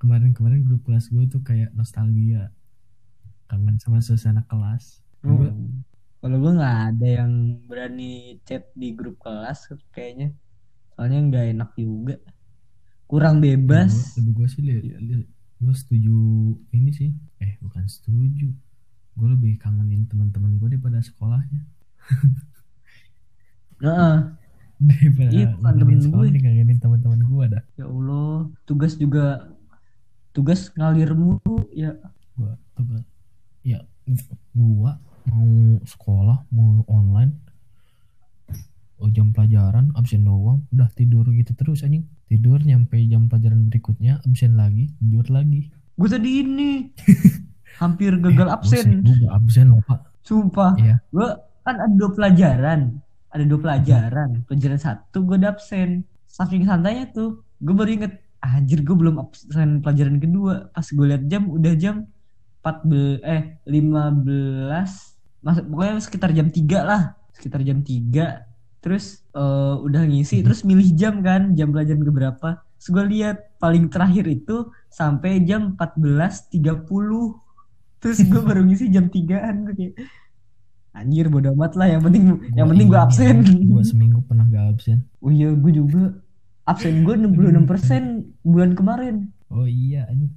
kemarin-kemarin 0.00 0.64
grup 0.64 0.80
kelas 0.88 1.12
gue 1.12 1.28
tuh 1.28 1.44
kayak 1.44 1.76
nostalgia 1.76 2.48
kangen 3.52 3.76
sama 3.76 4.00
suasana 4.00 4.42
kelas 4.48 5.04
Hmm. 5.20 5.84
Kalau 6.24 6.36
gua 6.40 6.52
nggak 6.56 6.78
ada 6.96 7.08
yang 7.20 7.32
berani 7.68 8.40
chat 8.48 8.72
di 8.72 8.96
grup 8.96 9.20
kelas 9.20 9.68
kayaknya. 9.92 10.32
Soalnya 10.96 11.18
nggak 11.28 11.46
enak 11.52 11.70
juga. 11.76 12.16
Kurang 13.10 13.42
bebas. 13.42 14.14
lebih 14.14 14.32
gue 14.36 14.46
sih 14.46 14.62
gue 15.60 15.74
setuju 15.74 16.16
ini 16.70 16.90
sih 16.90 17.10
eh 17.36 17.58
bukan 17.58 17.84
setuju 17.84 18.48
gue 19.12 19.28
lebih 19.28 19.58
kangenin 19.58 20.06
teman-teman 20.06 20.56
gue 20.56 20.68
daripada 20.70 20.98
sekolahnya 21.00 21.60
Heeh. 23.80 24.16
daripada 24.80 25.28
Iya, 25.28 25.46
bukan 25.52 25.74
temen 25.76 25.98
sekolah 26.00 26.24
gue. 26.24 26.32
nih 26.32 26.42
kangenin 26.42 26.78
teman-teman 26.78 27.20
gue 27.20 27.44
dah 27.50 27.62
Ya 27.74 27.84
Allah, 27.84 28.32
tugas 28.64 28.94
juga 28.94 29.52
tugas 30.30 30.70
ngalir 30.72 31.12
mulu 31.12 31.66
ya. 31.70 31.92
gua- 32.32 32.56
ya 33.60 33.84
gue 34.08 34.92
mau 35.26 35.50
sekolah 35.84 36.48
mau 36.48 36.80
online 36.88 37.36
oh 39.00 39.10
jam 39.10 39.32
pelajaran 39.32 39.90
absen 39.96 40.22
doang. 40.22 40.62
Udah 40.70 40.88
tidur 40.92 41.24
gitu 41.32 41.52
terus 41.52 41.82
anjing. 41.82 42.04
Tidur 42.24 42.60
nyampe 42.60 43.00
jam 43.04 43.26
pelajaran 43.26 43.66
berikutnya 43.66 44.20
absen 44.22 44.54
lagi 44.54 44.92
tidur 44.96 45.26
lagi. 45.28 45.72
Gue 45.96 46.08
tadi 46.08 46.30
ini. 46.40 46.70
Hampir 47.82 48.20
gagal 48.20 48.48
Eh, 48.48 48.56
absen. 48.56 48.86
gue 49.00 49.16
gak 49.24 49.34
absen 49.34 49.66
loh 49.72 49.80
pak. 49.84 50.00
Sumpah. 50.20 50.76
Iya. 50.76 50.96
Gue 51.08 51.28
kan 51.62 51.76
ada 51.76 51.92
dua 51.92 52.10
pelajaran. 52.12 52.80
Ada 53.30 53.44
dua 53.46 53.58
pelajaran. 53.58 54.28
Pelajaran 54.44 54.78
satu 54.78 55.24
gue 55.24 55.36
udah 55.36 55.50
absen. 55.50 56.04
Saking 56.26 56.64
santainya 56.64 57.08
tuh 57.10 57.40
gue 57.58 57.72
baru 57.72 57.90
inget 57.90 58.12
anjir 58.40 58.80
gue 58.80 58.92
belum 58.92 59.16
absen 59.18 59.80
pelajaran 59.80 60.16
kedua. 60.16 60.68
Pas 60.70 60.84
gue 60.84 61.06
liat 61.06 61.24
jam 61.26 61.48
udah 61.48 61.74
jam 61.74 62.04
14 62.60 63.24
eh 63.24 63.42
15 63.64 65.40
masuk 65.40 65.64
pokoknya 65.72 65.94
sekitar 65.98 66.30
jam 66.30 66.48
3 66.48 66.60
lah. 66.84 67.02
Sekitar 67.32 67.64
jam 67.64 67.80
3 67.80 68.49
terus 68.80 69.20
eh, 69.36 69.76
udah 69.76 70.02
ngisi 70.08 70.40
terus 70.40 70.64
milih 70.64 70.88
jam 70.96 71.20
kan 71.20 71.52
jam 71.54 71.70
pelajaran 71.70 72.02
ke 72.02 72.12
berapa. 72.12 72.48
Terus 72.80 72.88
gue 72.96 73.04
lihat 73.12 73.36
paling 73.60 73.92
terakhir 73.92 74.24
itu 74.24 74.72
sampai 74.88 75.44
jam 75.44 75.76
14.30 75.76 76.56
terus 78.00 78.18
gue 78.24 78.40
baru 78.48 78.64
ngisi 78.64 78.88
jam 78.88 79.12
3an 79.12 79.68
gue 79.68 79.74
kayak 79.76 79.94
anjir 80.90 81.30
bodo 81.30 81.54
amat 81.54 81.78
lah 81.78 81.86
yang 81.86 82.02
penting 82.02 82.24
yang 82.56 82.66
penting 82.66 82.86
gue 82.90 83.00
absen. 83.00 83.36
gue 83.46 83.84
seminggu 83.84 84.20
pernah 84.26 84.48
gak 84.48 84.74
absen. 84.74 85.04
Oh 85.22 85.30
iya 85.30 85.52
gue 85.54 85.72
juga. 85.72 86.16
Absen 86.66 87.04
gue 87.04 87.14
66% 87.14 88.46
bulan 88.46 88.72
kemarin. 88.74 89.30
Oh 89.52 89.68
iya 89.68 90.08
anjing. 90.10 90.32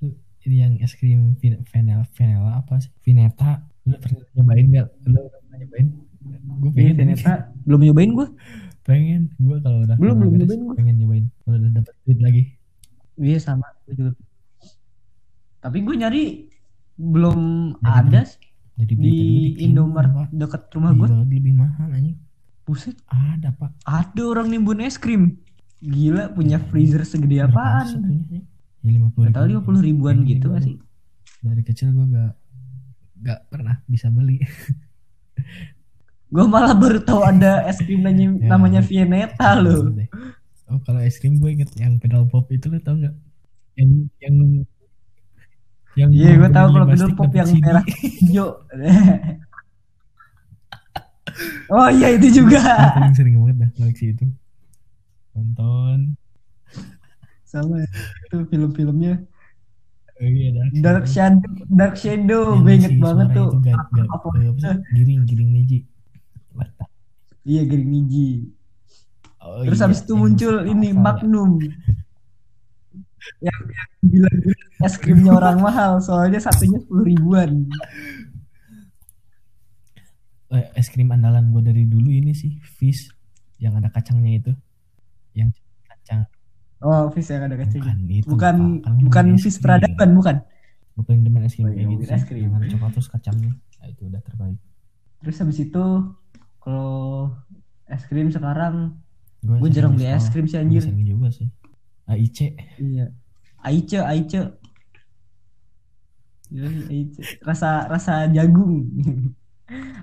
Lu 0.00 0.14
ini 0.46 0.56
yang 0.64 0.74
es 0.80 0.96
krim 0.96 1.36
vanilla 1.42 2.06
vanilla 2.14 2.62
apa 2.62 2.80
sih? 2.80 2.94
Vineta. 3.04 3.60
Lu 3.84 3.98
pernah 4.00 4.24
nyobain 4.38 4.66
gak 4.70 4.86
lu 5.04 5.18
pernah 5.28 5.56
nyobain 5.60 5.88
gue 6.58 6.70
pengen 6.74 6.94
ternyata 6.98 7.32
belum 7.64 7.80
nyobain 7.86 8.12
gue 8.12 8.28
pengen 8.88 9.22
gue 9.36 9.56
kalau 9.60 9.84
udah 9.84 9.96
Belum, 10.00 10.16
belum 10.16 10.32
nyobain 10.40 10.62
gua. 10.64 10.74
pengen 10.80 10.96
nyobain. 10.96 11.24
Kalau 11.44 11.56
udah 11.60 11.70
dapet 11.76 11.94
duit 12.08 12.20
lagi. 12.24 12.42
Iya 13.20 13.36
sama. 13.36 13.68
Gue 13.84 13.94
juga. 14.00 14.12
Tapi 15.60 15.76
gue 15.84 15.94
nyari 15.98 16.24
belum 16.96 17.40
Jadi 17.76 17.84
ada 17.84 18.20
sih. 18.24 18.40
Jadi 18.80 18.92
di 18.96 19.16
Indomaret 19.60 20.32
deket 20.32 20.72
rumah 20.72 20.96
gue 20.96 21.04
lebih 21.04 21.52
mahal 21.52 21.92
anjing. 21.92 22.16
Buset. 22.64 22.96
Ada 23.12 23.52
pak. 23.52 23.76
Ada 23.84 24.22
orang 24.24 24.48
nimbun 24.56 24.80
es 24.80 24.96
krim. 24.96 25.36
Gila 25.84 26.32
punya 26.32 26.56
freezer 26.56 27.04
segede 27.04 27.44
apaan? 27.44 27.86
satunya 27.86 28.24
sih? 28.32 28.42
ya 28.78 28.94
lima 28.94 29.10
puluh 29.12 29.28
lima 29.28 29.82
ribuan 29.84 30.24
gitu 30.24 30.48
gak 30.48 30.64
sih? 30.64 30.80
Dari 31.44 31.60
kecil 31.60 31.92
gue 31.92 32.06
gak 32.08 32.32
gak 33.20 33.40
pernah 33.52 33.82
bisa 33.84 34.08
beli 34.08 34.40
gue 36.28 36.44
malah 36.44 36.76
baru 36.76 37.00
tahu 37.00 37.20
ada 37.24 37.64
es 37.64 37.80
krim 37.80 38.04
namanya, 38.04 38.26
Ya, 38.36 38.48
namanya 38.52 38.80
lu- 38.84 38.88
Vieneta 38.88 39.48
loh 39.56 39.80
oh 40.68 40.78
kalau 40.84 41.00
es 41.00 41.16
krim 41.16 41.40
gue 41.40 41.50
inget 41.50 41.70
yang 41.74 41.96
pedal 41.96 42.28
pop 42.28 42.44
itu 42.52 42.68
lo 42.68 42.78
tau 42.78 42.96
gak 42.96 43.14
yang 43.74 43.90
yang 44.20 44.34
yang 45.96 46.10
iya 46.12 46.30
gue 46.36 46.50
tahu 46.52 46.66
kalau 46.70 46.86
pedal 46.86 47.10
pop 47.12 47.32
yang 47.32 47.48
CD. 47.48 47.58
merah 47.58 47.84
hijau. 47.84 48.48
Oh 51.68 51.88
iya 51.92 52.16
itu 52.16 52.42
juga. 52.42 52.58
Gue 52.58 52.96
paling 52.98 53.14
sering 53.14 53.34
banget 53.38 53.56
dah 53.62 53.70
koleksi 53.76 54.04
itu. 54.16 54.24
Nonton. 55.36 56.16
Sama 57.44 57.84
itu 57.84 58.36
film-filmnya. 58.48 59.22
Oh, 60.18 60.26
iya 60.26 60.48
Dark 60.82 61.06
Shadow. 61.06 61.52
Dark 61.70 61.94
Shadow 61.94 62.58
Yang 62.58 62.62
gue 62.64 62.72
inget 62.74 62.92
banget 62.98 63.26
tuh. 63.36 63.48
itu 63.54 63.58
ga, 63.62 63.74
ga, 63.94 64.02
Apa? 64.08 64.26
eh, 64.34 64.46
apa 64.50 64.58
sih? 64.58 64.76
giring 64.96 65.20
giring 65.28 65.50
niji 65.54 65.78
The- 66.58 66.90
iya 67.48 67.62
Green 67.64 67.88
Niji 67.88 68.50
oh, 69.40 69.64
terus 69.64 69.78
iya, 69.80 69.84
habis 69.88 70.00
itu 70.04 70.12
muncul 70.12 70.54
ini. 70.66 70.92
Magnum. 70.92 71.58
Yang, 73.44 73.60
yang 73.60 73.90
bilang 74.08 74.36
es 74.80 74.94
krimnya 74.96 75.32
orang 75.36 75.58
mahal 75.60 76.00
soalnya 76.00 76.38
satunya 76.40 76.80
sepuluh 76.80 77.04
ribuan. 77.04 77.66
Eh, 80.48 80.64
es 80.80 80.88
krim 80.88 81.12
andalan 81.12 81.52
gue 81.52 81.60
dari 81.60 81.84
dulu 81.84 82.08
ini 82.08 82.32
sih 82.32 82.56
fish 82.62 83.12
yang 83.60 83.76
ada 83.76 83.92
kacangnya 83.92 84.32
itu. 84.38 84.52
Yang 85.36 85.60
kacang. 85.84 86.24
Oh 86.80 87.10
fish 87.12 87.28
yang 87.28 87.44
ada 87.44 87.58
kacangnya. 87.58 87.92
bukan 87.92 88.08
itu 88.08 88.26
bukan 88.32 88.56
Pak. 88.80 88.86
Kan 88.86 88.94
bukan 89.04 89.24
es 89.36 89.42
fish 89.44 89.58
peradaban 89.60 90.10
bukan? 90.16 90.36
Paling 90.98 91.22
demen 91.22 91.42
es 91.44 91.54
krim 91.54 91.68
Oh, 91.68 91.70
iya, 91.70 91.84
kayak 91.84 91.90
gitu 92.00 92.02
es 92.08 92.24
krim. 92.24 92.42
yang 92.48 92.54
ada 92.56 92.66
coklat 92.70 92.90
terus 92.96 93.08
kacangnya. 93.12 93.52
Nah, 93.52 93.86
itu 93.92 94.02
udah 94.08 94.20
terbaik. 94.24 94.58
Terus 95.20 95.36
habis 95.42 95.58
itu 95.60 95.84
kalau 96.68 97.32
es 97.88 98.04
krim 98.04 98.28
sekarang 98.28 99.00
gue 99.40 99.68
jarang 99.72 99.96
beli 99.96 100.04
es 100.04 100.28
krim 100.28 100.44
sih 100.44 100.60
anjir. 100.60 100.84
sering 100.84 101.00
juga 101.00 101.32
sih. 101.32 101.48
AIC 102.04 102.38
iya. 102.76 103.08
Aice 103.64 104.04
Aice 104.04 104.40
Gila 106.52 106.68
sih, 106.68 106.84
Aice. 106.92 107.20
rasa 107.40 107.88
rasa 107.88 108.28
jagung. 108.28 108.84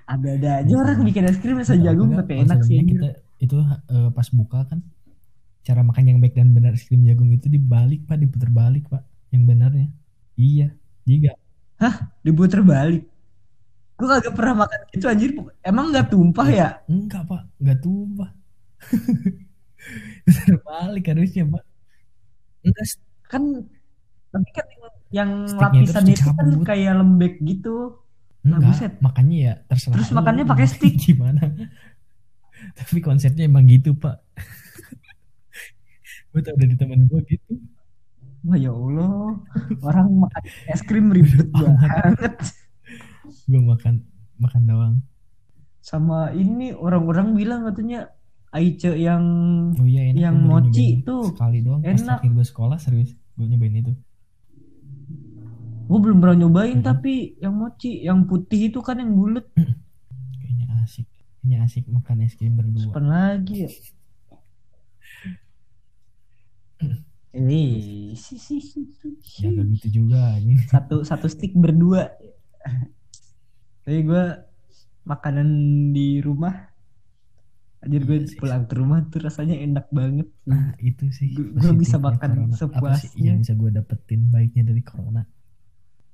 Ada 0.05 0.38
ada 0.38 0.49
aja 0.61 0.74
orang 0.78 1.01
bikin 1.01 1.26
es 1.26 1.41
krim 1.41 1.57
rasa 1.57 1.74
jagung 1.74 2.13
tapi 2.13 2.45
enak 2.45 2.61
sih 2.61 2.78
kita 2.86 3.18
itu 3.41 3.57
eh, 3.66 4.09
pas 4.13 4.30
buka 4.30 4.61
kan 4.70 4.78
cara 5.66 5.82
makan 5.82 6.05
yang 6.05 6.20
baik 6.22 6.38
dan 6.38 6.53
benar 6.53 6.78
es 6.78 6.86
krim 6.86 7.01
jagung 7.05 7.30
itu 7.30 7.45
dibalik 7.45 8.05
pak. 8.09 8.18
Diputar 8.18 8.49
balik 8.49 8.89
pak. 8.89 9.05
Yang 9.30 9.43
benarnya. 9.49 9.89
Iya. 10.38 10.74
Jika. 11.05 11.34
Diputer 12.26 12.61
balik 12.66 13.05
gue 13.95 14.07
kagak 14.11 14.33
pernah 14.35 14.67
makan 14.67 14.79
itu 14.91 15.05
anjir. 15.07 15.29
Emang 15.63 15.95
nggak 15.95 16.11
tumpah 16.11 16.47
ya? 16.51 16.69
Enggak 16.91 17.23
pak. 17.31 17.41
Enggak 17.63 17.79
tumpah. 17.79 18.29
Putar 20.25 20.55
balik 20.67 21.05
harusnya 21.07 21.43
pak. 21.47 21.63
Enggak 22.65 22.85
kan 23.25 23.43
tapi 24.35 24.49
kan 24.51 24.65
yang, 25.15 25.47
Sticknya 25.47 25.79
itu 25.79 25.91
lapisan 25.95 26.03
harus 26.03 26.19
itu 26.19 26.31
kan 26.35 26.47
kayak 26.67 26.93
lembek 26.99 27.33
gitu. 27.39 28.03
Nah, 28.43 28.59
enggak 28.59 28.75
buset. 28.75 28.93
makanya 28.99 29.37
ya 29.39 29.53
terserah 29.71 29.95
Terus 29.95 30.09
lu 30.11 30.15
makannya 30.19 30.43
pakai 30.43 30.67
stick. 30.67 30.93
gimana. 31.07 31.43
Tapi 32.75 32.99
konsepnya 32.99 33.47
emang 33.47 33.63
gitu 33.71 33.95
pak. 33.95 34.19
Gue 36.35 36.43
tau 36.43 36.55
dari 36.59 36.75
temen 36.75 37.07
gue 37.07 37.23
gitu. 37.31 37.55
Wah 38.43 38.59
ya 38.59 38.75
allah. 38.75 39.39
Orang 39.87 40.19
makan 40.19 40.41
es 40.67 40.83
krim 40.83 41.15
ribet 41.15 41.47
banget 41.55 42.35
gue 43.45 43.61
makan 43.61 44.03
makan 44.38 44.61
doang. 44.65 44.95
Sama 45.80 46.32
ini 46.32 46.71
orang-orang 46.71 47.34
bilang 47.34 47.61
katanya 47.63 48.09
Aice 48.49 48.95
yang 48.95 49.23
oh 49.71 49.84
iya 49.84 50.09
enak 50.09 50.21
Yang 50.21 50.38
mochi 50.39 50.86
itu 50.99 51.15
sekali 51.28 51.59
doang 51.59 51.84
enak. 51.84 52.23
gue 52.23 52.45
sekolah 52.45 52.80
serius 52.80 53.11
gue 53.36 53.45
nyobain 53.45 53.76
itu. 53.76 53.93
Gue 55.86 55.99
belum 55.99 56.17
pernah 56.17 56.38
nyobain 56.41 56.80
Mhm. 56.80 56.86
tapi 56.86 57.13
yang 57.38 57.53
mochi 57.53 58.01
yang 58.01 58.26
putih 58.26 58.69
itu 58.69 58.80
kan 58.80 58.97
yang 58.97 59.13
bulat. 59.13 59.45
Kayaknya 60.39 60.65
asik. 60.82 61.05
Kayaknya 61.38 61.57
asik 61.63 61.84
makan 61.86 62.23
es 62.23 62.34
krim 62.34 62.55
berdua. 62.55 62.89
Kapan 62.89 63.05
lagi 63.05 63.55
ya. 63.61 63.69
Ini 67.36 67.61
si 68.15 68.39
si 68.39 68.63
si, 68.63 68.80
si, 68.88 69.09
si. 69.19 69.43
ya 69.43 69.51
gitu 69.51 69.88
juga 69.93 70.39
anjing. 70.39 70.55
Satu 70.65 71.03
satu 71.03 71.28
stick 71.28 71.51
berdua 71.53 72.07
tapi 73.86 74.01
gue 74.01 74.23
makanan 75.03 75.47
di 75.91 76.19
rumah 76.19 76.73
Anjir 77.77 78.01
gue 78.01 78.17
Iya 78.17 78.25
sih. 78.25 78.36
pulang 78.36 78.65
ke 78.65 78.73
rumah 78.73 79.05
tuh 79.05 79.21
rasanya 79.21 79.55
enak 79.55 79.86
banget 79.89 80.25
nah 80.43 80.73
itu 80.79 81.05
sih 81.07 81.29
gua 81.53 81.69
bisa 81.71 81.97
makan 81.97 82.29
corona. 82.33 82.49
apa 82.49 82.57
sih 82.97 83.07
sepuasnya. 83.07 83.21
yang 83.23 83.38
bisa 83.39 83.53
gue 83.53 83.69
dapetin 83.71 84.21
baiknya 84.27 84.63
dari 84.65 84.81
corona 84.81 85.21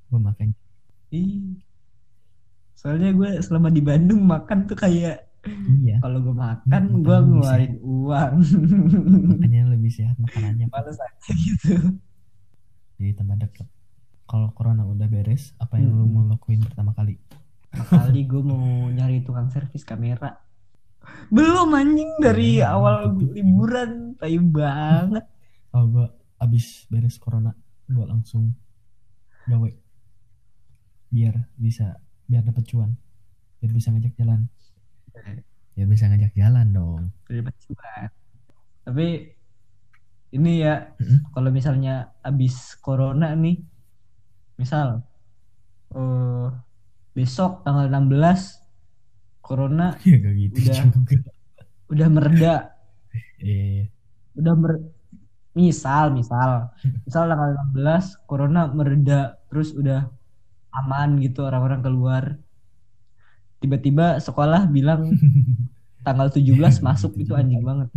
gue 0.05 0.19
makan 0.19 0.51
Ih. 1.09 1.59
Soalnya 2.73 3.11
gue 3.11 3.39
selama 3.39 3.67
di 3.67 3.79
Bandung 3.79 4.19
makan 4.21 4.63
tuh 4.63 4.75
kayak 4.75 5.27
iya 5.77 5.97
kalau 5.99 6.19
gue 6.19 6.29
Nggak, 6.29 6.67
makan 6.67 6.67
makan 6.83 6.83
gue 6.99 7.17
ngeluarin 7.21 7.73
uang. 7.79 8.33
makanya 9.29 9.61
lebih 9.69 9.89
sehat 9.89 10.15
makanannya. 10.15 10.65
Males 10.67 10.97
aja 10.97 11.31
gitu. 11.31 11.75
jadi 12.95 13.11
tambah 13.13 13.37
deket 13.39 13.67
kalau 14.23 14.51
corona 14.51 14.83
udah 14.83 15.05
beres 15.05 15.51
apa 15.57 15.77
yang 15.77 15.91
Hmm. 15.93 16.09
mau 16.09 16.23
lakuin 16.25 16.59
pertama 16.59 16.91
kali 16.91 17.15
Kali 17.71 18.27
gue 18.27 18.41
mau 18.43 18.91
nyari 18.91 19.23
tukang 19.23 19.47
servis 19.47 19.87
kamera. 19.87 20.29
Belum 21.31 21.71
anjing 21.73 22.11
dari 22.21 22.61
Ya, 22.61 22.75
awal 22.77 23.15
liburan, 23.35 24.13
tai 24.19 24.37
banget. 24.37 25.23
kalau 25.71 25.85
gue 25.87 26.05
abis 26.43 26.83
beres 26.91 27.15
corona 27.15 27.55
gue 27.87 28.05
langsung 28.07 28.51
gawe 29.47 29.69
biar 31.11 31.35
bisa 31.59 31.95
biar 32.27 32.43
dapet 32.43 32.63
cuan 32.71 32.91
biar 33.59 33.71
bisa 33.75 33.91
ngajak 33.91 34.13
jalan 34.19 34.47
biar 35.75 35.87
bisa 35.87 36.05
ngajak 36.11 36.31
jalan 36.35 36.67
dong 36.75 37.03
cuan. 37.27 38.09
Tapi 38.83 39.07
ini 40.31 40.51
ya 40.63 40.95
Mm-mm. 40.99 41.19
kalau 41.35 41.49
misalnya 41.51 42.15
abis 42.23 42.79
corona 42.79 43.35
nih, 43.35 43.59
misal 44.59 45.03
eh 45.95 46.47
besok 47.11 47.63
tanggal 47.67 47.91
16 47.91 49.43
corona 49.43 49.95
ya 50.07 50.15
gak 50.19 50.35
gitu 50.37 50.57
Udah. 50.63 50.77
juga. 50.87 51.15
udah 51.91 52.07
mereda, 52.07 52.55
iya 53.43 53.91
udah 54.35 54.53
mer 54.55 54.73
misal 55.51 56.15
misal. 56.15 56.71
Misal 57.05 57.27
tanggal 57.27 57.51
16 57.75 58.27
corona 58.27 58.71
mereda 58.71 59.35
terus 59.51 59.75
udah 59.75 60.07
aman 60.71 61.19
gitu 61.19 61.43
orang-orang 61.43 61.83
keluar. 61.83 62.23
Tiba-tiba 63.59 64.17
sekolah 64.23 64.71
bilang 64.71 65.11
tanggal 66.07 66.31
17 66.31 66.55
masuk 66.81 67.19
itu 67.19 67.35
anjing 67.35 67.61
banget. 67.61 67.91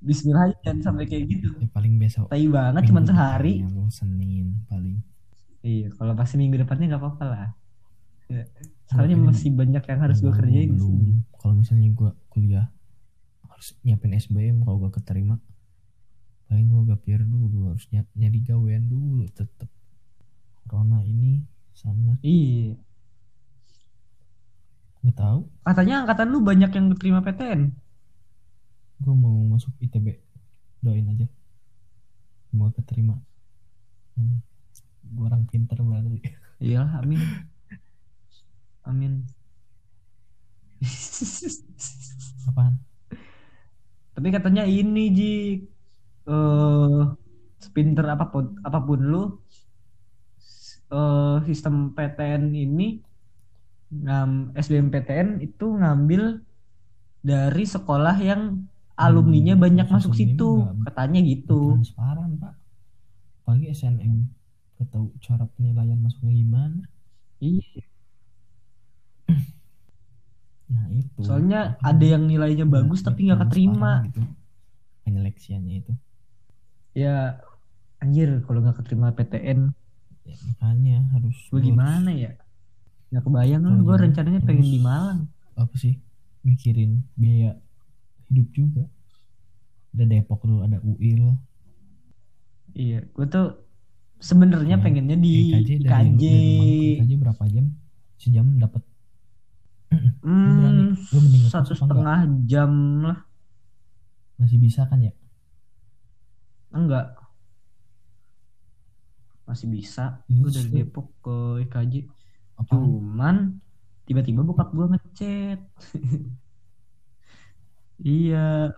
Bismillah 0.00 0.50
jangan 0.64 0.80
sampai 0.92 1.04
kayak 1.06 1.24
gitu. 1.28 1.48
Ya, 1.60 1.68
paling 1.70 2.00
besok. 2.00 2.26
tai 2.32 2.48
banget 2.48 2.88
cuma 2.88 3.04
sehari. 3.04 3.62
Senin 3.92 4.64
paling. 4.66 4.98
Iya 5.60 5.88
kalau 5.94 6.12
pasti 6.16 6.40
minggu 6.40 6.56
depannya 6.60 6.94
nggak 6.94 7.02
apa-apa 7.02 7.24
lah. 7.26 7.48
Ya, 8.30 8.46
soalnya 8.86 9.18
masih 9.18 9.50
banyak 9.50 9.82
yang 9.82 10.00
harus 10.00 10.22
gue 10.22 10.30
kerjain 10.30 10.70
di 10.70 10.80
sini. 10.80 11.12
Kalau 11.34 11.54
misalnya 11.58 11.90
gue 11.90 12.10
kuliah 12.30 12.66
harus 13.50 13.74
nyiapin 13.82 14.14
SBM 14.14 14.62
kalau 14.62 14.78
gue 14.86 14.90
keterima 14.94 15.36
paling 16.46 16.66
gue 16.66 16.82
gapir 16.94 17.22
dulu 17.22 17.74
harus 17.74 17.86
ny- 17.90 18.10
nyari 18.14 18.38
gawean 18.42 18.86
dulu 18.86 19.26
tetep. 19.30 19.66
Corona 20.66 21.02
ini 21.02 21.42
sangat. 21.74 22.22
Iya. 22.22 22.78
Nggak 25.02 25.16
tahu. 25.18 25.40
Katanya 25.66 25.94
angkatan 26.06 26.28
lu 26.30 26.38
banyak 26.42 26.70
yang 26.70 26.86
terima 26.94 27.20
PTN 27.26 27.74
gue 29.00 29.14
mau 29.16 29.48
masuk 29.48 29.72
ITB 29.80 30.20
doain 30.84 31.08
aja. 31.08 31.26
Semoga 32.52 32.76
keterima 32.78 33.16
gue 35.14 35.24
orang 35.28 35.44
pinter 35.50 35.78
berarti. 35.82 36.18
Iyalah 36.64 36.92
amin. 37.02 37.20
Amin. 38.88 39.12
Apaan? 42.48 42.74
Tapi 44.14 44.28
katanya 44.34 44.64
ini 44.66 45.02
ji 45.16 45.32
eh 46.28 47.00
sepinter 47.60 48.04
apa 48.08 48.24
pun 48.32 48.44
apa 48.64 48.78
pun 48.86 49.00
lu 49.00 49.22
eh 50.90 51.36
sistem 51.48 51.74
PTN 51.94 52.42
ini 52.56 52.86
ngam 53.90 54.54
SBMPTN 54.54 55.28
itu 55.42 55.66
ngambil 55.80 56.22
dari 57.20 57.64
sekolah 57.66 58.16
yang 58.22 58.42
alumninya 58.96 59.54
Hmm, 59.56 59.62
banyak 59.64 59.86
masuk 59.90 60.12
situ. 60.14 60.66
katanya 60.86 61.20
gitu. 61.24 61.78
transparan 61.78 62.30
pak. 62.42 62.54
Pagi 63.46 63.66
SNM 63.72 64.14
gak 64.80 64.88
tahu 64.88 65.12
cara 65.20 65.44
penilaian 65.52 66.00
masuknya 66.00 66.32
gimana. 66.34 66.80
Iya. 67.38 67.84
Nah 70.70 70.86
itu. 70.88 71.20
Soalnya 71.20 71.74
Apa 71.76 71.92
ada 71.92 72.04
yang 72.06 72.24
nilainya 72.24 72.62
bagus 72.62 73.02
tapi 73.02 73.26
nggak 73.26 73.42
keterima. 73.44 74.06
gitu. 74.06 74.22
Penyeleksiannya 75.02 75.74
itu. 75.76 75.92
Ya 76.94 77.42
anjir 77.98 78.40
kalau 78.46 78.62
nggak 78.62 78.78
keterima 78.78 79.10
PTN 79.10 79.74
ya, 80.22 80.36
makanya 80.46 80.96
harus 81.10 81.34
gue 81.42 81.52
harus- 81.52 81.66
gimana 81.66 82.10
ya? 82.10 82.32
Nggak 83.10 83.22
kebayang 83.26 83.62
Oh, 83.66 83.82
gue 83.82 83.96
rencananya 83.98 84.40
pengen 84.40 84.62
di 84.64 84.78
Malang. 84.78 85.26
apa 85.52 85.74
sih? 85.74 85.98
Mikirin 86.40 87.02
biaya 87.12 87.58
hidup 88.26 88.48
juga. 88.50 88.84
Ada 89.90 90.06
Depok 90.06 90.40
dulu 90.40 90.62
ada 90.62 90.78
UIL 90.80 91.34
iya 92.70 93.02
gue 93.02 93.26
tuh 93.26 93.58
sebenarnya 94.20 94.76
Ya, 94.78 94.82
pengennya 94.84 95.16
di 95.16 95.50
IKJ 95.50 95.70
dari, 95.82 96.08
IKJ, 96.12 96.22
dari 96.22 96.38
rumah 96.44 96.64
ke 96.68 96.86
IKJ 96.94 97.12
berapa 97.18 97.42
jam? 97.48 97.66
Sejam 98.20 98.46
dapat. 98.60 98.82
Hmm, 100.22 100.94
satu 101.50 101.74
setengah 101.74 102.28
jam 102.46 102.72
lah. 103.02 103.18
Masih 104.38 104.60
bisa 104.60 104.86
kan 104.86 105.02
ya? 105.02 105.12
Enggak. 106.70 107.18
Masih 109.48 109.66
bisa. 109.66 110.22
Gue 110.30 110.52
dari 110.52 110.70
Depok 110.70 111.10
ke 111.24 111.36
IKJ 111.66 112.06
apa 112.60 112.76
cuman 112.76 113.56
tiba-tiba 114.04 114.44
bokap 114.44 114.70
gue 114.70 114.86
ngechat. 114.94 115.60
Iya 118.00 118.72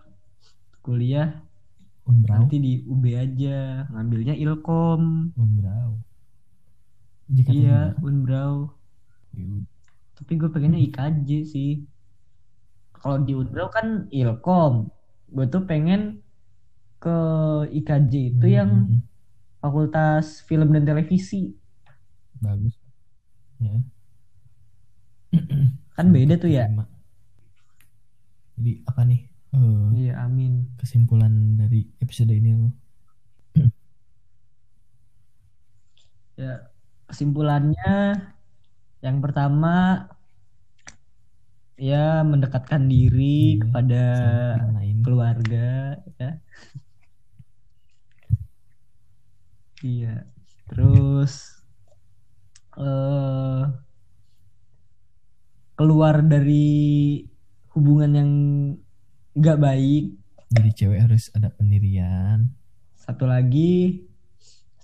kuliah 0.82 1.47
unbrau 2.11 2.46
nanti 2.46 2.55
di 2.64 2.72
UB 2.92 3.05
aja 3.24 3.50
ngambilnya 3.92 4.34
Ilkom. 4.44 5.03
Unbrau 5.36 5.92
jika 7.36 7.53
iya 7.57 7.94
Unbrau 8.07 8.55
Yaudah. 9.36 9.66
tapi 10.16 10.32
gue 10.40 10.48
pengennya 10.55 10.80
IKJ 10.86 11.28
sih. 11.53 11.68
Kalau 12.98 13.16
di 13.26 13.32
Unbrau 13.40 13.68
kan 13.76 13.86
Ilkom. 14.20 14.74
Gue 15.34 15.44
tuh 15.53 15.62
pengen 15.70 16.00
ke 17.03 17.11
IKJ 17.78 18.12
itu 18.30 18.46
Hmm, 18.46 18.57
yang 18.59 18.70
hmm, 18.70 18.84
hmm. 18.88 19.00
fakultas 19.62 20.26
film 20.48 20.68
dan 20.74 20.84
televisi. 20.88 21.36
Bagus. 22.40 22.76
Ya. 23.61 23.82
Kan 25.96 26.07
beda 26.14 26.34
tuh 26.42 26.50
ya. 26.53 26.64
Jadi 28.57 28.72
apa 28.88 29.03
nih 29.09 29.20
Eh, 29.53 29.84
iya 30.00 30.12
amin. 30.24 30.53
kesimpulan 30.80 31.32
dari 31.61 31.84
episode 32.00 32.32
ini 32.32 32.50
lo 32.57 32.68
ya 36.40 36.53
kesimpulannya 37.09 37.92
yang 39.05 39.16
pertama 39.24 39.68
ya 41.88 42.22
mendekatkan 42.30 42.82
diri 42.88 43.59
Iya, 43.59 43.61
kepada 43.62 44.03
keluarga 45.05 45.59
ya. 46.20 46.30
Iya 49.82 50.14
terus 50.70 51.32
eh 52.76 53.62
keluar 55.78 56.20
dari 56.22 56.64
hubungan 57.72 58.12
yang 58.12 58.30
nggak 59.32 59.58
baik. 59.60 60.04
Jadi 60.52 60.70
cewek 60.76 61.00
harus 61.00 61.32
ada 61.32 61.48
pendirian. 61.48 62.52
Satu 62.92 63.24
lagi. 63.24 64.04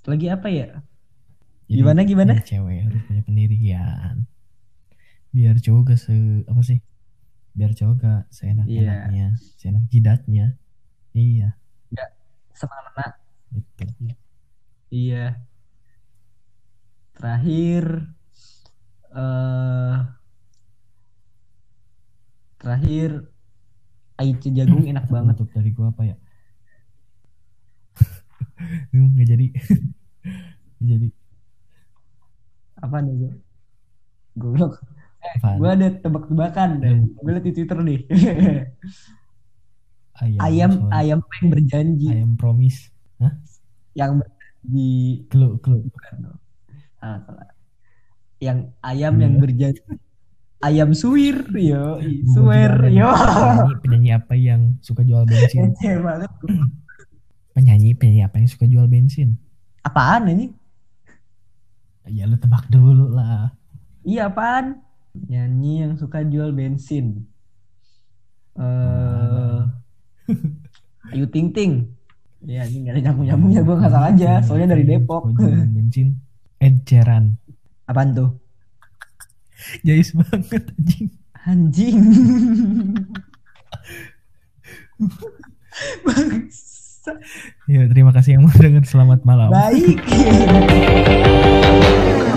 Satu 0.01 0.17
lagi 0.17 0.27
apa 0.33 0.49
ya? 0.49 0.69
Jadi, 1.69 1.85
Gimana, 1.85 2.01
gimana? 2.09 2.33
cewek 2.41 2.89
harus 2.89 3.01
punya 3.05 3.23
pendirian. 3.29 4.25
Biar 5.29 5.61
cowok 5.61 5.93
gak 5.93 6.01
se 6.01 6.17
apa 6.49 6.63
sih? 6.65 6.81
Biar 7.53 7.77
cowok 7.77 7.95
gak 8.01 8.23
seenak 8.33 8.65
enaknya 8.65 9.37
seenak 9.61 9.85
jidatnya. 9.93 10.57
Iya. 11.13 11.53
Semena 12.57 13.15
itu 13.53 13.85
iya. 14.89 15.45
Terakhir 17.13 17.85
eh 19.13 19.97
terakhir 22.59 23.11
Aice 24.19 24.49
jagung 24.51 24.83
enak 24.83 25.07
banget 25.15 25.35
Untuk 25.37 25.51
dari 25.51 25.71
gua 25.71 25.89
apa 25.89 26.03
ya? 26.05 26.17
Nggak 28.93 29.27
jadi. 29.29 29.47
Nggak 30.79 30.89
jadi. 30.93 31.09
apa 32.79 33.03
nih 33.03 33.15
gue 33.19 33.33
goblok 34.39 34.79
Apaan? 35.19 35.59
gue 35.59 35.67
ada 35.67 35.89
tebak-tebakan 35.99 36.79
gue 37.11 37.27
liat 37.27 37.43
di 37.43 37.51
twitter 37.51 37.75
nih 37.83 38.07
ayam. 40.15 40.39
ayam 40.39 40.71
ayam 40.95 41.19
yang 41.19 41.47
berjanji 41.51 42.07
Ayam 42.15 42.39
promise. 42.39 42.95
yang 43.99 44.15
berjanji 44.15 45.27
Kelu 45.27 45.59
kelu. 45.59 45.91
bukan 45.91 46.15
dong. 46.23 46.39
salah 47.03 47.51
yang 48.39 48.71
ayam 48.79 49.15
yang 49.19 49.35
Iya. 49.35 49.43
berjanji 49.43 49.83
ayam 50.61 50.91
suwir 50.91 51.39
yo 51.55 52.03
ada 52.35 52.83
nih, 52.83 52.99
yo 52.99 53.09
Penyanyi, 53.09 53.75
penyanyi 53.81 54.11
apa 54.13 54.35
yang 54.35 54.61
suka 54.81 55.03
jual 55.03 55.23
bensin? 55.23 55.71
Banget 56.07 56.31
penyanyi 57.53 57.91
penyanyi 57.93 58.23
apa 58.23 58.37
yang 58.37 58.49
suka 58.49 58.65
jual 58.65 58.87
bensin? 58.87 59.39
apaan 59.81 60.29
ini 60.29 60.47
Ya 62.09 62.25
lu 62.25 62.37
tebak 62.37 62.65
dulu 62.69 63.13
lah. 63.13 63.53
iya 64.03 64.27
apaan 64.27 64.81
nyanyi 65.15 65.83
yang 65.83 65.95
suka 65.95 66.23
jual 66.23 66.51
bensin 66.51 67.29
eh 68.55 68.63
Mana? 68.63 69.65
Ayu 71.09 71.25
Ting 71.27 71.51
Ting 71.51 71.89
ya 72.41 72.63
ini 72.63 72.85
gak 72.85 72.95
ada 72.95 73.01
nyambung 73.05 73.27
nyambungnya 73.27 73.61
gue 73.63 73.77
nggak 73.77 73.91
salah 73.91 74.09
aja 74.09 74.31
soalnya 74.41 74.73
dari 74.73 74.85
Depok 74.85 75.31
bensin. 75.35 76.19
Ed 76.59 76.83
Sheeran. 76.83 77.39
apaan 77.85 78.13
tuh 78.13 78.31
Jais 79.83 80.11
banget 80.15 80.65
anjing. 80.75 81.09
anjing 81.47 81.99
Bangsa. 86.05 87.13
Ya 87.71 87.89
terima 87.89 88.13
kasih 88.13 88.37
yang 88.37 88.45
mau 88.45 88.53
denger 88.53 88.85
selamat 88.85 89.25
malam. 89.25 89.49
baik 89.49 90.05